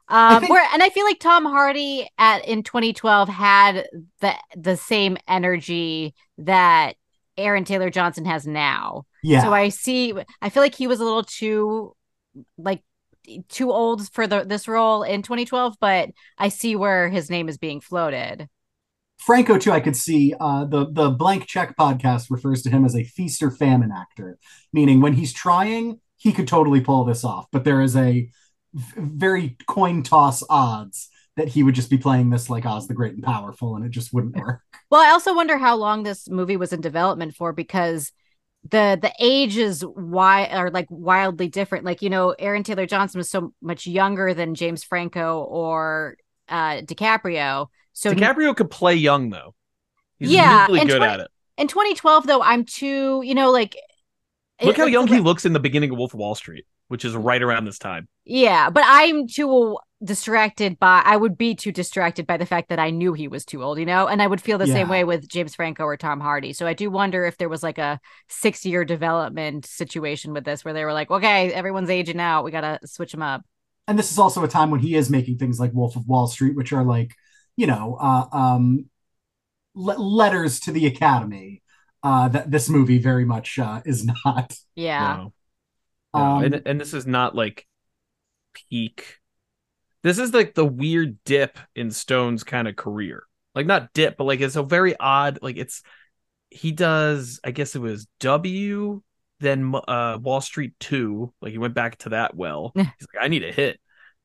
[0.08, 3.86] um think- where and I feel like Tom Hardy at in 2012 had
[4.22, 6.96] the the same energy that
[7.38, 9.04] Aaron Taylor Johnson has now.
[9.22, 9.44] Yeah.
[9.44, 11.96] So I see I feel like he was a little too
[12.58, 12.82] like
[13.50, 16.10] too old for the this role in 2012, but
[16.40, 18.48] I see where his name is being floated.
[19.20, 22.96] Franco too, I could see uh, the the blank check podcast refers to him as
[22.96, 24.38] a feast or famine actor,
[24.74, 28.30] meaning when he's trying, he could totally pull this off, but there is a
[28.74, 32.94] v- very coin toss odds that he would just be playing this like Oz the
[32.94, 34.62] Great and Powerful, and it just wouldn't work.
[34.92, 38.12] Well, I also wonder how long this movie was in development for because
[38.64, 41.86] the the ages why are like wildly different.
[41.86, 46.18] Like you know, Aaron Taylor Johnson was so much younger than James Franco or
[46.48, 47.68] uh DiCaprio.
[48.00, 49.54] So DiCaprio could play young though.
[50.20, 51.28] He's Yeah, really good 20 at it.
[51.58, 53.76] in 2012, though, I'm too you know like
[54.62, 56.66] Look it- how young the- he looks in the beginning of Wolf of Wall Street,
[56.88, 58.08] which is right around this time.
[58.26, 62.80] Yeah, but I'm too distracted by I would be too distracted by the fact that
[62.80, 65.04] I knew he was too old, you know, and I would feel the same way
[65.04, 66.54] with James Franco or Tom Hardy.
[66.54, 68.00] So I do wonder if there was like a
[68.30, 72.52] six year development situation with this where they were like, okay, everyone's aging out, we
[72.52, 73.42] gotta switch them up.
[73.90, 76.28] And this is also a time when he is making things like Wolf of Wall
[76.28, 77.14] Street, which are like,
[77.60, 78.86] you know, uh, um,
[79.76, 81.62] le- letters to the Academy.
[82.02, 84.56] Uh, that this movie very much uh, is not.
[84.76, 85.18] Yeah.
[85.18, 85.34] No.
[86.16, 87.68] No, Um, and, and this is not like
[88.54, 89.18] peak.
[90.02, 93.24] This is like the weird dip in Stone's kind of career.
[93.54, 95.40] Like not dip, but like it's a very odd.
[95.42, 95.84] Like it's
[96.50, 97.40] he does.
[97.44, 99.02] I guess it was W,
[99.42, 101.34] then uh Wall Street Two.
[101.42, 102.72] Like he went back to that well.
[102.76, 103.80] He's like, I need a hit.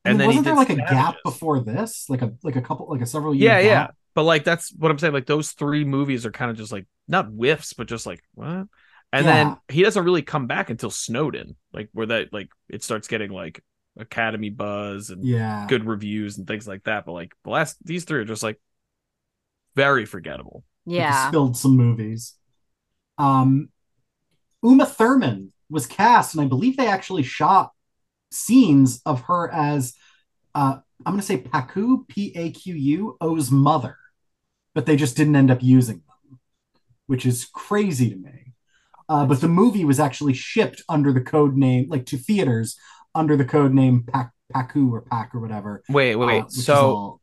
[0.04, 2.56] And, And then wasn't he there did like a gap before this, like a like
[2.56, 3.88] a couple, like a several year Yeah, yeah.
[4.14, 5.12] But like that's what I'm saying.
[5.14, 8.66] Like those three movies are kind of just like not whiffs, but just like what?
[9.12, 9.28] And Yeah.
[9.28, 13.30] then he doesn't really come back until Snowden, like where that like it starts getting
[13.30, 13.62] like
[13.98, 15.66] Academy buzz and Yeah.
[15.66, 17.06] good reviews and things like that.
[17.06, 18.60] But like the last these three are just like
[19.76, 20.64] very forgettable.
[20.96, 21.12] Like, Yeah.
[21.12, 22.34] spilled some movies.
[23.18, 23.70] Um,
[24.62, 27.72] Uma Thurman was cast, and I believe they actually shot
[28.34, 29.94] scenes of her as
[30.54, 33.96] uh, I'm going to say Paqu P A Q U O's mother,
[34.74, 36.38] but they just didn't end up using them,
[37.06, 38.52] which is crazy to me.
[39.08, 42.76] Uh, but the movie was actually shipped under the code name, like to theaters
[43.14, 45.82] under the code name Pac- Paqu or Pac or whatever.
[45.88, 46.44] Wait, wait, uh, wait.
[46.44, 47.20] which is so all-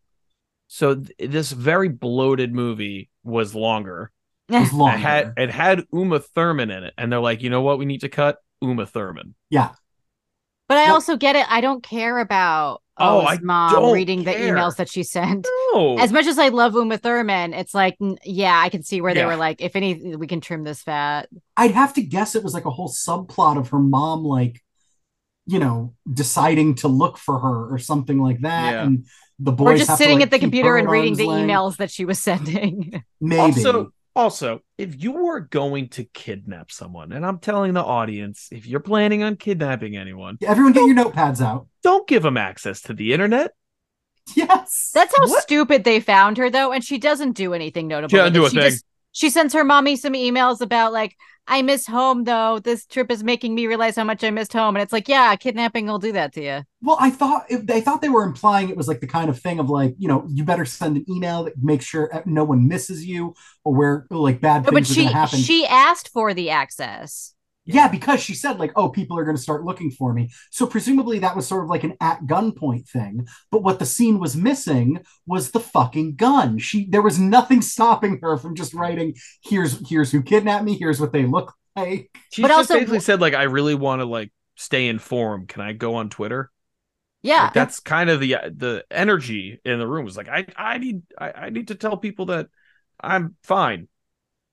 [0.67, 4.11] so th- this very bloated movie was longer.
[4.49, 7.79] was It had it had Uma Thurman in it, and they're like, you know what,
[7.79, 9.33] we need to cut Uma Thurman.
[9.49, 9.71] yeah,
[10.71, 10.93] But I Yep.
[10.93, 11.45] also get it.
[11.49, 15.03] I don't care about Oh, oh O's I mom don't reading the emails that she
[15.03, 15.45] sent.
[15.73, 19.13] No, As much as I love Uma Thurman, it's like, yeah, I can see where
[19.13, 21.27] they were like, if any, we can trim this fat.
[21.57, 24.61] I'd have to guess it was like a whole subplot of her mom, like,
[25.45, 28.71] you know, deciding to look for her or something like that.
[28.73, 28.83] Yeah.
[28.83, 29.07] And
[29.39, 31.49] the boys or just have to, sitting like, at the computer and reading the length.
[31.49, 33.03] emails that she was sending.
[33.19, 33.41] Maybe.
[33.41, 38.65] Also, also, if you were going to kidnap someone, and I'm telling the audience, if
[38.67, 41.67] you're planning on kidnapping anyone, Everyone get your notepads out.
[41.83, 43.51] don't give them access to the internet.
[44.35, 44.91] Yes.
[44.93, 45.43] That's how What?
[45.43, 48.09] stupid they found her, though, and she doesn't do anything notable.
[48.11, 48.69] She doesn't do a she thing.
[48.71, 51.15] Just, she sends her mommy some emails about like,
[51.47, 52.59] I miss home though.
[52.59, 55.35] This trip is making me realize how much I missed home, and it's like, yeah,
[55.35, 56.61] kidnapping will do that to you.
[56.83, 59.59] Well, I thought they thought they were implying it was like the kind of thing
[59.59, 62.67] of like, you know, you better send an email that makes sure uh, no one
[62.67, 65.39] misses you or where like bad No, things but are she happen.
[65.39, 67.33] she asked for the access.
[67.73, 70.67] Yeah, because she said like, "Oh, people are going to start looking for me." So
[70.67, 73.27] presumably that was sort of like an at gunpoint thing.
[73.51, 76.57] But what the scene was missing was the fucking gun.
[76.59, 80.77] She there was nothing stopping her from just writing, "Here's here's who kidnapped me.
[80.77, 84.01] Here's what they look like." She But just also- basically said, like, I really want
[84.01, 85.47] to like stay informed.
[85.47, 86.51] Can I go on Twitter?
[87.23, 90.05] Yeah, Like, that's kind of the the energy in the room.
[90.05, 92.47] Was like, I I need I, I need to tell people that
[92.99, 93.87] I'm fine.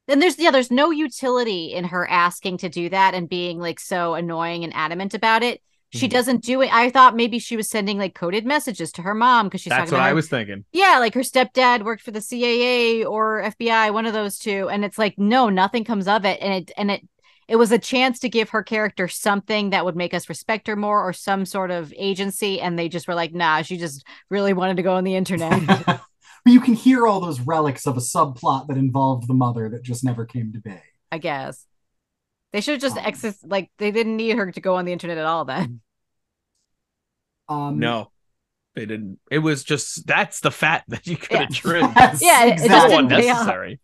[0.09, 3.78] And there's yeah, there's no utility in her asking to do that and being like
[3.80, 5.60] so annoying and adamant about it.
[5.90, 6.10] she Mhm.
[6.10, 6.70] doesn't do it.
[6.70, 9.85] I thought maybe she was sending like coded messages to her mom because she's That's
[9.90, 10.66] talking what I her- was thinking.
[10.70, 14.85] yeah, like her stepdad worked for the CAA or FBI, one of those two, and
[14.85, 17.09] it's like no, nothing comes of it, and it and it
[17.48, 20.76] it was a chance to give her character something that would make us respect her
[20.76, 24.52] more or some sort of agency, and they just were like, nah, she just really
[24.52, 26.01] wanted to go on the internet.
[26.49, 29.83] But you can hear all those relics of a subplot that involved the mother that
[29.83, 30.73] just never came to be.
[31.12, 31.66] I guess
[32.55, 34.93] they should have just Um, access like they didn't need her to go on the
[34.95, 35.45] internet at all.
[35.45, 35.83] Then
[37.51, 38.11] Um, No,
[38.75, 39.19] they didn't.
[39.31, 41.61] It was just that's the fat that you could have Yeah.
[41.61, 41.93] trimmed.
[41.97, 42.97] Yes, Yeah, it- it so exactly.
[42.97, 43.41] didn't pay off.
[43.41, 43.81] unnecessary.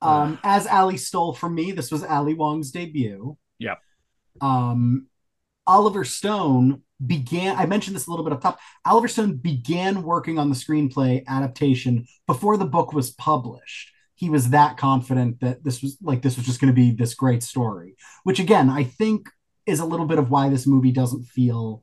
[0.00, 3.36] Um, as Allie stole from me, this was Ali Wong's debut.
[3.58, 3.80] Yep.
[4.40, 5.08] Um,
[5.66, 7.56] Oliver Stone began.
[7.56, 8.60] I mentioned this a little bit up top.
[8.84, 13.92] Oliver Stone began working on the screenplay adaptation before the book was published.
[14.14, 17.14] He was that confident that this was like this was just going to be this
[17.14, 19.28] great story, which again I think
[19.66, 21.82] is a little bit of why this movie doesn't feel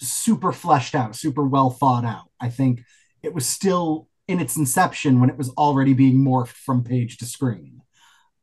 [0.00, 2.30] super fleshed out, super well thought out.
[2.40, 2.82] I think
[3.22, 7.26] it was still in its inception when it was already being morphed from page to
[7.26, 7.82] screen.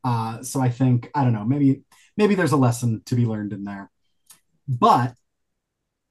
[0.03, 1.83] Uh, so I think I don't know, maybe
[2.17, 3.89] maybe there's a lesson to be learned in there.
[4.67, 5.15] But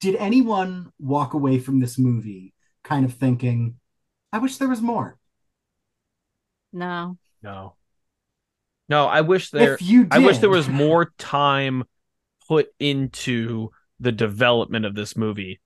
[0.05, 2.53] did anyone walk away from this movie
[2.83, 3.79] kind of thinking,
[4.31, 5.17] I wish there was more?
[6.71, 7.75] no, No,
[8.89, 9.07] no.
[9.07, 9.73] I wish there.
[9.75, 11.83] if you did, I wish there was more time
[12.47, 15.61] put into the development of this movie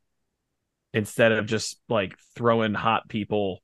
[0.93, 3.61] instead of just like throwing hot people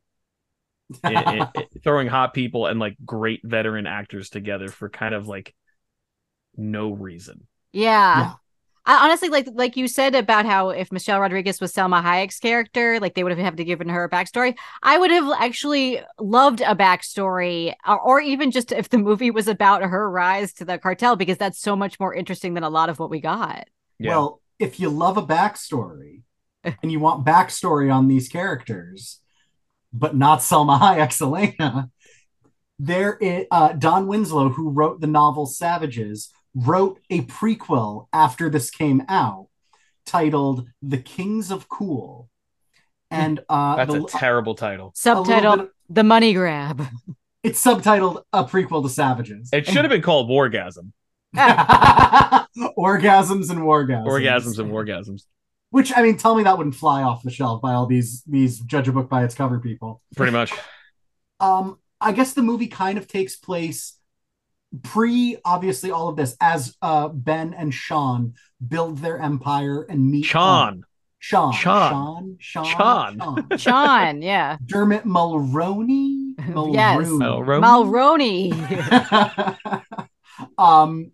[0.90, 5.28] it- it- it- throwing hot people and like great veteran actors together for kind of
[5.28, 5.56] like
[6.58, 7.48] no reason.
[7.74, 8.34] yeah.
[8.88, 8.94] Yeah.
[8.94, 13.00] I honestly like like you said about how if Michelle Rodriguez was Salma Hayek's character,
[13.00, 14.56] like they would have had to given her a backstory.
[14.84, 19.48] I would have actually loved a backstory, or, or even just if the movie was
[19.48, 22.90] about her rise to the cartel, because that's so much more interesting than a lot
[22.90, 23.68] of what we got.
[23.98, 24.12] Yeah.
[24.12, 26.22] Well, if you love a backstory
[26.64, 29.20] and you want backstory on these characters,
[29.92, 31.90] but not Salma Hayek's Elena,
[32.78, 38.70] there is uh, Don Winslow, who wrote the novel Savages, wrote a prequel after this
[38.70, 39.48] came out
[40.06, 42.30] titled The Kings of Cool.
[43.12, 44.92] And uh, That's the, a terrible title.
[44.96, 46.88] Subtitle: bit- The Money Grab.
[47.44, 49.50] it's subtitled A Prequel to Savages.
[49.54, 50.92] It should have been called Wargasm.
[51.36, 54.08] Orgasms and Wargasms.
[54.08, 55.24] Orgasms and Wargasms.
[55.72, 58.60] Which I mean, tell me that wouldn't fly off the shelf by all these these
[58.62, 60.02] judge a book by its cover people.
[60.16, 60.54] Pretty much.
[61.42, 63.98] Um, I guess the movie kind of takes place
[64.84, 68.34] pre obviously all of this as uh Ben and Chon
[68.66, 70.86] build their empire and meet Sean.
[71.20, 71.92] Sean Sean.
[71.92, 73.20] Sean Sean Sean.
[73.20, 73.48] Sean.
[73.58, 74.58] Sean, yeah.
[74.66, 76.26] Dermot Mulroney
[76.74, 77.08] Yes.
[77.08, 77.62] Mulrooney.
[77.62, 78.52] Mulroney.
[78.52, 80.06] Mulroney.
[80.58, 81.12] um,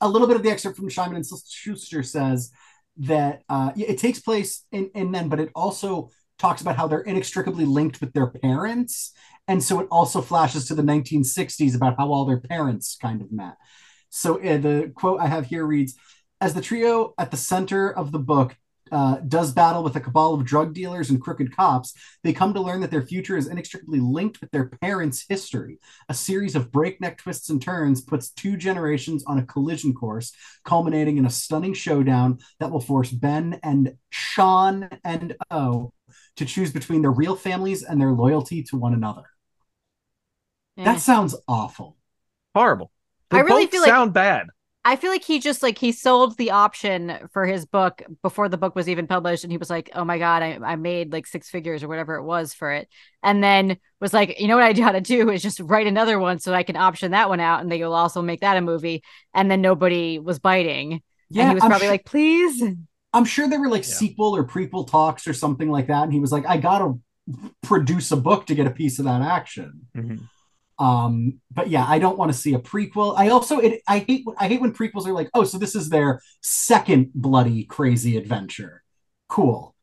[0.00, 2.50] a little bit of the excerpt from Simon and Schuster says
[2.98, 7.00] that uh, it takes place in, in then, but it also talks about how they're
[7.00, 9.12] inextricably linked with their parents.
[9.48, 13.32] And so it also flashes to the 1960s about how all their parents kind of
[13.32, 13.56] met.
[14.10, 15.94] So uh, the quote I have here reads
[16.40, 18.56] As the trio at the center of the book
[18.92, 21.94] uh, does battle with a cabal of drug dealers and crooked cops,
[22.24, 25.78] they come to learn that their future is inextricably linked with their parents' history.
[26.08, 30.32] A series of breakneck twists and turns puts two generations on a collision course,
[30.64, 35.92] culminating in a stunning showdown that will force Ben and Chon and O
[36.36, 39.24] to choose between their real families and their loyalty to one another.
[40.78, 40.84] Yeah.
[40.94, 41.96] That sounds awful.
[42.54, 42.90] Horrible.
[43.30, 44.46] They I really both feel like- sound bad.
[44.84, 48.56] I feel like he just like he sold the option for his book before the
[48.56, 51.26] book was even published, and he was like, "Oh my god, I, I made like
[51.26, 52.88] six figures or whatever it was for it,"
[53.22, 56.18] and then was like, "You know what I got to do is just write another
[56.18, 58.62] one so I can option that one out, and they will also make that a
[58.62, 59.02] movie."
[59.34, 62.62] And then nobody was biting, Yeah, and he was I'm probably su- like, "Please."
[63.12, 63.94] I'm sure there were like Yeah.
[63.94, 66.94] sequel or prequel talks or something like that, and he was like, "I gotta
[67.62, 70.20] produce a book to get a piece of that action." Mhm.
[70.78, 73.14] Um, but yeah, I don't want to see a prequel.
[73.16, 75.88] I also it, I hate I hate when prequels are like, "Oh, so this is
[75.88, 78.82] their second bloody crazy adventure."
[79.28, 79.74] Cool.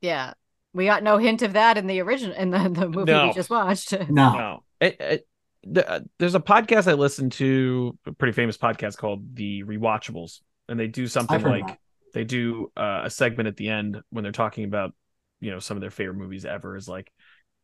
[0.00, 0.34] Yeah,
[0.72, 3.26] we got no hint of that in the original in the, the movie No.
[3.26, 3.92] we just watched.
[4.08, 4.32] No.
[4.32, 4.62] No.
[4.80, 5.28] It, it,
[5.64, 10.40] the, uh, there's a podcast I listen to, a pretty famous podcast called The Rewatchables,
[10.68, 11.78] and they do something I've heard of like that.
[12.14, 14.92] they do uh, a segment at the end when they're talking about
[15.40, 17.10] you know some of their favorite movies ever is like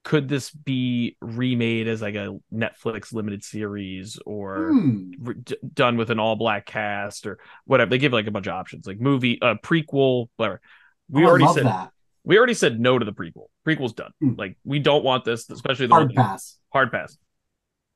[0.05, 5.13] could this be remade as like a netflix limited series or Hmm.
[5.21, 5.35] re-
[5.75, 8.87] done with an all black cast or whatever they give like a bunch of options
[8.87, 10.61] like movie uh prequel whatever
[11.09, 11.91] we I already said that.
[12.25, 14.35] we already said no to the prequel prequel's done Hmm.
[14.37, 16.59] like we don't want this especially the Hard one- pass.
[16.73, 17.17] hard pass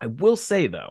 [0.01, 0.91] i will say though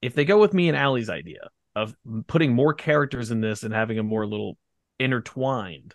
[0.00, 1.94] if they go with me and Allie's idea of
[2.26, 4.56] putting more characters in this and having them more little
[5.00, 5.94] intertwined,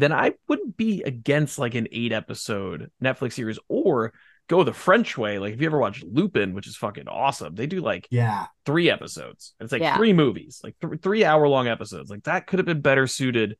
[0.00, 4.12] then I wouldn't be against like an eight episode Netflix series or
[4.48, 5.38] go the French way.
[5.38, 8.46] Like if you ever watched Lupin, which is fucking awesome, they do like Yeah.
[8.64, 9.54] three episodes.
[9.60, 9.96] It's like Yeah.
[9.96, 12.10] three movies, like th- three hour long episodes.
[12.10, 13.56] Like that could have been better suited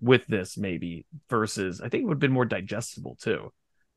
[0.00, 3.52] with this, maybe versus I think it would have been more digestible too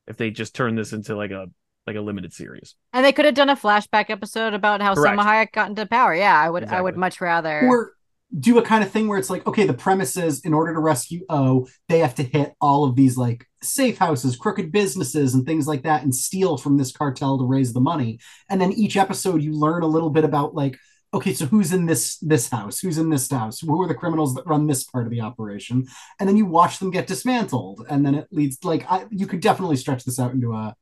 [0.06, 1.46] if they just turned this into like a
[1.86, 2.74] like a limited series.
[2.94, 5.18] And they could have done a flashback episode about how Correct.
[5.18, 6.14] Salma Hayek got into power.
[6.14, 6.64] Yeah, I would.
[6.64, 7.60] I would much rather.
[7.66, 7.92] Or
[8.38, 10.80] do a kind of thing where it's like, okay, the premise is in order to
[10.80, 15.46] rescue O, they have to hit all of these like safe houses, crooked businesses, and
[15.46, 18.18] things like that, and steal from this cartel to raise the money.
[18.50, 20.78] And then each episode, you learn a little bit about like,
[21.12, 22.80] okay, so who's in this this house?
[22.80, 23.60] Who's in this house?
[23.60, 25.86] Who are the criminals that run this part of the operation?
[26.18, 29.40] And then you watch them get dismantled, and then it leads like I, you could
[29.40, 30.74] definitely stretch this out into a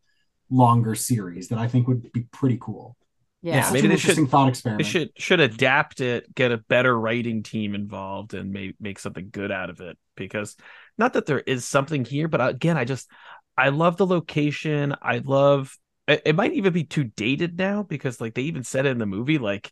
[0.51, 2.97] longer series that I think would be pretty cool.
[3.43, 3.59] Yeah.
[3.59, 6.99] It's such maybe they should- interesting thought They should should adapt it, get a better
[6.99, 9.99] writing team involved, and make make something good out of it.
[10.17, 10.57] Because
[10.99, 13.11] not that there is something here, but again, I just
[13.57, 14.95] I love the location.
[15.03, 15.77] I love
[16.09, 18.99] it, it might even be too dated now because like they even said it in
[18.99, 19.71] the movie, like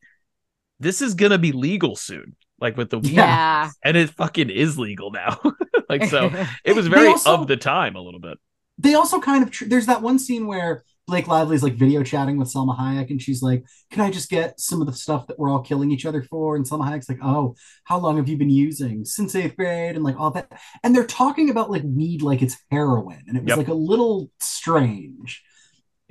[0.79, 3.13] this is gonna be legal soon, like with the weed.
[3.13, 3.71] Yeah.
[3.85, 5.39] and it fucking is legal now.
[5.89, 6.31] like so,
[6.65, 8.39] it was very also- of the time a little bit.
[8.79, 12.39] they also kind of tr- there's that one scene where Blake Lively's like video chatting
[12.39, 15.39] with Salma Hayek and she's like, "Can I just get some of the stuff that
[15.39, 17.55] we're all killing each other for?" And Salma Hayek's like, "Oh,
[17.85, 20.51] how long have you been using since eighth grade?" And like all that,
[20.83, 23.59] and they're talking about like weed like it's heroin, and it was Yep.
[23.59, 25.43] like a little strange.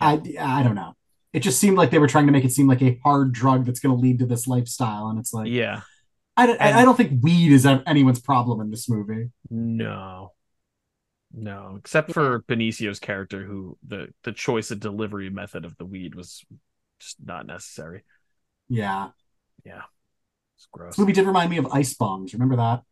[0.02, 0.94] I I don't know.
[1.34, 3.66] It just seemed like they were trying to make it seem like a hard drug
[3.66, 5.82] that's going to lead to this lifestyle, and it's like, Yeah,
[6.36, 9.30] I don't, And- I don't think weed is anyone's problem in this movie.
[9.50, 10.32] No.
[11.32, 16.16] No, except for Benicio's character, who the the choice of delivery method of the weed
[16.16, 16.44] was
[17.00, 18.04] just not necessary.
[18.68, 19.10] Yeah,
[19.66, 19.82] Yeah,
[20.56, 20.94] it's gross.
[20.94, 22.34] this movie did remind me of Ice Bombs.
[22.34, 22.84] Remember that?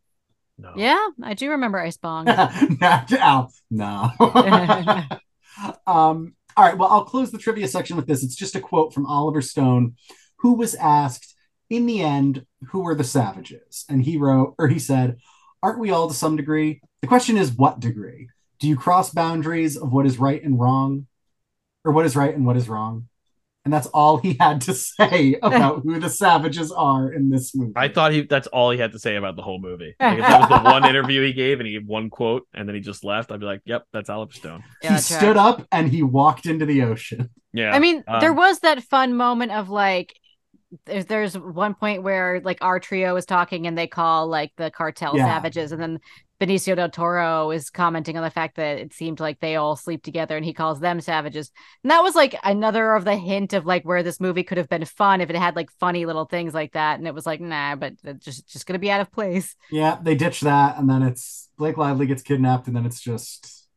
[0.60, 0.74] No.
[0.76, 2.26] Yeah, I do remember Ice Bong.
[2.82, 4.12] no, no.
[5.88, 6.78] um, all right.
[6.78, 8.24] Well, I'll close the trivia section with this.
[8.24, 9.96] It's just a quote from Oliver Stone,
[10.40, 11.36] who was asked
[11.70, 13.86] in the end, who were the savages?
[13.90, 15.18] And he wrote, or he said,
[15.62, 16.82] Aren't we all to some degree?
[17.02, 18.30] The question is, what degree?
[18.60, 21.08] Do you cross boundaries of what is right and wrong?
[21.86, 23.08] Or what is right and what is wrong?
[23.64, 27.74] And that's all he had to say about who the savages are in this movie.
[27.76, 29.94] I thought he that's all he had to say about the whole movie.
[30.00, 32.68] Like, if that was the one interview he gave and he gave one quote and
[32.68, 34.64] then he just left, I'd be like, Yep, that's Oliver Stone.
[34.82, 35.18] Yeah, he that's right.
[35.20, 37.30] stood up and he walked into the ocean.
[37.54, 37.74] Yeah.
[37.74, 40.14] I mean, there um, was that fun moment of like,
[40.86, 44.72] there's, there's one point where like our trio is talking and they call like the
[44.72, 45.26] cartel Yeah.
[45.26, 46.00] savages, and then
[46.40, 50.04] Benicio del Toro is commenting on the fact that it seemed like they all sleep
[50.04, 51.52] together and he calls them savages.
[51.84, 54.70] And that was like another of the hint of like where this movie could have
[54.70, 57.00] been fun if it had like funny little things like that.
[57.00, 59.56] And it was like, nah, but it's just just gonna be out of place.
[59.72, 63.68] Yeah, they ditch that, and then it's Blake Lively gets kidnapped, and then it's just,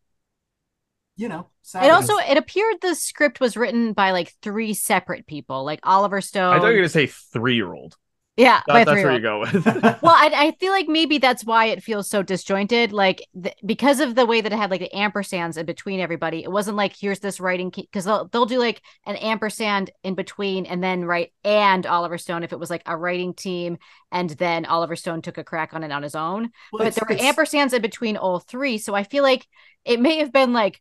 [1.17, 5.65] you know, It also it appeared the script was written by like three separate people,
[5.65, 6.55] like Oliver Stone.
[6.55, 7.97] I thought you were gonna say three year old.
[8.37, 9.67] Yeah, by a that's where you go with.
[10.03, 14.01] well I, I feel like maybe that's why it feels so disjointed like th- because
[14.01, 16.97] of the way that it had like the ampersands in between everybody it wasn't like
[16.97, 21.33] here's this writing because they'll, they'll do like an ampersand in between and then write
[21.45, 23.77] and oliver stone if it was like a writing team
[24.13, 27.07] and then oliver stone took a crack on it on his own Well, but there
[27.09, 29.47] were ampersands in between all three so i feel like
[29.85, 30.81] it may have been like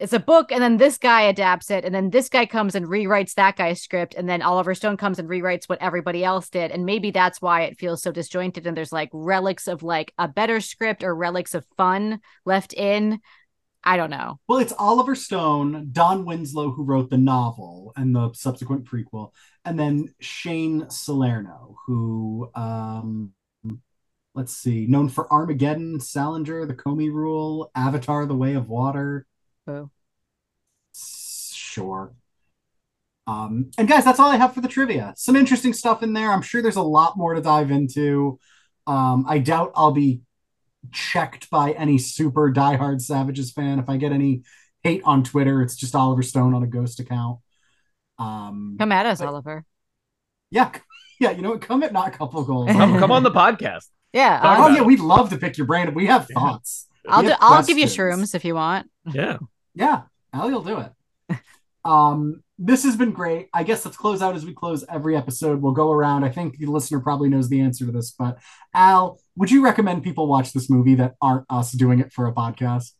[0.00, 2.86] it's a book and then this guy adapts it and then this guy comes and
[2.86, 6.72] rewrites that guy's script and then Oliver Stone comes and rewrites what everybody else did
[6.72, 10.26] and maybe that's why it feels so disjointed and there's like relics of like a
[10.26, 13.20] better script or relics of fun left in
[13.86, 14.40] I don't know.
[14.48, 19.32] Well, it's Oliver Stone, Don Winslow, who wrote the novel and the subsequent prequel,
[19.66, 23.32] and then Shane Salerno, who, um,
[24.34, 29.26] let's see, known for Armageddon, Salinger, The Comey Rule, Avatar: The Way of Water.
[29.66, 29.90] Boo.
[30.94, 32.12] Sure.
[33.26, 35.14] Um, and guys, that's all I have for the trivia.
[35.16, 36.30] Some interesting stuff in there.
[36.30, 38.38] I'm sure there's a lot more to dive into.
[38.86, 40.20] Um, I doubt I'll be
[40.92, 43.78] checked by any super diehard Savages fan.
[43.78, 44.42] If I get any
[44.82, 47.38] hate on Twitter, it's just Oliver Stone on a ghost account.
[48.18, 49.64] Um, Come at us, but- Oliver.
[50.50, 50.70] yeah,
[51.20, 51.30] yeah.
[51.30, 51.62] You know what?
[51.62, 52.70] Come at not couple goals.
[52.70, 53.86] come, come on the podcast.
[54.12, 54.86] Yeah, Talk oh yeah, it.
[54.86, 55.92] we'd love to pick your brain.
[55.94, 56.86] We have thoughts.
[57.08, 58.88] I'll, We do, have I'll give you shrooms if you want.
[59.12, 59.38] Yeah.
[59.74, 60.02] Yeah,
[60.32, 61.38] Allie will do it.
[61.84, 63.48] um, this has been great.
[63.52, 65.60] I guess let's close out as we close every episode.
[65.60, 66.24] We'll go around.
[66.24, 68.38] I think the listener probably knows the answer to this, but
[68.72, 72.32] Al, would you recommend people watch this movie that aren't us doing it for a
[72.32, 72.92] podcast?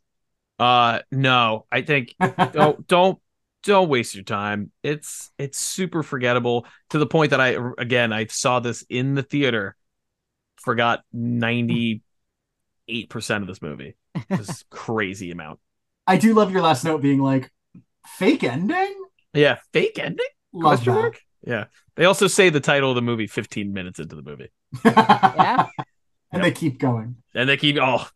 [0.58, 2.14] Uh no, I think
[2.52, 3.18] don't don't
[3.64, 4.70] don't waste your time.
[4.82, 9.22] It's it's super forgettable to the point that I again I saw this in the
[9.22, 9.76] theater,
[10.56, 12.02] forgot ninety
[12.88, 13.96] eight percent of this movie.
[14.28, 15.58] This crazy amount.
[16.06, 17.50] I do love your last note being like
[18.06, 18.94] fake ending.
[19.32, 20.26] Yeah, fake ending?
[20.52, 21.00] Love Question that.
[21.00, 21.20] mark?
[21.46, 21.64] Yeah.
[21.96, 24.50] They also say the title of the movie 15 minutes into the movie.
[24.84, 25.66] Yeah.
[26.32, 27.16] and they keep going.
[27.34, 28.06] And they keep oh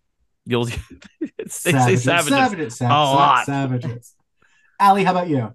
[0.45, 0.65] you'll
[1.21, 2.29] they say Savages, savages.
[2.29, 3.47] savages, sav- a lot.
[3.47, 4.15] savages.
[4.81, 5.55] Allie, how about you?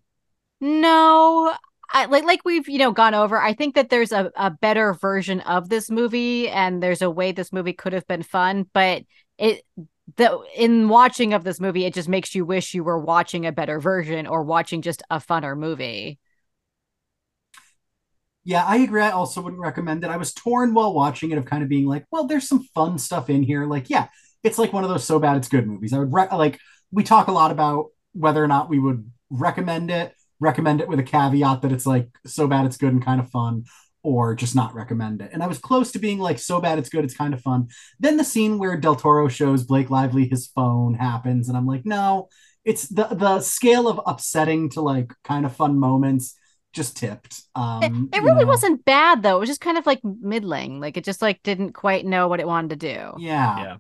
[0.62, 1.54] No,
[1.92, 3.40] I like like we've you know gone over.
[3.42, 7.32] I think that there's a, a better version of this movie, and there's a way
[7.32, 9.04] this movie could have been fun, but
[9.38, 9.64] it
[10.18, 13.52] the in watching of this movie, it just makes you wish you were watching a
[13.52, 16.20] better version or watching just a funner movie.
[18.46, 19.02] Yeah, I agree.
[19.02, 20.10] I also wouldn't recommend it.
[20.10, 22.98] I was torn while watching it of kind of being like, well, there's some fun
[22.98, 23.66] stuff in here.
[23.66, 24.08] Like, yeah,
[24.44, 25.94] it's like one of those so bad it's good movies.
[25.94, 26.60] I would re- like
[26.92, 31.00] we talk a lot about whether or not we would recommend it, recommend it with
[31.00, 33.64] a caveat that it's like so bad it's good and kind of fun,
[34.04, 35.32] or just not recommend it.
[35.34, 37.70] And I was close to being like so bad it's good, it's kind of fun.
[38.00, 41.86] Then the scene where Del Toro shows Blake Lively his phone happens, and I'm like,
[41.86, 42.30] no,
[42.66, 46.36] it's the the scale of upsetting to like kind of fun moments
[46.74, 47.42] just tipped.
[47.56, 48.46] Um, It you really know.
[48.46, 49.38] wasn't bad though.
[49.38, 50.80] It was just kind of like middling.
[50.80, 53.14] Like it just like didn't quite know what it wanted to do.
[53.14, 53.58] Yeah.
[53.58, 53.78] Yeah.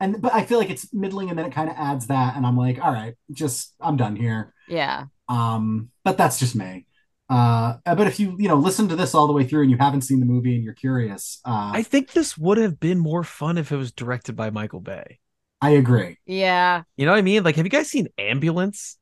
[0.00, 2.46] And but I feel like it's middling and then it kind of adds that and
[2.46, 4.54] I'm like, all right, just I'm done here.
[4.66, 5.06] Yeah.
[5.28, 6.86] Um, but that's just me.
[7.28, 9.76] Uh, but if you, you know, listen to this all the way through and you
[9.78, 13.24] haven't seen the movie and you're curious, uh, I think this would have been more
[13.24, 15.18] fun if it was directed by Michael Bay.
[15.60, 16.18] I agree.
[16.26, 16.82] Yeah.
[16.96, 17.42] You know what I mean?
[17.42, 18.98] Like, have you guys seen Ambulance?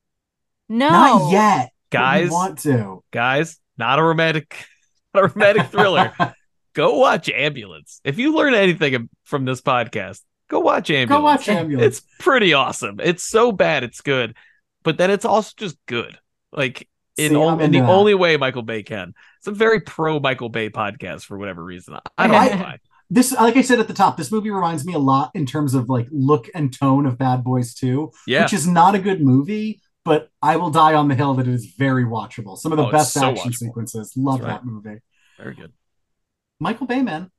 [0.69, 0.89] No.
[0.89, 1.71] Not yet.
[1.91, 3.05] Guys, want to.
[3.13, 4.57] guys, not a romantic,
[5.15, 6.13] not a romantic thriller.
[6.75, 8.01] go watch Ambulance.
[8.05, 11.21] If you learn anything from this podcast, go watch Ambulance.
[11.21, 11.99] Go watch Ambulance.
[11.99, 12.99] It's pretty awesome.
[13.01, 14.35] It's so bad it's good,
[14.83, 16.19] but then it's also just good.
[16.53, 19.15] Like in, See, I'm in the only way Michael Bay can.
[19.39, 21.97] It's a very pro Michael Bay podcast for whatever reason.
[22.19, 22.79] I don't know why.
[23.11, 25.75] This, like I said at the top, this movie reminds me a lot in terms
[25.75, 28.43] of like look and tone of Bad Boys 2, Yeah.
[28.43, 31.53] which is not a good movie, but I will die on the hill that it
[31.55, 32.57] is very watchable.
[32.59, 33.55] Some of the Oh, best so action watchable.
[33.57, 34.13] sequences.
[34.17, 34.49] Love right.
[34.49, 35.01] that movie.
[35.39, 35.73] Very good.
[36.59, 37.31] Michael Bay, man.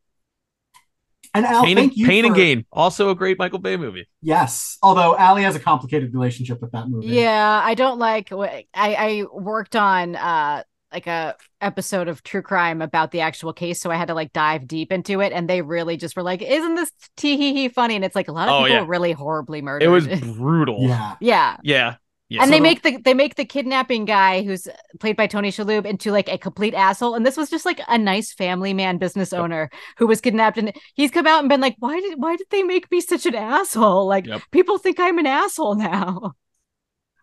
[1.36, 4.07] And Al, Pain, thank and, you Pain and Gain, also a great Michael Bay movie.
[4.22, 7.07] Yes, although Allie has a complicated relationship with that movie.
[7.07, 8.30] Yeah, I don't like.
[8.30, 10.64] wh- I I worked on uh
[10.94, 14.32] like a episode of True Crime about the actual case, so I had to like
[14.32, 17.70] dive deep into it, and they really just were like, "Isn't this tee hee hee
[17.70, 18.86] funny?" And it's like a lot of Oh, people yeah.
[18.88, 19.86] really horribly murdered.
[19.86, 20.84] It was brutal.
[20.88, 21.16] Yeah.
[21.20, 21.57] yeah.
[21.64, 21.95] Yeah.
[22.27, 22.41] Yeah.
[22.41, 24.68] and So they the- make the they make the kidnapping guy who's
[24.99, 27.14] played by Tony Shalhoub into like a complete asshole.
[27.14, 29.41] And this was just like a nice family man business Yep.
[29.41, 32.47] owner who was kidnapped, and he's come out and been like, "Why did why did
[32.49, 34.07] they make me such an asshole?
[34.07, 34.41] Like Yep.
[34.52, 36.34] people think I'm an asshole now."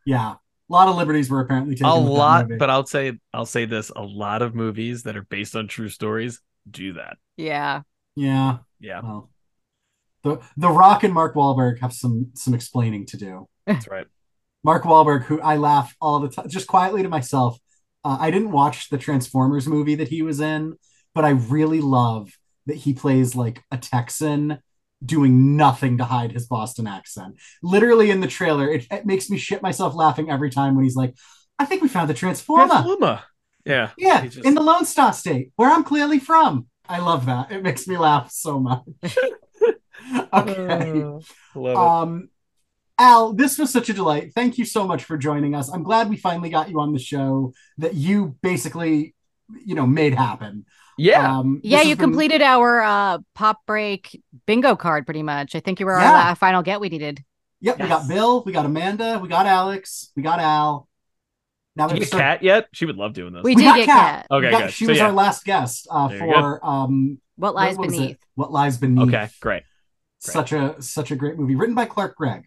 [0.06, 0.34] Yeah.
[0.34, 1.86] A lot of liberties were apparently taken.
[1.86, 2.58] a with that lot, movie.
[2.58, 5.88] but I'll say I'll say this: a lot of movies that are based on true
[5.88, 7.18] stories do that.
[7.36, 7.82] Yeah.
[8.14, 8.58] yeah.
[8.78, 9.30] Yeah, Well,
[10.22, 13.48] the The Rock and Mark Wahlberg have some some explaining to do.
[13.66, 14.06] that's right.
[14.64, 17.58] Mark Wahlberg, who I laugh all the time, just quietly to myself.
[18.04, 20.74] Uh, I didn't watch the Transformers movie that he was in,
[21.14, 22.30] but I really love
[22.66, 24.58] that he plays like a Texan
[25.04, 27.34] doing nothing to hide his Boston accent.
[27.62, 30.94] Literally in the trailer, it, it makes me shit myself laughing every time when he's
[30.96, 31.14] like,
[31.58, 32.66] I think we found the Transformer.
[32.68, 33.20] Transformer.
[33.64, 36.66] Yeah, Yeah, just- in the Lone Star State, where I'm clearly from.
[36.88, 37.50] I love that.
[37.52, 38.82] It makes me laugh so much.
[40.32, 41.04] okay.
[41.54, 42.28] Love Um,
[42.98, 44.32] Al, this was such a delight.
[44.34, 45.68] Thank you so much for joining us.
[45.72, 49.14] I'm glad we finally got you on the show that you basically,
[49.64, 50.66] you know, made happen.
[50.98, 55.54] Yeah, Um, Yeah, you been- completed our uh pop break bingo card pretty much.
[55.54, 56.12] I think you were Yeah.
[56.12, 57.24] our la- final get we needed.
[57.62, 60.88] Yep, we got Bill, we got Amanda, we got Alex, we got Al.
[61.74, 62.68] Now Did we you have Cat yet?
[62.74, 63.42] She would love doing this.
[63.42, 63.96] We We did got get Kat.
[63.96, 64.26] Cat.
[64.30, 64.72] Okay, got- good.
[64.72, 65.06] She So, was yeah.
[65.06, 67.98] our last guest uh, for um, What lies what was it?
[67.98, 68.18] beneath?
[68.34, 69.08] What lies beneath.
[69.08, 69.62] okay, great.
[70.18, 72.44] Such a such a great movie, written by Clark Gregg.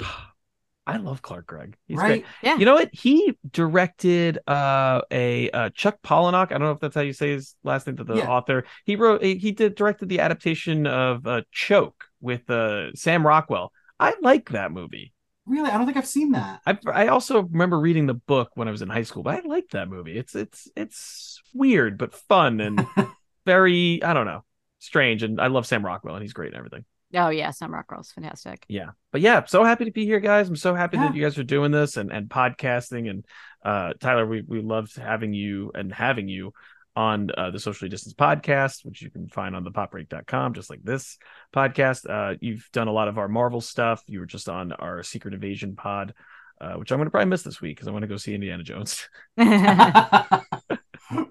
[0.86, 1.76] I love Clark Gregg.
[1.86, 2.22] He's right?
[2.22, 2.24] great.
[2.42, 2.58] Yeah.
[2.58, 2.90] You know what?
[2.92, 6.46] He directed uh, a uh, Chuck Palahniuk.
[6.52, 7.96] I don't know if that's how you say his last name.
[7.96, 8.28] To the Yeah.
[8.28, 8.64] author.
[8.84, 9.22] He wrote.
[9.22, 13.72] He did directed the adaptation of uh, Choke with uh, Sam Rockwell.
[13.98, 15.14] I like that movie.
[15.46, 16.60] Really, I don't think I've seen that.
[16.66, 19.48] I I also remember reading the book when I was in high school, but I
[19.48, 20.18] like that movie.
[20.18, 22.86] It's it's it's weird but fun and
[23.46, 24.44] very I don't know
[24.80, 25.22] strange.
[25.22, 26.84] And I love Sam Rockwell and he's great and everything.
[27.14, 28.64] Oh yeah, Sam Rockwell's fantastic.
[28.68, 30.48] Yeah, but yeah, so happy to be here, guys.
[30.48, 31.04] I'm so happy Yeah.
[31.08, 33.08] that you guys are doing this and and podcasting.
[33.08, 33.24] And
[33.64, 36.52] uh, Tyler, we we loved having you and having you
[36.96, 40.82] on uh, the Socially Distance podcast, which you can find on the popbreak.com, just like
[40.82, 41.18] this
[41.54, 42.08] podcast.
[42.08, 44.02] Uh, you've done a lot of our Marvel stuff.
[44.06, 46.14] You were just on our Secret Invasion pod
[46.60, 48.32] uh, which I'm going to probably miss this week because I want to go see
[48.32, 49.08] Indiana Jones.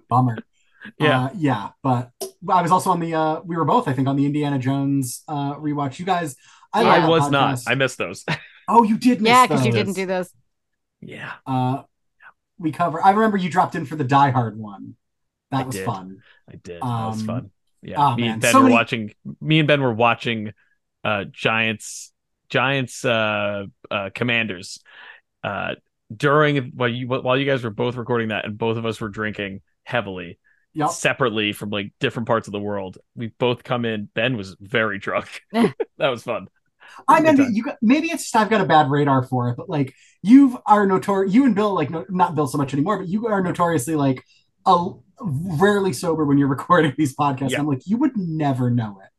[0.09, 0.37] Bummer.
[0.99, 1.25] Yeah.
[1.25, 1.69] Uh, yeah.
[1.81, 2.11] But
[2.49, 5.23] I was also on the, uh, we were both, I think, on the Indiana Jones
[5.27, 5.99] uh, rewatch.
[5.99, 6.35] You guys,
[6.73, 7.59] I, I, love that was not.
[7.67, 8.25] I missed those.
[8.65, 10.29] Oh, you did miss yeah, because you didn't do those.
[11.01, 11.33] yeah.
[11.45, 11.81] Uh,
[12.57, 13.03] we cover.
[13.03, 14.95] I remember you dropped in for the Die Hard one.
[15.51, 15.85] That I was did.
[15.85, 16.23] fun.
[16.49, 16.81] I did.
[16.81, 17.51] That was Um, fun.
[17.81, 17.95] Yeah.
[17.97, 19.13] oh, me man, and Ben so were many- watching.
[19.41, 20.53] Me and Ben were watching
[21.03, 22.13] uh, Giants.
[22.49, 23.03] Giants.
[23.03, 24.79] Uh, uh, Commanders.
[25.43, 25.75] Uh,
[26.15, 29.09] during while you while you guys were both recording that, and both of us were
[29.09, 30.39] drinking heavily
[30.75, 30.89] Yep.
[30.89, 32.97] separately from like different parts of the world.
[33.15, 34.09] We both come in.
[34.13, 35.41] Ben was very drunk.
[35.51, 35.73] that
[36.09, 36.47] was fun.
[37.07, 39.69] I mean, you got, maybe it's just I've got a bad radar for it, but
[39.69, 41.33] like you are notorious.
[41.33, 44.23] You and Bill, like no, not Bill so much anymore, but you are notoriously like
[44.65, 44.89] a
[45.19, 47.51] rarely sober when you're recording these podcasts.
[47.51, 47.59] Yeah.
[47.59, 49.09] I'm like, you would never know it.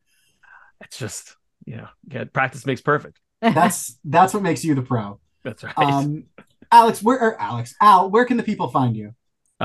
[0.84, 3.18] It's just you know, yeah, practice makes perfect.
[3.40, 5.20] That's that's what makes you the pro.
[5.42, 5.76] That's right.
[5.76, 6.24] Um,
[6.70, 9.14] Alex, where or Alex Al, where can the people find you?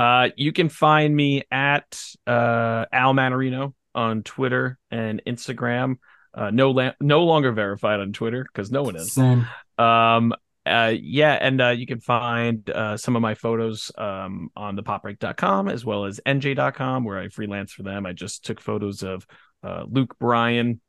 [0.00, 5.96] Uh, you can find me at uh, Al Manarino on Twitter and Instagram.
[6.32, 9.12] Uh, no, la- no longer verified on Twitter because no one is.
[9.12, 9.46] Same.
[9.76, 10.32] Um,
[10.64, 14.82] uh, yeah, and uh, you can find uh, some of my photos um, on the
[14.82, 18.06] popbreak.com as well as nj.com where I freelance for them.
[18.06, 19.26] I just took photos of
[19.62, 20.80] uh, Luke Bryan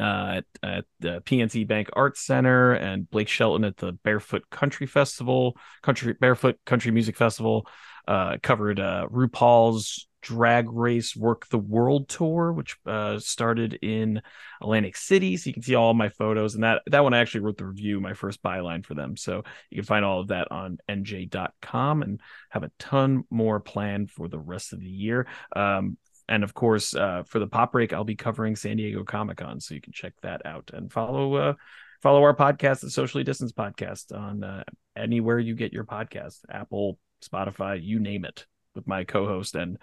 [0.00, 5.56] at, at the PNC Bank Arts Center and Blake Shelton at the Barefoot Country Festival,
[5.82, 7.66] Country Barefoot Country Music Festival.
[8.08, 14.20] Uh, covered uh, RuPaul's Drag Race Work the World tour, which uh, started in
[14.60, 15.36] Atlantic City.
[15.36, 17.66] So you can see all my photos, and that that one I actually wrote the
[17.66, 19.16] review, my first byline for them.
[19.16, 22.20] So you can find all of that on nj.com and
[22.50, 25.26] have a ton more planned for the rest of the year.
[25.54, 25.96] Um,
[26.30, 29.60] and of course, uh, for the pop break, I'll be covering San Diego Comic Con,
[29.60, 31.54] so you can check that out and follow uh,
[32.00, 34.62] follow our podcast, the Socially Distance Podcast, on uh,
[34.96, 38.46] anywhere you get your podcast, Apple, Spotify, you name it,
[38.76, 39.76] with my co-host and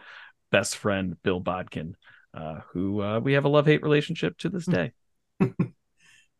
[0.50, 1.96] best friend Bill Bodkin,
[2.34, 4.94] uh, who uh, we have a love hate relationship to this day.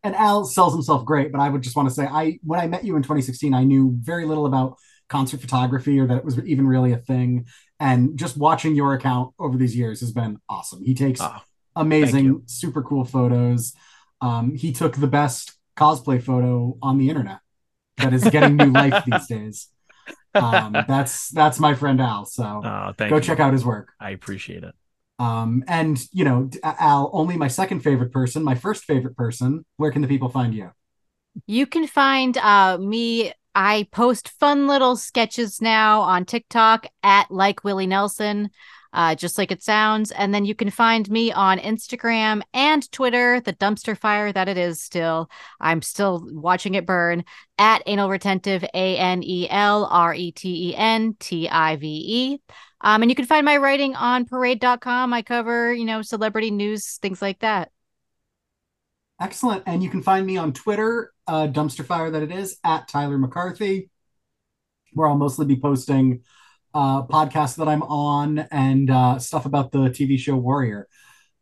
[0.04, 2.68] And Al sells himself great, but I would just want to say, I when I
[2.68, 4.78] met you in 2016, I knew very little about
[5.10, 7.46] concert photography or that it was even really a thing.
[7.80, 10.84] And just watching your account over these years has been awesome.
[10.84, 11.42] He takes Oh,
[11.76, 13.74] amazing, super cool photos.
[14.22, 17.40] Um, he took the best cosplay photo on the internet
[17.98, 19.68] that is getting new life these days.
[20.34, 22.26] Um, that's that's my friend Al.
[22.26, 22.62] So
[22.98, 23.22] thank go you.
[23.22, 23.94] check out his work.
[24.00, 24.74] I appreciate it.
[25.20, 29.66] Um, and you know, Al, only my second favorite person, my first favorite person.
[29.78, 30.72] Where can the people find you?
[31.46, 33.34] You can find uh, me.
[33.60, 38.52] I post fun little sketches now on TikTok at like Willie Nelson,
[38.94, 40.12] uh, just like it sounds.
[40.12, 44.60] And then you can find me on Instagram and Twitter, the dumpster fire that it
[44.60, 45.32] is still.
[45.60, 47.24] I'm still watching it burn
[47.58, 51.88] at anal retentive, A N E L R E T E N T I V
[51.88, 52.42] E.
[52.82, 55.12] Um, and you can find my writing on parade.com.
[55.16, 57.72] I cover, you know, celebrity news, things like that.
[59.20, 59.64] Excellent.
[59.66, 63.18] And you can find me on Twitter, uh, dumpster fire that it is, at Tyler
[63.18, 63.90] McCarthy,
[64.94, 66.22] where I'll mostly be posting
[66.74, 70.88] uh, podcasts that I'm on and uh, stuff about the TV show Warrior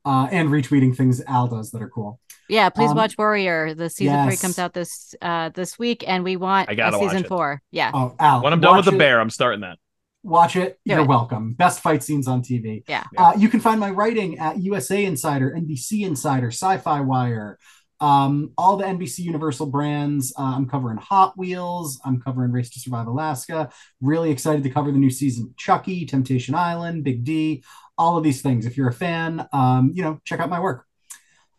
[0.05, 2.19] uh, and retweeting things Al does that are cool.
[2.47, 3.73] Yeah, please Um, watch Warrior.
[3.73, 6.99] The season three comes out this uh this week, and we want I a gotta
[6.99, 7.61] season four.
[7.71, 8.43] Yeah, Oh, Al.
[8.43, 9.79] When I'm done with watch the it- bear, I'm starting that.
[10.25, 10.79] Watch it.
[10.85, 11.07] Do You're it.
[11.07, 11.53] welcome.
[11.53, 12.83] Best fight scenes on TV.
[12.87, 13.03] yeah.
[13.15, 17.59] Uh, you can find my writing at USA Insider, NBC Insider, SYFY Wire,
[17.99, 20.33] um, all the NBC Universal brands.
[20.37, 22.01] Uh, I'm covering Hot Wheels.
[22.03, 23.69] I'm covering Race to Survive Alaska.
[24.01, 27.63] Really excited to cover the new season Chucky, Temptation Island, Big D,
[27.95, 28.65] all of these things.
[28.65, 30.85] If you're a fan, um, you know, check out my work.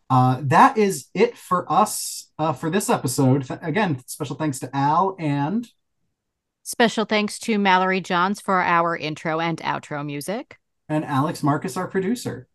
[0.09, 3.45] Uh, that is it for us uh, for this episode.
[3.47, 5.65] Th- again, special thanks to Al and
[6.69, 10.59] Special thanks to Mallory Johns for our intro and outro music.
[10.89, 12.49] And Alex Marcus, our producer.